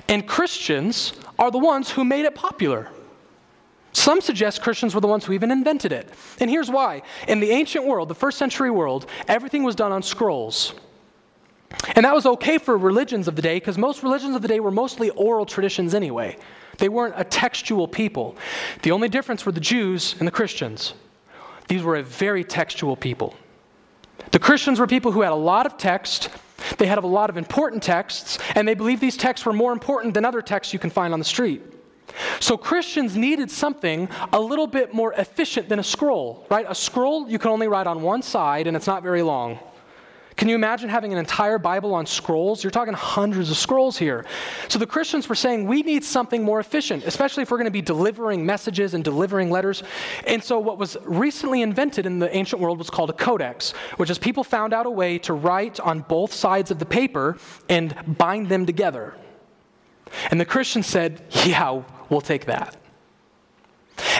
And 0.07 0.27
Christians 0.27 1.13
are 1.39 1.49
the 1.49 1.57
ones 1.57 1.89
who 1.89 2.05
made 2.05 2.25
it 2.25 2.35
popular. 2.35 2.89
Some 3.93 4.21
suggest 4.21 4.61
Christians 4.61 4.93
were 4.93 5.01
the 5.01 5.07
ones 5.07 5.23
who 5.25 5.33
even 5.33 5.51
invented 5.51 5.91
it. 5.91 6.09
And 6.39 6.49
here's 6.49 6.69
why. 6.69 7.03
In 7.27 7.39
the 7.39 7.51
ancient 7.51 7.85
world, 7.85 8.09
the 8.09 8.15
first 8.15 8.37
century 8.37 8.71
world, 8.71 9.05
everything 9.27 9.63
was 9.63 9.75
done 9.75 9.91
on 9.91 10.03
scrolls. 10.03 10.73
And 11.95 12.05
that 12.05 12.13
was 12.13 12.25
okay 12.25 12.57
for 12.57 12.77
religions 12.77 13.27
of 13.27 13.35
the 13.35 13.41
day 13.41 13.55
because 13.55 13.77
most 13.77 14.03
religions 14.03 14.35
of 14.35 14.41
the 14.41 14.47
day 14.47 14.59
were 14.59 14.71
mostly 14.71 15.09
oral 15.11 15.45
traditions 15.45 15.93
anyway. 15.93 16.37
They 16.77 16.89
weren't 16.89 17.15
a 17.17 17.23
textual 17.23 17.87
people. 17.87 18.35
The 18.81 18.91
only 18.91 19.09
difference 19.09 19.45
were 19.45 19.51
the 19.51 19.59
Jews 19.59 20.15
and 20.19 20.27
the 20.27 20.31
Christians. 20.31 20.93
These 21.67 21.83
were 21.83 21.95
a 21.95 22.03
very 22.03 22.43
textual 22.43 22.95
people. 22.95 23.35
The 24.31 24.39
Christians 24.39 24.79
were 24.79 24.87
people 24.87 25.11
who 25.11 25.21
had 25.21 25.31
a 25.31 25.35
lot 25.35 25.65
of 25.65 25.77
text, 25.77 26.29
they 26.77 26.85
had 26.85 26.97
a 26.97 27.05
lot 27.05 27.29
of 27.29 27.37
important 27.37 27.83
texts, 27.83 28.39
and 28.55 28.67
they 28.67 28.73
believed 28.73 29.01
these 29.01 29.17
texts 29.17 29.45
were 29.45 29.53
more 29.53 29.71
important 29.71 30.13
than 30.13 30.25
other 30.25 30.41
texts 30.41 30.73
you 30.73 30.79
can 30.79 30.89
find 30.89 31.13
on 31.13 31.19
the 31.19 31.25
street. 31.25 31.61
So 32.39 32.57
Christians 32.57 33.15
needed 33.15 33.49
something 33.49 34.09
a 34.31 34.39
little 34.39 34.67
bit 34.67 34.93
more 34.93 35.13
efficient 35.13 35.69
than 35.69 35.79
a 35.79 35.83
scroll, 35.83 36.45
right? 36.49 36.65
A 36.67 36.75
scroll 36.75 37.29
you 37.29 37.39
can 37.39 37.49
only 37.49 37.67
write 37.67 37.87
on 37.87 38.01
one 38.01 38.21
side 38.21 38.67
and 38.67 38.75
it's 38.77 38.87
not 38.87 39.03
very 39.03 39.21
long. 39.21 39.59
Can 40.35 40.49
you 40.49 40.55
imagine 40.55 40.89
having 40.89 41.11
an 41.13 41.19
entire 41.19 41.57
Bible 41.57 41.93
on 41.93 42.05
scrolls? 42.05 42.63
You're 42.63 42.71
talking 42.71 42.93
hundreds 42.93 43.51
of 43.51 43.57
scrolls 43.57 43.97
here. 43.97 44.25
So 44.67 44.79
the 44.79 44.87
Christians 44.87 45.29
were 45.29 45.35
saying 45.35 45.67
we 45.67 45.83
need 45.83 46.03
something 46.03 46.43
more 46.43 46.59
efficient, 46.59 47.03
especially 47.05 47.43
if 47.43 47.51
we're 47.51 47.57
going 47.57 47.65
to 47.65 47.71
be 47.71 47.81
delivering 47.81 48.45
messages 48.45 48.93
and 48.93 49.03
delivering 49.03 49.49
letters. 49.49 49.83
And 50.25 50.43
so 50.43 50.59
what 50.59 50.77
was 50.77 50.97
recently 51.03 51.61
invented 51.61 52.05
in 52.05 52.19
the 52.19 52.35
ancient 52.35 52.61
world 52.61 52.77
was 52.77 52.89
called 52.89 53.09
a 53.09 53.13
codex, 53.13 53.71
which 53.97 54.09
is 54.09 54.17
people 54.17 54.43
found 54.43 54.73
out 54.73 54.85
a 54.85 54.91
way 54.91 55.17
to 55.19 55.33
write 55.33 55.79
on 55.79 56.01
both 56.01 56.33
sides 56.33 56.71
of 56.71 56.79
the 56.79 56.85
paper 56.85 57.37
and 57.69 57.95
bind 58.17 58.49
them 58.49 58.65
together. 58.65 59.13
And 60.31 60.39
the 60.39 60.45
Christians 60.45 60.87
said, 60.87 61.21
yeah, 61.45 61.83
we'll 62.09 62.21
take 62.21 62.45
that. 62.45 62.77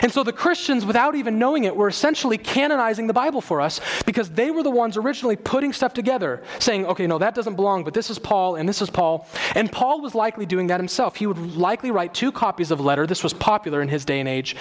And 0.02 0.12
so 0.12 0.22
the 0.22 0.32
Christians, 0.32 0.84
without 0.84 1.14
even 1.14 1.38
knowing 1.38 1.64
it, 1.64 1.76
were 1.76 1.88
essentially 1.88 2.38
canonizing 2.38 3.06
the 3.06 3.12
Bible 3.12 3.40
for 3.40 3.60
us 3.60 3.80
because 4.06 4.30
they 4.30 4.50
were 4.50 4.62
the 4.62 4.70
ones 4.70 4.96
originally 4.96 5.36
putting 5.36 5.72
stuff 5.72 5.94
together, 5.94 6.42
saying, 6.58 6.86
okay, 6.86 7.06
no, 7.06 7.18
that 7.18 7.34
doesn't 7.34 7.56
belong, 7.56 7.84
but 7.84 7.94
this 7.94 8.10
is 8.10 8.18
Paul 8.18 8.56
and 8.56 8.68
this 8.68 8.82
is 8.82 8.90
Paul. 8.90 9.28
And 9.54 9.70
Paul 9.70 10.00
was 10.00 10.14
likely 10.14 10.46
doing 10.46 10.68
that 10.68 10.80
himself. 10.80 11.16
He 11.16 11.26
would 11.26 11.56
likely 11.56 11.90
write 11.90 12.14
two 12.14 12.32
copies 12.32 12.70
of 12.70 12.80
a 12.80 12.82
letter. 12.82 13.06
This 13.06 13.22
was 13.22 13.32
popular 13.32 13.82
in 13.82 13.88
his 13.88 14.04
day 14.04 14.20
and 14.20 14.28
age. 14.28 14.56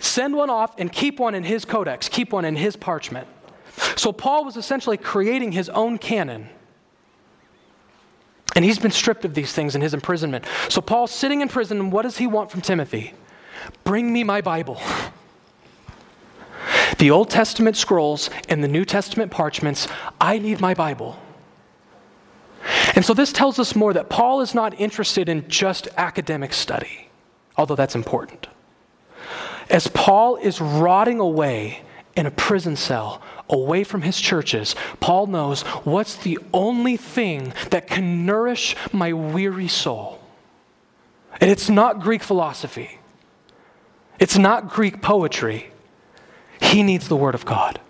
Send 0.00 0.34
one 0.34 0.50
off 0.50 0.74
and 0.78 0.92
keep 0.92 1.18
one 1.18 1.34
in 1.34 1.44
his 1.44 1.64
codex, 1.64 2.08
keep 2.08 2.32
one 2.32 2.44
in 2.44 2.56
his 2.56 2.76
parchment. 2.76 3.26
So 3.96 4.12
Paul 4.12 4.44
was 4.44 4.56
essentially 4.56 4.96
creating 4.96 5.52
his 5.52 5.68
own 5.68 5.98
canon. 5.98 6.48
And 8.54 8.64
he's 8.64 8.78
been 8.78 8.90
stripped 8.90 9.26
of 9.26 9.34
these 9.34 9.52
things 9.52 9.74
in 9.74 9.82
his 9.82 9.92
imprisonment. 9.92 10.46
So 10.70 10.80
Paul's 10.80 11.10
sitting 11.10 11.42
in 11.42 11.48
prison, 11.48 11.78
and 11.78 11.92
what 11.92 12.02
does 12.02 12.16
he 12.16 12.26
want 12.26 12.50
from 12.50 12.62
Timothy? 12.62 13.12
Bring 13.84 14.12
me 14.12 14.24
my 14.24 14.40
Bible. 14.40 14.80
The 16.98 17.10
Old 17.10 17.30
Testament 17.30 17.76
scrolls 17.76 18.30
and 18.48 18.64
the 18.64 18.68
New 18.68 18.84
Testament 18.84 19.30
parchments, 19.30 19.86
I 20.20 20.38
need 20.38 20.60
my 20.60 20.74
Bible. 20.74 21.18
And 22.94 23.04
so 23.04 23.12
this 23.12 23.32
tells 23.32 23.58
us 23.58 23.76
more 23.76 23.92
that 23.92 24.08
Paul 24.08 24.40
is 24.40 24.54
not 24.54 24.80
interested 24.80 25.28
in 25.28 25.48
just 25.48 25.88
academic 25.96 26.52
study, 26.52 27.08
although 27.56 27.76
that's 27.76 27.94
important. 27.94 28.46
As 29.68 29.88
Paul 29.88 30.36
is 30.36 30.60
rotting 30.60 31.20
away 31.20 31.82
in 32.14 32.24
a 32.24 32.30
prison 32.30 32.76
cell, 32.76 33.20
away 33.48 33.84
from 33.84 34.02
his 34.02 34.20
churches, 34.20 34.74
Paul 35.00 35.26
knows 35.26 35.62
what's 35.84 36.16
the 36.16 36.38
only 36.54 36.96
thing 36.96 37.52
that 37.70 37.88
can 37.88 38.24
nourish 38.24 38.74
my 38.92 39.12
weary 39.12 39.68
soul. 39.68 40.20
And 41.40 41.50
it's 41.50 41.68
not 41.68 42.00
Greek 42.00 42.22
philosophy. 42.22 42.98
It's 44.18 44.38
not 44.38 44.70
Greek 44.70 45.02
poetry. 45.02 45.70
He 46.60 46.82
needs 46.82 47.08
the 47.08 47.16
Word 47.16 47.34
of 47.34 47.44
God. 47.44 47.80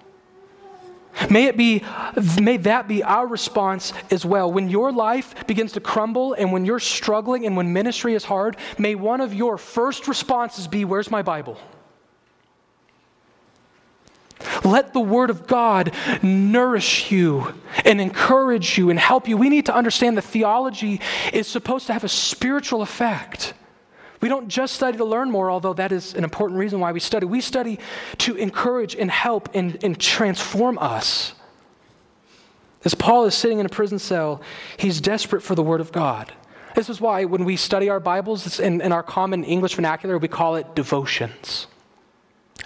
May, 1.31 1.45
it 1.45 1.57
be, 1.57 1.83
may 2.41 2.59
that 2.59 2.89
be 2.89 3.03
our 3.03 3.27
response 3.27 3.93
as 4.11 4.25
well. 4.25 4.53
When 4.53 4.69
your 4.69 4.93
life 4.93 5.47
begins 5.47 5.73
to 5.73 5.81
crumble 5.81 6.35
and 6.35 6.53
when 6.53 6.67
you're 6.67 6.79
struggling 6.79 7.47
and 7.47 7.57
when 7.57 7.73
ministry 7.73 8.15
is 8.15 8.25
hard, 8.25 8.57
may 8.79 8.95
one 8.95 9.21
of 9.21 9.33
your 9.33 9.57
first 9.57 10.09
responses 10.09 10.69
be, 10.69 10.85
Where's 10.85 11.11
my 11.11 11.23
Bible? 11.23 11.59
Let 14.63 14.93
the 14.93 15.01
Word 15.01 15.31
of 15.31 15.47
God 15.47 15.95
nourish 16.23 17.11
you 17.11 17.55
and 17.85 18.01
encourage 18.01 18.77
you 18.77 18.91
and 18.91 18.99
help 18.99 19.27
you. 19.27 19.37
We 19.37 19.49
need 19.49 19.67
to 19.67 19.75
understand 19.75 20.19
that 20.19 20.23
theology 20.23 21.01
is 21.33 21.47
supposed 21.47 21.87
to 21.87 21.95
have 21.95 22.05
a 22.05 22.09
spiritual 22.09 22.83
effect. 22.83 23.55
We 24.27 24.31
don't 24.31 24.49
just 24.49 24.75
study 24.75 24.99
to 24.99 25.05
learn 25.05 25.31
more, 25.31 25.53
although 25.53 25.75
that 25.75 25.93
is 25.93 26.13
an 26.15 26.25
important 26.25 26.59
reason 26.59 26.81
why 26.81 26.91
we 26.91 26.99
study. 26.99 27.27
We 27.27 27.41
study 27.41 27.79
to 28.19 28.35
encourage 28.35 28.97
and 28.97 29.09
help 29.09 29.49
and, 29.55 29.79
and 29.85 29.97
transform 30.01 30.79
us. 30.79 31.35
As 32.85 32.93
Paul 32.93 33.27
is 33.27 33.37
sitting 33.37 33.61
in 33.61 33.67
a 33.67 33.69
prison 33.69 34.01
cell, 34.01 34.43
he's 34.79 35.01
desperate 35.01 35.43
for 35.43 35.55
the 35.55 35.63
Word 35.63 35.81
of 35.81 35.93
God. 35.93 36.33
This 36.75 36.91
is 36.91 37.01
why 37.01 37.25
when 37.25 37.45
we 37.45 37.55
study 37.55 37.89
our 37.89 38.01
Bibles 38.01 38.59
in, 38.59 38.81
in 38.81 38.91
our 38.91 39.05
common 39.05 39.45
English 39.45 39.77
vernacular, 39.77 40.19
we 40.19 40.27
call 40.27 40.57
it 40.57 40.75
devotions. 40.75 41.69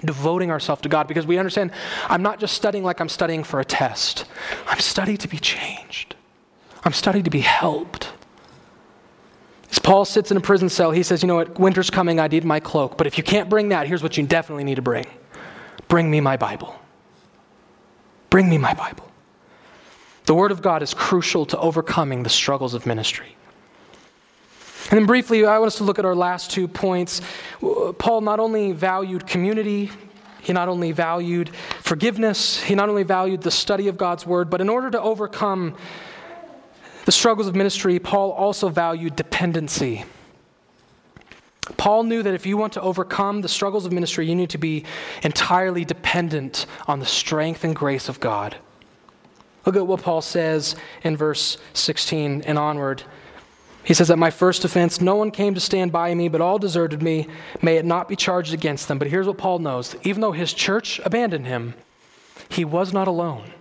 Devoting 0.02 0.50
ourselves 0.50 0.80
to 0.80 0.88
God 0.88 1.08
because 1.08 1.26
we 1.26 1.36
understand 1.36 1.72
I'm 2.08 2.22
not 2.22 2.40
just 2.40 2.54
studying 2.54 2.84
like 2.84 3.02
I'm 3.02 3.10
studying 3.10 3.44
for 3.44 3.60
a 3.60 3.66
test, 3.66 4.24
I'm 4.66 4.80
studying 4.80 5.18
to 5.18 5.28
be 5.28 5.36
changed, 5.36 6.14
I'm 6.86 6.94
studying 6.94 7.24
to 7.24 7.30
be 7.30 7.40
helped. 7.40 8.14
As 9.70 9.78
Paul 9.78 10.04
sits 10.04 10.30
in 10.30 10.36
a 10.36 10.40
prison 10.40 10.68
cell, 10.68 10.90
he 10.90 11.02
says, 11.02 11.22
You 11.22 11.28
know 11.28 11.36
what? 11.36 11.58
Winter's 11.58 11.90
coming. 11.90 12.18
I 12.18 12.26
need 12.26 12.44
my 12.44 12.60
cloak. 12.60 12.96
But 12.96 13.06
if 13.06 13.16
you 13.16 13.24
can't 13.24 13.48
bring 13.48 13.68
that, 13.68 13.86
here's 13.86 14.02
what 14.02 14.16
you 14.16 14.26
definitely 14.26 14.64
need 14.64 14.76
to 14.76 14.82
bring 14.82 15.06
bring 15.88 16.10
me 16.10 16.20
my 16.20 16.36
Bible. 16.36 16.78
Bring 18.30 18.48
me 18.48 18.58
my 18.58 18.74
Bible. 18.74 19.10
The 20.26 20.34
Word 20.34 20.52
of 20.52 20.62
God 20.62 20.82
is 20.82 20.94
crucial 20.94 21.46
to 21.46 21.58
overcoming 21.58 22.22
the 22.22 22.28
struggles 22.28 22.74
of 22.74 22.86
ministry. 22.86 23.34
And 24.90 24.98
then 24.98 25.06
briefly, 25.06 25.44
I 25.44 25.58
want 25.58 25.68
us 25.68 25.76
to 25.76 25.84
look 25.84 25.98
at 25.98 26.04
our 26.04 26.14
last 26.14 26.50
two 26.50 26.68
points. 26.68 27.20
Paul 27.98 28.20
not 28.20 28.38
only 28.38 28.72
valued 28.72 29.26
community, 29.26 29.90
he 30.42 30.52
not 30.52 30.68
only 30.68 30.92
valued 30.92 31.50
forgiveness, 31.82 32.60
he 32.60 32.74
not 32.74 32.88
only 32.88 33.02
valued 33.02 33.42
the 33.42 33.50
study 33.50 33.88
of 33.88 33.96
God's 33.96 34.24
Word, 34.26 34.50
but 34.50 34.60
in 34.60 34.68
order 34.68 34.90
to 34.90 35.00
overcome 35.00 35.76
the 37.04 37.12
struggles 37.12 37.46
of 37.46 37.56
ministry, 37.56 37.98
Paul 37.98 38.32
also 38.32 38.68
valued 38.68 39.16
dependency. 39.16 40.04
Paul 41.76 42.02
knew 42.04 42.22
that 42.22 42.34
if 42.34 42.46
you 42.46 42.56
want 42.56 42.72
to 42.74 42.80
overcome 42.80 43.40
the 43.40 43.48
struggles 43.48 43.86
of 43.86 43.92
ministry, 43.92 44.26
you 44.26 44.34
need 44.34 44.50
to 44.50 44.58
be 44.58 44.84
entirely 45.22 45.84
dependent 45.84 46.66
on 46.86 47.00
the 47.00 47.06
strength 47.06 47.64
and 47.64 47.74
grace 47.74 48.08
of 48.08 48.20
God. 48.20 48.56
Look 49.66 49.76
at 49.76 49.86
what 49.86 50.02
Paul 50.02 50.22
says 50.22 50.74
in 51.02 51.16
verse 51.16 51.58
16 51.74 52.42
and 52.42 52.58
onward. 52.58 53.02
He 53.84 53.94
says, 53.94 54.10
At 54.10 54.18
my 54.18 54.30
first 54.30 54.64
offense, 54.64 55.00
no 55.00 55.16
one 55.16 55.30
came 55.30 55.54
to 55.54 55.60
stand 55.60 55.92
by 55.92 56.14
me, 56.14 56.28
but 56.28 56.40
all 56.40 56.58
deserted 56.58 57.02
me. 57.02 57.28
May 57.62 57.76
it 57.76 57.84
not 57.84 58.08
be 58.08 58.16
charged 58.16 58.52
against 58.52 58.88
them. 58.88 58.98
But 58.98 59.08
here's 59.08 59.26
what 59.26 59.38
Paul 59.38 59.58
knows 59.58 59.96
even 60.02 60.20
though 60.20 60.32
his 60.32 60.52
church 60.52 61.00
abandoned 61.04 61.46
him, 61.46 61.74
he 62.48 62.64
was 62.64 62.92
not 62.92 63.08
alone. 63.08 63.52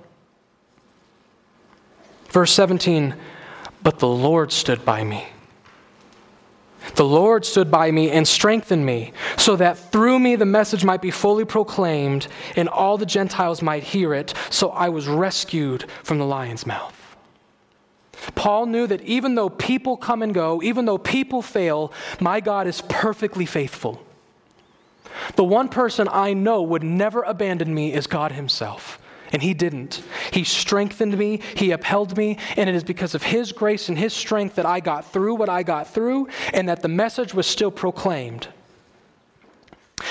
Verse 2.30 2.52
17, 2.54 3.16
but 3.82 4.00
the 4.00 4.08
Lord 4.08 4.52
stood 4.52 4.86
by 4.86 5.04
me. 5.04 5.28
The 6.96 7.06
Lord 7.06 7.46
stood 7.46 7.70
by 7.70 7.92
me 7.92 8.10
and 8.10 8.28
strengthened 8.28 8.86
me, 8.86 9.14
so 9.38 9.56
that 9.56 9.78
through 9.78 10.20
me 10.20 10.36
the 10.36 10.46
message 10.46 10.84
might 10.84 11.02
be 11.02 11.12
fully 11.12 11.46
proclaimed 11.46 12.28
and 12.56 12.70
all 12.70 12.98
the 12.98 13.06
Gentiles 13.06 13.62
might 13.62 13.84
hear 13.84 14.14
it. 14.14 14.34
So 14.50 14.70
I 14.70 14.90
was 14.90 15.08
rescued 15.08 15.86
from 16.04 16.18
the 16.18 16.26
lion's 16.26 16.66
mouth. 16.66 16.96
Paul 18.36 18.66
knew 18.66 18.86
that 18.88 19.02
even 19.02 19.36
though 19.36 19.50
people 19.50 19.98
come 19.98 20.22
and 20.22 20.34
go, 20.34 20.62
even 20.62 20.86
though 20.86 20.98
people 20.98 21.42
fail, 21.42 21.94
my 22.20 22.40
God 22.42 22.68
is 22.68 22.82
perfectly 22.90 23.46
faithful. 23.46 24.04
The 25.36 25.44
one 25.44 25.70
person 25.70 26.08
I 26.12 26.34
know 26.34 26.62
would 26.62 26.84
never 26.84 27.24
abandon 27.24 27.74
me 27.74 27.94
is 27.94 28.08
God 28.08 28.34
Himself. 28.34 29.00
And 29.32 29.42
he 29.42 29.54
didn't. 29.54 30.02
He 30.34 30.44
strengthened 30.44 31.18
me, 31.18 31.42
he 31.56 31.72
upheld 31.72 32.18
me, 32.18 32.38
and 32.58 32.70
it 32.70 32.76
is 32.76 32.84
because 32.84 33.14
of 33.14 33.24
his 33.24 33.52
grace 33.52 33.90
and 33.90 33.98
his 33.98 34.14
strength 34.14 34.56
that 34.56 34.66
I 34.66 34.80
got 34.80 35.12
through 35.12 35.36
what 35.36 35.50
I 35.50 35.64
got 35.64 35.94
through 35.94 36.30
and 36.54 36.68
that 36.68 36.82
the 36.82 36.88
message 36.88 37.34
was 37.34 37.46
still 37.46 37.72
proclaimed. 37.72 38.48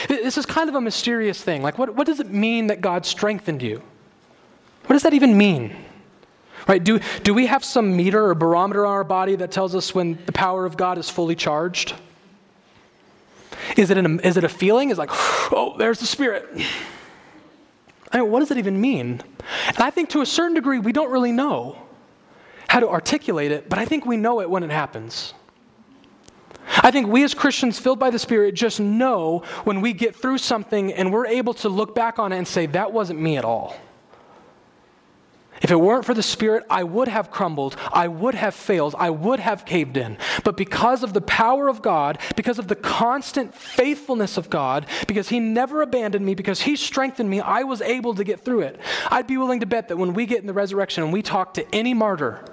This 0.08 0.38
is 0.38 0.46
kind 0.46 0.68
of 0.68 0.74
a 0.74 0.80
mysterious 0.80 1.42
thing. 1.42 1.62
Like, 1.62 1.78
what, 1.78 1.94
what 1.94 2.06
does 2.06 2.20
it 2.20 2.30
mean 2.30 2.68
that 2.68 2.80
God 2.80 3.06
strengthened 3.06 3.62
you? 3.62 3.82
What 4.86 4.94
does 4.94 5.02
that 5.02 5.14
even 5.14 5.36
mean? 5.36 5.74
Right? 6.66 6.82
Do, 6.82 7.00
do 7.22 7.32
we 7.34 7.46
have 7.46 7.64
some 7.64 7.96
meter 7.96 8.28
or 8.28 8.34
barometer 8.34 8.84
on 8.84 8.92
our 8.92 9.04
body 9.04 9.36
that 9.36 9.50
tells 9.50 9.74
us 9.74 9.94
when 9.94 10.18
the 10.26 10.32
power 10.32 10.66
of 10.66 10.76
God 10.76 10.98
is 10.98 11.08
fully 11.08 11.34
charged? 11.34 11.94
Is 13.76 13.90
it, 13.90 13.98
an, 13.98 14.20
is 14.20 14.36
it 14.36 14.44
a 14.44 14.48
feeling? 14.48 14.90
Is 14.90 14.98
like, 14.98 15.10
oh, 15.10 15.74
there's 15.78 16.00
the 16.00 16.06
Spirit. 16.06 16.46
I 18.12 18.20
mean, 18.20 18.30
what 18.30 18.40
does 18.40 18.50
it 18.50 18.58
even 18.58 18.80
mean? 18.80 19.22
And 19.66 19.78
I 19.78 19.90
think 19.90 20.08
to 20.10 20.20
a 20.20 20.26
certain 20.26 20.54
degree, 20.54 20.78
we 20.78 20.92
don't 20.92 21.10
really 21.10 21.32
know 21.32 21.78
how 22.68 22.80
to 22.80 22.88
articulate 22.88 23.50
it, 23.50 23.68
but 23.68 23.78
I 23.78 23.84
think 23.84 24.06
we 24.06 24.16
know 24.16 24.40
it 24.40 24.48
when 24.48 24.62
it 24.62 24.70
happens. 24.70 25.34
I 26.82 26.90
think 26.90 27.08
we 27.08 27.24
as 27.24 27.34
Christians 27.34 27.78
filled 27.78 27.98
by 27.98 28.10
the 28.10 28.18
Spirit 28.18 28.54
just 28.54 28.78
know 28.78 29.42
when 29.64 29.80
we 29.80 29.92
get 29.92 30.14
through 30.14 30.38
something 30.38 30.92
and 30.92 31.12
we're 31.12 31.26
able 31.26 31.54
to 31.54 31.68
look 31.68 31.94
back 31.94 32.18
on 32.18 32.32
it 32.32 32.38
and 32.38 32.46
say, 32.46 32.66
that 32.66 32.92
wasn't 32.92 33.20
me 33.20 33.36
at 33.36 33.44
all. 33.44 33.74
If 35.60 35.70
it 35.70 35.76
weren't 35.76 36.04
for 36.04 36.14
the 36.14 36.22
Spirit, 36.22 36.64
I 36.70 36.84
would 36.84 37.08
have 37.08 37.30
crumbled. 37.30 37.76
I 37.92 38.08
would 38.08 38.34
have 38.34 38.54
failed. 38.54 38.94
I 38.98 39.10
would 39.10 39.40
have 39.40 39.64
caved 39.64 39.96
in. 39.96 40.16
But 40.44 40.56
because 40.56 41.02
of 41.02 41.12
the 41.12 41.20
power 41.20 41.68
of 41.68 41.82
God, 41.82 42.18
because 42.36 42.58
of 42.58 42.68
the 42.68 42.76
constant 42.76 43.54
faithfulness 43.54 44.36
of 44.36 44.50
God, 44.50 44.86
because 45.06 45.28
He 45.28 45.40
never 45.40 45.82
abandoned 45.82 46.24
me, 46.24 46.34
because 46.34 46.60
He 46.60 46.76
strengthened 46.76 47.28
me, 47.28 47.40
I 47.40 47.62
was 47.62 47.82
able 47.82 48.14
to 48.14 48.24
get 48.24 48.40
through 48.40 48.60
it. 48.60 48.80
I'd 49.10 49.26
be 49.26 49.36
willing 49.36 49.60
to 49.60 49.66
bet 49.66 49.88
that 49.88 49.96
when 49.96 50.14
we 50.14 50.26
get 50.26 50.40
in 50.40 50.46
the 50.46 50.52
resurrection 50.52 51.02
and 51.04 51.12
we 51.12 51.22
talk 51.22 51.54
to 51.54 51.74
any 51.74 51.94
martyr, 51.94 52.44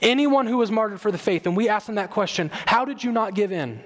anyone 0.00 0.46
who 0.46 0.58
was 0.58 0.70
martyred 0.70 1.00
for 1.00 1.10
the 1.10 1.18
faith, 1.18 1.46
and 1.46 1.56
we 1.56 1.68
ask 1.68 1.86
them 1.86 1.96
that 1.96 2.10
question, 2.10 2.50
How 2.66 2.84
did 2.84 3.02
you 3.02 3.12
not 3.12 3.34
give 3.34 3.52
in? 3.52 3.80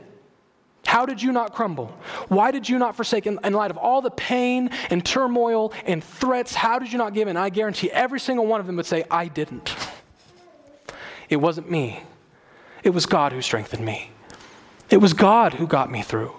How 0.87 1.05
did 1.05 1.21
you 1.21 1.33
not 1.33 1.53
crumble? 1.53 1.89
Why 2.29 2.51
did 2.51 2.69
you 2.69 2.79
not 2.79 2.97
forsake? 2.97 3.27
In, 3.27 3.39
in, 3.45 3.53
light 3.53 3.71
of 3.71 3.77
all 3.77 4.01
the 4.01 4.11
pain 4.11 4.71
and 4.89 5.05
turmoil 5.05 5.73
and 5.85 6.03
threats, 6.03 6.55
how 6.55 6.79
did 6.79 6.93
you 6.93 6.99
not 6.99 7.13
give 7.13 7.29
in? 7.29 7.37
I 7.37 7.51
guarantee 7.51 7.91
every 7.91 8.21
single 8.21 8.47
one 8.47 8.61
of 8.61 8.67
them 8.67 8.77
would 8.77 8.87
say, 8.87 9.05
I 9.11 9.29
didn't. 9.29 9.75
It 11.29 11.37
wasn't 11.37 11.71
me, 11.71 12.03
it 12.85 12.91
was 12.91 13.05
God 13.05 13.33
who 13.33 13.43
strengthened 13.43 13.85
me. 13.85 14.11
It 14.89 14.99
was 14.99 15.13
God 15.13 15.55
who 15.55 15.67
got 15.67 15.91
me 15.91 16.03
through. 16.03 16.33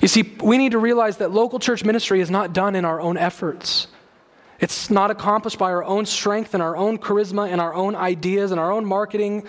You 0.00 0.08
see, 0.08 0.34
we 0.42 0.56
need 0.56 0.72
to 0.72 0.78
realize 0.78 1.18
that 1.18 1.30
local 1.30 1.58
church 1.58 1.84
ministry 1.84 2.20
is 2.20 2.30
not 2.30 2.52
done 2.52 2.74
in 2.74 2.84
our 2.84 3.00
own 3.00 3.18
efforts. 3.18 3.88
It's 4.60 4.88
not 4.88 5.10
accomplished 5.10 5.58
by 5.58 5.70
our 5.70 5.84
own 5.84 6.06
strength 6.06 6.54
and 6.54 6.62
our 6.62 6.76
own 6.76 6.98
charisma 6.98 7.50
and 7.50 7.60
our 7.60 7.74
own 7.74 7.94
ideas 7.94 8.50
and 8.50 8.58
our 8.58 8.72
own 8.72 8.84
marketing. 8.86 9.46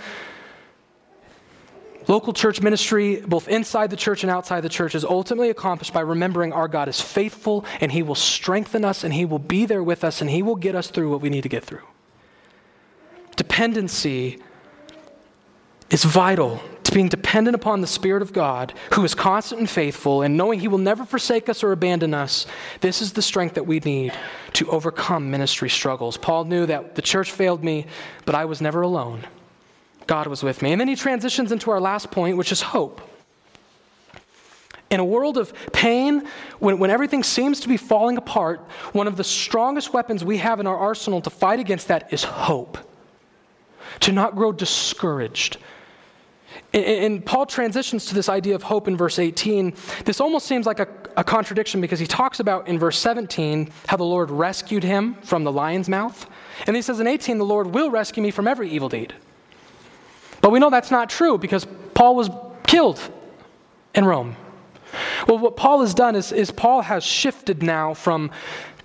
Local 2.08 2.34
church 2.34 2.62
ministry, 2.62 3.22
both 3.22 3.48
inside 3.48 3.90
the 3.90 3.96
church 3.96 4.24
and 4.24 4.32
outside 4.32 4.62
the 4.62 4.70
church, 4.70 4.94
is 4.94 5.04
ultimately 5.04 5.50
accomplished 5.50 5.94
by 5.94 6.02
remembering 6.02 6.54
our 6.54 6.68
God 6.68 6.88
is 6.88 7.02
faithful 7.02 7.66
and 7.82 7.92
He 7.92 8.04
will 8.04 8.16
strengthen 8.16 8.86
us 8.86 9.04
and 9.04 9.14
He 9.14 9.26
will 9.26 9.40
be 9.40 9.66
there 9.66 9.84
with 9.84 10.04
us 10.04 10.22
and 10.22 10.30
He 10.30 10.44
will 10.44 10.56
get 10.56 10.76
us 10.76 10.90
through 10.90 11.10
what 11.10 11.22
we 11.22 11.30
need 11.30 11.44
to 11.44 11.50
get 11.50 11.64
through. 11.64 11.82
Dependency 13.36 14.40
is 15.90 16.04
vital 16.04 16.62
to 16.84 16.92
being 16.92 17.10
dependent 17.10 17.56
upon 17.56 17.82
the 17.82 17.88
Spirit 17.88 18.22
of 18.22 18.32
God, 18.32 18.74
who 18.94 19.04
is 19.04 19.16
constant 19.16 19.60
and 19.60 19.70
faithful, 19.70 20.22
and 20.22 20.38
knowing 20.38 20.60
He 20.60 20.68
will 20.68 20.78
never 20.78 21.06
forsake 21.06 21.50
us 21.50 21.64
or 21.64 21.72
abandon 21.72 22.14
us. 22.14 22.46
This 22.82 23.02
is 23.02 23.14
the 23.14 23.22
strength 23.24 23.56
that 23.56 23.66
we 23.66 23.80
need 23.80 24.14
to 24.54 24.70
overcome 24.70 25.32
ministry 25.32 25.70
struggles. 25.70 26.18
Paul 26.18 26.46
knew 26.46 26.68
that 26.68 26.94
the 26.94 27.02
church 27.02 27.32
failed 27.32 27.64
me, 27.64 27.88
but 28.26 28.36
I 28.36 28.46
was 28.46 28.62
never 28.62 28.84
alone. 28.84 29.26
God 30.08 30.28
was 30.28 30.44
with 30.44 30.62
me. 30.62 30.72
And 30.72 30.80
then 30.80 30.88
he 30.88 30.96
transitions 30.96 31.52
into 31.52 31.72
our 31.72 31.80
last 31.80 32.12
point, 32.12 32.38
which 32.38 32.52
is 32.52 32.62
hope. 32.62 33.02
In 34.92 35.00
a 35.00 35.06
world 35.06 35.38
of 35.38 35.54
pain, 35.74 36.28
when, 36.60 36.78
when 36.78 36.92
everything 36.92 37.24
seems 37.24 37.60
to 37.62 37.68
be 37.68 37.78
falling 37.78 38.18
apart, 38.18 38.60
one 38.94 39.08
of 39.08 39.18
the 39.18 39.24
strongest 39.24 39.94
weapons 39.94 40.24
we 40.24 40.38
have 40.38 40.60
in 40.60 40.68
our 40.68 40.78
arsenal 40.78 41.22
to 41.22 41.30
fight 41.30 41.60
against 41.60 41.88
that 41.88 42.14
is 42.14 42.24
hope. 42.24 42.78
To 44.02 44.12
not 44.12 44.36
grow 44.36 44.52
discouraged. 44.52 45.58
And, 46.74 47.26
Paul 47.26 47.46
transitions 47.46 48.06
to 48.08 48.16
this 48.16 48.28
idea 48.28 48.54
of 48.54 48.64
hope 48.64 48.88
in 48.88 48.98
verse 48.98 49.18
18. 49.18 49.74
This 50.04 50.20
almost 50.20 50.46
seems 50.46 50.66
like 50.66 50.80
a, 50.80 50.88
a 51.16 51.24
contradiction 51.24 51.80
because 51.80 52.00
he 52.00 52.08
talks 52.08 52.40
about 52.40 52.68
in 52.68 52.78
verse 52.78 52.98
17 53.00 53.72
how 53.88 53.98
the 53.98 54.04
Lord 54.04 54.30
rescued 54.30 54.84
him 54.84 55.16
from 55.24 55.44
the 55.46 55.52
lion's 55.52 55.88
mouth. 55.88 56.30
And 56.68 56.76
he 56.76 56.82
says 56.82 57.00
in 57.00 57.08
18, 57.08 57.38
the 57.38 57.46
Lord 57.46 57.68
will 57.68 57.90
rescue 57.90 58.22
me 58.22 58.32
from 58.32 58.48
every 58.48 58.70
evil 58.70 58.90
deed. 58.90 59.14
But 60.46 60.52
we 60.52 60.60
know 60.60 60.70
that's 60.70 60.92
not 60.92 61.10
true 61.10 61.40
because 61.40 61.66
Paul 61.96 62.16
was 62.16 62.30
killed 62.68 63.02
in 63.96 64.06
Rome. 64.06 64.36
Well, 65.28 65.40
what 65.40 65.58
Paul 65.58 65.82
has 65.82 65.96
done 65.96 66.16
is, 66.16 66.32
is 66.32 66.52
Paul 66.52 66.84
has 66.84 67.04
shifted 67.04 67.64
now 67.64 67.96
from 67.96 68.30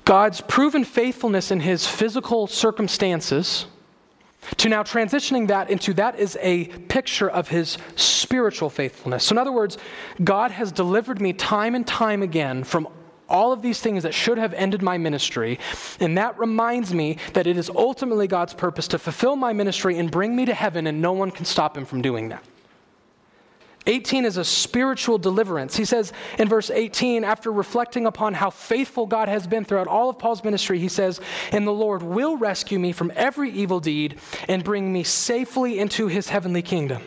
God's 0.06 0.40
proven 0.40 0.84
faithfulness 0.84 1.50
in 1.50 1.60
his 1.60 1.86
physical 1.86 2.46
circumstances 2.46 3.66
to 4.56 4.70
now 4.70 4.82
transitioning 4.82 5.48
that 5.48 5.68
into 5.68 5.92
that 5.92 6.18
is 6.18 6.38
a 6.40 6.64
picture 6.64 7.28
of 7.28 7.48
his 7.48 7.76
spiritual 7.94 8.70
faithfulness. 8.70 9.24
So, 9.24 9.34
in 9.34 9.38
other 9.38 9.52
words, 9.52 9.76
God 10.24 10.52
has 10.52 10.72
delivered 10.72 11.20
me 11.20 11.34
time 11.34 11.74
and 11.74 11.86
time 11.86 12.22
again 12.22 12.64
from 12.64 12.88
all 13.30 13.52
of 13.52 13.62
these 13.62 13.80
things 13.80 14.02
that 14.02 14.12
should 14.12 14.38
have 14.38 14.52
ended 14.54 14.82
my 14.82 14.98
ministry. 14.98 15.58
And 16.00 16.18
that 16.18 16.38
reminds 16.38 16.92
me 16.92 17.18
that 17.32 17.46
it 17.46 17.56
is 17.56 17.70
ultimately 17.70 18.26
God's 18.26 18.54
purpose 18.54 18.88
to 18.88 18.98
fulfill 18.98 19.36
my 19.36 19.52
ministry 19.52 19.98
and 19.98 20.10
bring 20.10 20.36
me 20.36 20.44
to 20.44 20.54
heaven, 20.54 20.86
and 20.86 21.00
no 21.00 21.12
one 21.12 21.30
can 21.30 21.44
stop 21.44 21.76
him 21.76 21.84
from 21.84 22.02
doing 22.02 22.28
that. 22.30 22.44
18 23.86 24.24
is 24.24 24.36
a 24.36 24.44
spiritual 24.44 25.16
deliverance. 25.16 25.74
He 25.74 25.84
says 25.84 26.12
in 26.38 26.48
verse 26.48 26.70
18, 26.70 27.24
after 27.24 27.50
reflecting 27.50 28.06
upon 28.06 28.34
how 28.34 28.50
faithful 28.50 29.06
God 29.06 29.28
has 29.28 29.46
been 29.46 29.64
throughout 29.64 29.88
all 29.88 30.10
of 30.10 30.18
Paul's 30.18 30.44
ministry, 30.44 30.78
he 30.78 30.88
says, 30.88 31.20
And 31.50 31.66
the 31.66 31.72
Lord 31.72 32.02
will 32.02 32.36
rescue 32.36 32.78
me 32.78 32.92
from 32.92 33.10
every 33.16 33.50
evil 33.50 33.80
deed 33.80 34.18
and 34.48 34.62
bring 34.62 34.92
me 34.92 35.02
safely 35.02 35.78
into 35.78 36.08
his 36.08 36.28
heavenly 36.28 36.62
kingdom. 36.62 37.02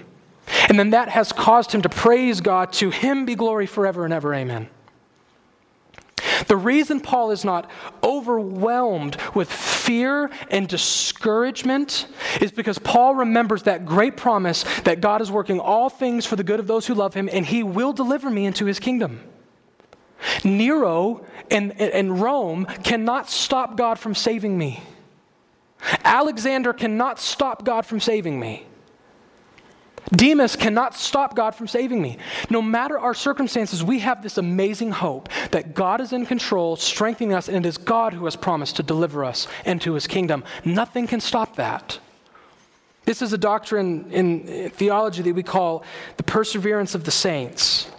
And 0.67 0.79
then 0.79 0.89
that 0.91 1.09
has 1.09 1.31
caused 1.31 1.71
him 1.71 1.83
to 1.83 1.89
praise 1.89 2.41
God. 2.41 2.73
To 2.73 2.89
him 2.89 3.25
be 3.25 3.35
glory 3.35 3.67
forever 3.67 4.03
and 4.03 4.13
ever. 4.13 4.33
Amen. 4.33 4.67
The 6.47 6.57
reason 6.57 6.99
Paul 6.99 7.31
is 7.31 7.43
not 7.43 7.69
overwhelmed 8.03 9.17
with 9.33 9.51
fear 9.51 10.29
and 10.49 10.67
discouragement 10.67 12.07
is 12.41 12.51
because 12.51 12.79
Paul 12.79 13.15
remembers 13.15 13.63
that 13.63 13.85
great 13.85 14.17
promise 14.17 14.63
that 14.83 15.01
God 15.01 15.21
is 15.21 15.31
working 15.31 15.59
all 15.59 15.89
things 15.89 16.25
for 16.25 16.35
the 16.35 16.43
good 16.43 16.59
of 16.59 16.67
those 16.67 16.87
who 16.87 16.93
love 16.93 17.13
him 17.13 17.29
and 17.31 17.45
he 17.45 17.63
will 17.63 17.93
deliver 17.93 18.29
me 18.29 18.45
into 18.45 18.65
his 18.65 18.79
kingdom. 18.79 19.21
Nero 20.43 21.25
and, 21.51 21.79
and 21.79 22.21
Rome 22.21 22.65
cannot 22.83 23.29
stop 23.29 23.75
God 23.75 23.99
from 23.99 24.15
saving 24.15 24.57
me. 24.57 24.81
Alexander 26.03 26.71
cannot 26.73 27.19
stop 27.19 27.65
God 27.65 27.85
from 27.85 27.99
saving 27.99 28.39
me. 28.39 28.65
Demas 30.11 30.55
cannot 30.55 30.95
stop 30.95 31.35
God 31.35 31.55
from 31.55 31.67
saving 31.67 32.01
me. 32.01 32.17
No 32.49 32.61
matter 32.61 32.99
our 32.99 33.13
circumstances, 33.13 33.83
we 33.83 33.99
have 33.99 34.21
this 34.21 34.37
amazing 34.37 34.91
hope 34.91 35.29
that 35.51 35.73
God 35.73 36.01
is 36.01 36.13
in 36.13 36.25
control, 36.25 36.75
strengthening 36.75 37.33
us, 37.33 37.47
and 37.47 37.65
it 37.65 37.69
is 37.69 37.77
God 37.77 38.13
who 38.13 38.25
has 38.25 38.35
promised 38.35 38.75
to 38.77 38.83
deliver 38.83 39.23
us 39.23 39.47
into 39.65 39.93
his 39.93 40.07
kingdom. 40.07 40.43
Nothing 40.65 41.07
can 41.07 41.19
stop 41.19 41.55
that. 41.55 41.99
This 43.05 43.21
is 43.21 43.33
a 43.33 43.37
doctrine 43.37 44.11
in 44.11 44.69
theology 44.69 45.21
that 45.23 45.33
we 45.33 45.43
call 45.43 45.83
the 46.17 46.23
perseverance 46.23 46.95
of 46.95 47.03
the 47.03 47.11
saints. 47.11 47.89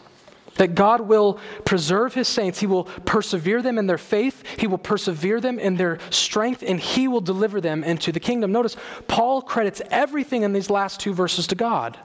That 0.57 0.75
God 0.75 1.03
will 1.03 1.41
preserve 1.65 2.15
his 2.15 2.29
saints. 2.29 2.61
He 2.61 2.67
will 2.67 2.85
persevere 2.85 3.61
them 3.61 3.79
in 3.79 3.87
their 3.87 3.99
faith. 3.99 4.45
He 4.59 4.67
will 4.67 4.79
persevere 4.79 5.41
them 5.41 5.59
in 5.59 5.77
their 5.77 5.99
strength, 6.11 6.63
and 6.67 6.79
he 6.79 7.09
will 7.09 7.21
deliver 7.21 7.61
them 7.61 7.83
into 7.83 8.13
the 8.13 8.21
kingdom. 8.21 8.53
Notice, 8.53 8.77
Paul 9.09 9.43
credits 9.43 9.83
everything 9.91 10.43
in 10.43 10.53
these 10.53 10.71
last 10.71 11.01
two 11.01 11.13
verses 11.13 11.47
to 11.49 11.55
God. 11.55 11.99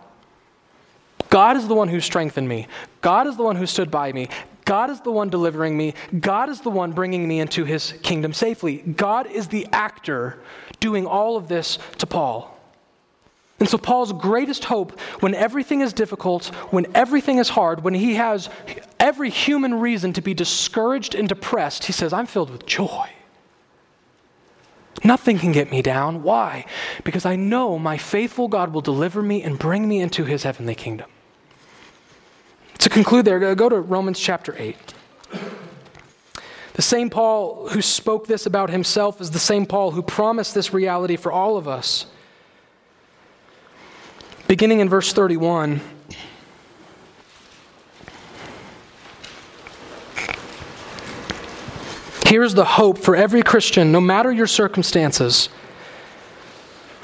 God 1.30 1.58
is 1.58 1.68
the 1.68 1.76
one 1.76 1.90
who 1.90 2.00
strengthened 2.00 2.50
me. 2.50 2.68
God 3.02 3.28
is 3.28 3.38
the 3.38 3.44
one 3.44 3.56
who 3.56 3.66
stood 3.68 3.92
by 3.92 4.12
me. 4.12 4.30
God 4.66 4.90
is 4.90 5.02
the 5.02 5.12
one 5.12 5.30
delivering 5.30 5.78
me. 5.78 5.94
God 6.20 6.50
is 6.50 6.62
the 6.62 6.70
one 6.70 6.92
bringing 6.92 7.28
me 7.28 7.40
into 7.40 7.66
his 7.66 7.94
kingdom 8.04 8.34
safely. 8.34 8.78
God 8.78 9.28
is 9.28 9.48
the 9.48 9.68
actor 9.72 10.40
doing 10.80 11.06
all 11.06 11.38
of 11.38 11.48
this 11.48 11.80
to 11.98 12.08
Paul. 12.08 12.59
And 13.60 13.68
so, 13.68 13.78
Paul's 13.78 14.14
greatest 14.14 14.66
hope 14.66 14.98
when 15.20 15.36
everything 15.36 15.82
is 15.82 15.92
difficult, 15.92 16.48
when 16.72 16.88
everything 16.96 17.40
is 17.40 17.50
hard, 17.50 17.84
when 17.84 17.94
he 17.94 18.16
has 18.16 18.50
every 19.00 19.30
human 19.30 19.80
reason 19.80 20.14
to 20.14 20.22
be 20.22 20.34
discouraged 20.34 21.14
and 21.14 21.28
depressed, 21.28 21.86
he 21.86 21.92
says, 21.92 22.14
I'm 22.14 22.26
filled 22.26 22.52
with 22.52 22.66
joy. 22.66 23.10
Nothing 25.04 25.40
can 25.40 25.52
get 25.52 25.72
me 25.72 25.82
down. 25.82 26.24
Why? 26.24 26.66
Because 27.04 27.26
I 27.26 27.36
know 27.36 27.78
my 27.80 27.98
faithful 27.98 28.48
God 28.48 28.74
will 28.74 28.82
deliver 28.82 29.22
me 29.22 29.44
and 29.44 29.58
bring 29.58 29.88
me 29.88 30.00
into 30.00 30.26
his 30.26 30.44
heavenly 30.44 30.76
kingdom. 30.76 31.10
To 32.80 32.90
conclude, 32.90 33.26
there, 33.26 33.56
go 33.56 33.70
to 33.70 33.80
Romans 33.80 34.20
chapter 34.20 34.56
8. 34.58 34.94
The 36.74 36.82
same 36.82 37.10
Paul 37.10 37.68
who 37.70 37.82
spoke 37.82 38.28
this 38.28 38.46
about 38.46 38.70
himself 38.70 39.20
is 39.20 39.32
the 39.32 39.40
same 39.40 39.66
Paul 39.66 39.92
who 39.92 40.02
promised 40.02 40.54
this 40.54 40.74
reality 40.74 41.18
for 41.18 41.30
all 41.30 41.58
of 41.58 41.68
us. 41.68 42.06
Beginning 44.50 44.80
in 44.80 44.90
verse 44.90 45.14
31. 45.14 45.80
Here's 52.26 52.56
the 52.56 52.66
hope 52.66 52.98
for 52.98 53.16
every 53.16 53.44
Christian, 53.44 53.92
no 53.92 54.02
matter 54.02 54.32
your 54.32 54.48
circumstances. 54.48 55.50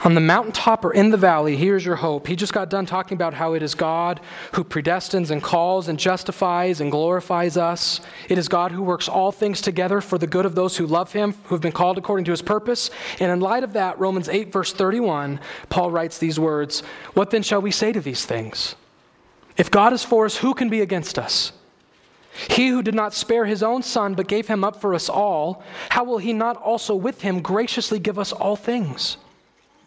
On 0.06 0.14
the 0.14 0.22
mountaintop 0.22 0.86
or 0.86 0.94
in 0.94 1.10
the 1.10 1.18
valley, 1.18 1.58
here's 1.58 1.84
your 1.84 1.96
hope. 1.96 2.28
He 2.28 2.36
just 2.36 2.54
got 2.54 2.70
done 2.70 2.86
talking 2.86 3.16
about 3.16 3.34
how 3.34 3.54
it 3.54 3.64
is 3.64 3.74
God 3.74 4.22
who 4.52 4.64
predestines 4.64 5.32
and 5.32 5.42
calls 5.42 5.88
and 5.88 5.98
justifies 5.98 6.80
and 6.80 6.92
glorifies 6.92 7.58
us. 7.58 8.02
It 8.30 8.38
is 8.38 8.48
God 8.48 8.72
who 8.72 8.84
works 8.84 9.10
all 9.10 9.32
things 9.32 9.62
together 9.62 10.02
for 10.02 10.20
the 10.20 10.28
good 10.28 10.46
of 10.46 10.54
those 10.54 10.78
who 10.78 10.86
love 10.86 11.12
him, 11.12 11.34
who 11.46 11.56
have 11.56 11.62
been 11.62 11.72
called 11.72 11.98
according 11.98 12.26
to 12.26 12.32
his 12.32 12.44
purpose. 12.44 12.92
And 13.20 13.32
in 13.32 13.40
light 13.40 13.64
of 13.64 13.74
that, 13.74 14.00
Romans 14.00 14.30
8, 14.30 14.52
verse 14.52 14.72
31, 14.74 15.40
Paul 15.70 15.90
writes 15.90 16.20
these 16.20 16.40
words 16.40 16.82
What 17.16 17.32
then 17.32 17.42
shall 17.42 17.64
we 17.64 17.72
say 17.72 17.92
to 17.92 18.00
these 18.00 18.26
things? 18.26 18.76
If 19.58 19.72
God 19.72 19.92
is 19.92 20.04
for 20.04 20.28
us, 20.28 20.38
who 20.38 20.54
can 20.54 20.70
be 20.70 20.82
against 20.82 21.18
us? 21.18 21.52
He 22.52 22.68
who 22.68 22.84
did 22.84 22.94
not 22.94 23.16
spare 23.16 23.46
his 23.46 23.64
own 23.64 23.82
son, 23.82 24.14
but 24.14 24.28
gave 24.28 24.48
him 24.48 24.64
up 24.64 24.80
for 24.80 24.94
us 24.94 25.10
all, 25.10 25.64
how 25.90 26.04
will 26.04 26.20
he 26.20 26.32
not 26.32 26.58
also 26.58 26.94
with 26.94 27.22
him 27.22 27.42
graciously 27.42 27.98
give 27.98 28.20
us 28.20 28.32
all 28.32 28.56
things? 28.56 29.18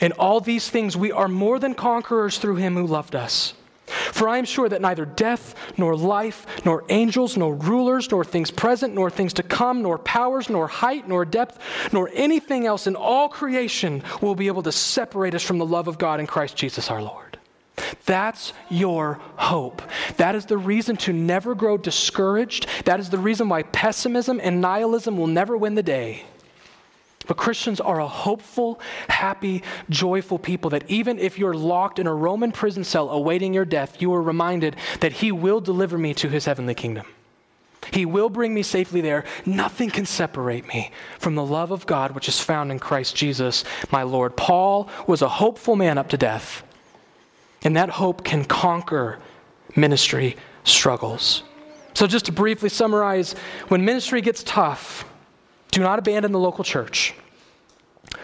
in 0.00 0.12
all 0.12 0.40
these 0.40 0.68
things 0.68 0.96
we 0.96 1.12
are 1.12 1.28
more 1.28 1.58
than 1.58 1.74
conquerors 1.74 2.38
through 2.38 2.56
him 2.56 2.74
who 2.74 2.86
loved 2.86 3.14
us. 3.14 3.54
For 3.86 4.28
I 4.28 4.38
am 4.38 4.44
sure 4.44 4.68
that 4.68 4.80
neither 4.80 5.04
death, 5.04 5.54
nor 5.76 5.94
life, 5.94 6.46
nor 6.64 6.84
angels, 6.88 7.36
nor 7.36 7.54
rulers, 7.54 8.10
nor 8.10 8.24
things 8.24 8.50
present, 8.50 8.94
nor 8.94 9.10
things 9.10 9.34
to 9.34 9.42
come, 9.42 9.82
nor 9.82 9.98
powers, 9.98 10.48
nor 10.48 10.66
height, 10.66 11.06
nor 11.06 11.24
depth, 11.24 11.58
nor 11.92 12.10
anything 12.14 12.66
else 12.66 12.86
in 12.86 12.96
all 12.96 13.28
creation 13.28 14.02
will 14.22 14.34
be 14.34 14.46
able 14.46 14.62
to 14.62 14.72
separate 14.72 15.34
us 15.34 15.42
from 15.42 15.58
the 15.58 15.66
love 15.66 15.88
of 15.88 15.98
God 15.98 16.18
in 16.18 16.26
Christ 16.26 16.56
Jesus 16.56 16.90
our 16.90 17.02
Lord. 17.02 17.38
That's 18.06 18.52
your 18.70 19.20
hope. 19.36 19.82
That 20.16 20.34
is 20.34 20.46
the 20.46 20.58
reason 20.58 20.96
to 20.98 21.12
never 21.12 21.54
grow 21.54 21.76
discouraged. 21.76 22.66
That 22.84 23.00
is 23.00 23.10
the 23.10 23.18
reason 23.18 23.48
why 23.48 23.64
pessimism 23.64 24.40
and 24.42 24.60
nihilism 24.60 25.16
will 25.18 25.26
never 25.26 25.56
win 25.56 25.74
the 25.74 25.82
day. 25.82 26.24
But 27.26 27.36
Christians 27.36 27.80
are 27.80 28.00
a 28.00 28.08
hopeful, 28.08 28.80
happy, 29.08 29.62
joyful 29.88 30.38
people 30.38 30.70
that 30.70 30.88
even 30.90 31.18
if 31.18 31.38
you're 31.38 31.54
locked 31.54 31.98
in 31.98 32.06
a 32.06 32.14
Roman 32.14 32.52
prison 32.52 32.84
cell 32.84 33.10
awaiting 33.10 33.54
your 33.54 33.64
death, 33.64 34.00
you 34.00 34.12
are 34.14 34.22
reminded 34.22 34.76
that 35.00 35.14
He 35.14 35.32
will 35.32 35.60
deliver 35.60 35.96
me 35.96 36.14
to 36.14 36.28
His 36.28 36.44
heavenly 36.44 36.74
kingdom. 36.74 37.06
He 37.92 38.06
will 38.06 38.30
bring 38.30 38.54
me 38.54 38.62
safely 38.62 39.00
there. 39.00 39.24
Nothing 39.44 39.90
can 39.90 40.06
separate 40.06 40.66
me 40.68 40.90
from 41.18 41.34
the 41.34 41.44
love 41.44 41.70
of 41.70 41.86
God 41.86 42.12
which 42.12 42.28
is 42.28 42.40
found 42.40 42.70
in 42.70 42.78
Christ 42.78 43.14
Jesus, 43.14 43.64
my 43.90 44.02
Lord. 44.02 44.36
Paul 44.36 44.88
was 45.06 45.22
a 45.22 45.28
hopeful 45.28 45.76
man 45.76 45.98
up 45.98 46.08
to 46.10 46.16
death. 46.16 46.62
And 47.62 47.76
that 47.76 47.90
hope 47.90 48.24
can 48.24 48.44
conquer 48.44 49.18
ministry 49.74 50.36
struggles. 50.64 51.42
So, 51.94 52.06
just 52.06 52.26
to 52.26 52.32
briefly 52.32 52.68
summarize, 52.68 53.34
when 53.68 53.84
ministry 53.84 54.20
gets 54.20 54.42
tough, 54.42 55.04
do 55.74 55.82
not 55.82 55.98
abandon 55.98 56.30
the 56.30 56.38
local 56.38 56.62
church. 56.62 57.14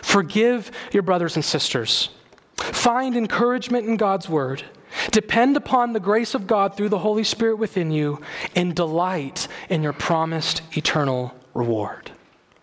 Forgive 0.03 0.71
your 0.93 1.03
brothers 1.03 1.35
and 1.35 1.45
sisters. 1.45 2.11
Find 2.57 3.17
encouragement 3.17 3.89
in 3.89 3.97
God's 3.97 4.29
word. 4.29 4.63
Depend 5.11 5.57
upon 5.57 5.93
the 5.93 5.99
grace 5.99 6.33
of 6.33 6.47
God 6.47 6.77
through 6.77 6.91
the 6.91 6.99
Holy 6.99 7.25
Spirit 7.25 7.57
within 7.57 7.91
you, 7.91 8.21
and 8.55 8.73
delight 8.75 9.49
in 9.69 9.83
your 9.83 9.93
promised 9.93 10.63
eternal 10.77 11.35
reward. 11.53 12.13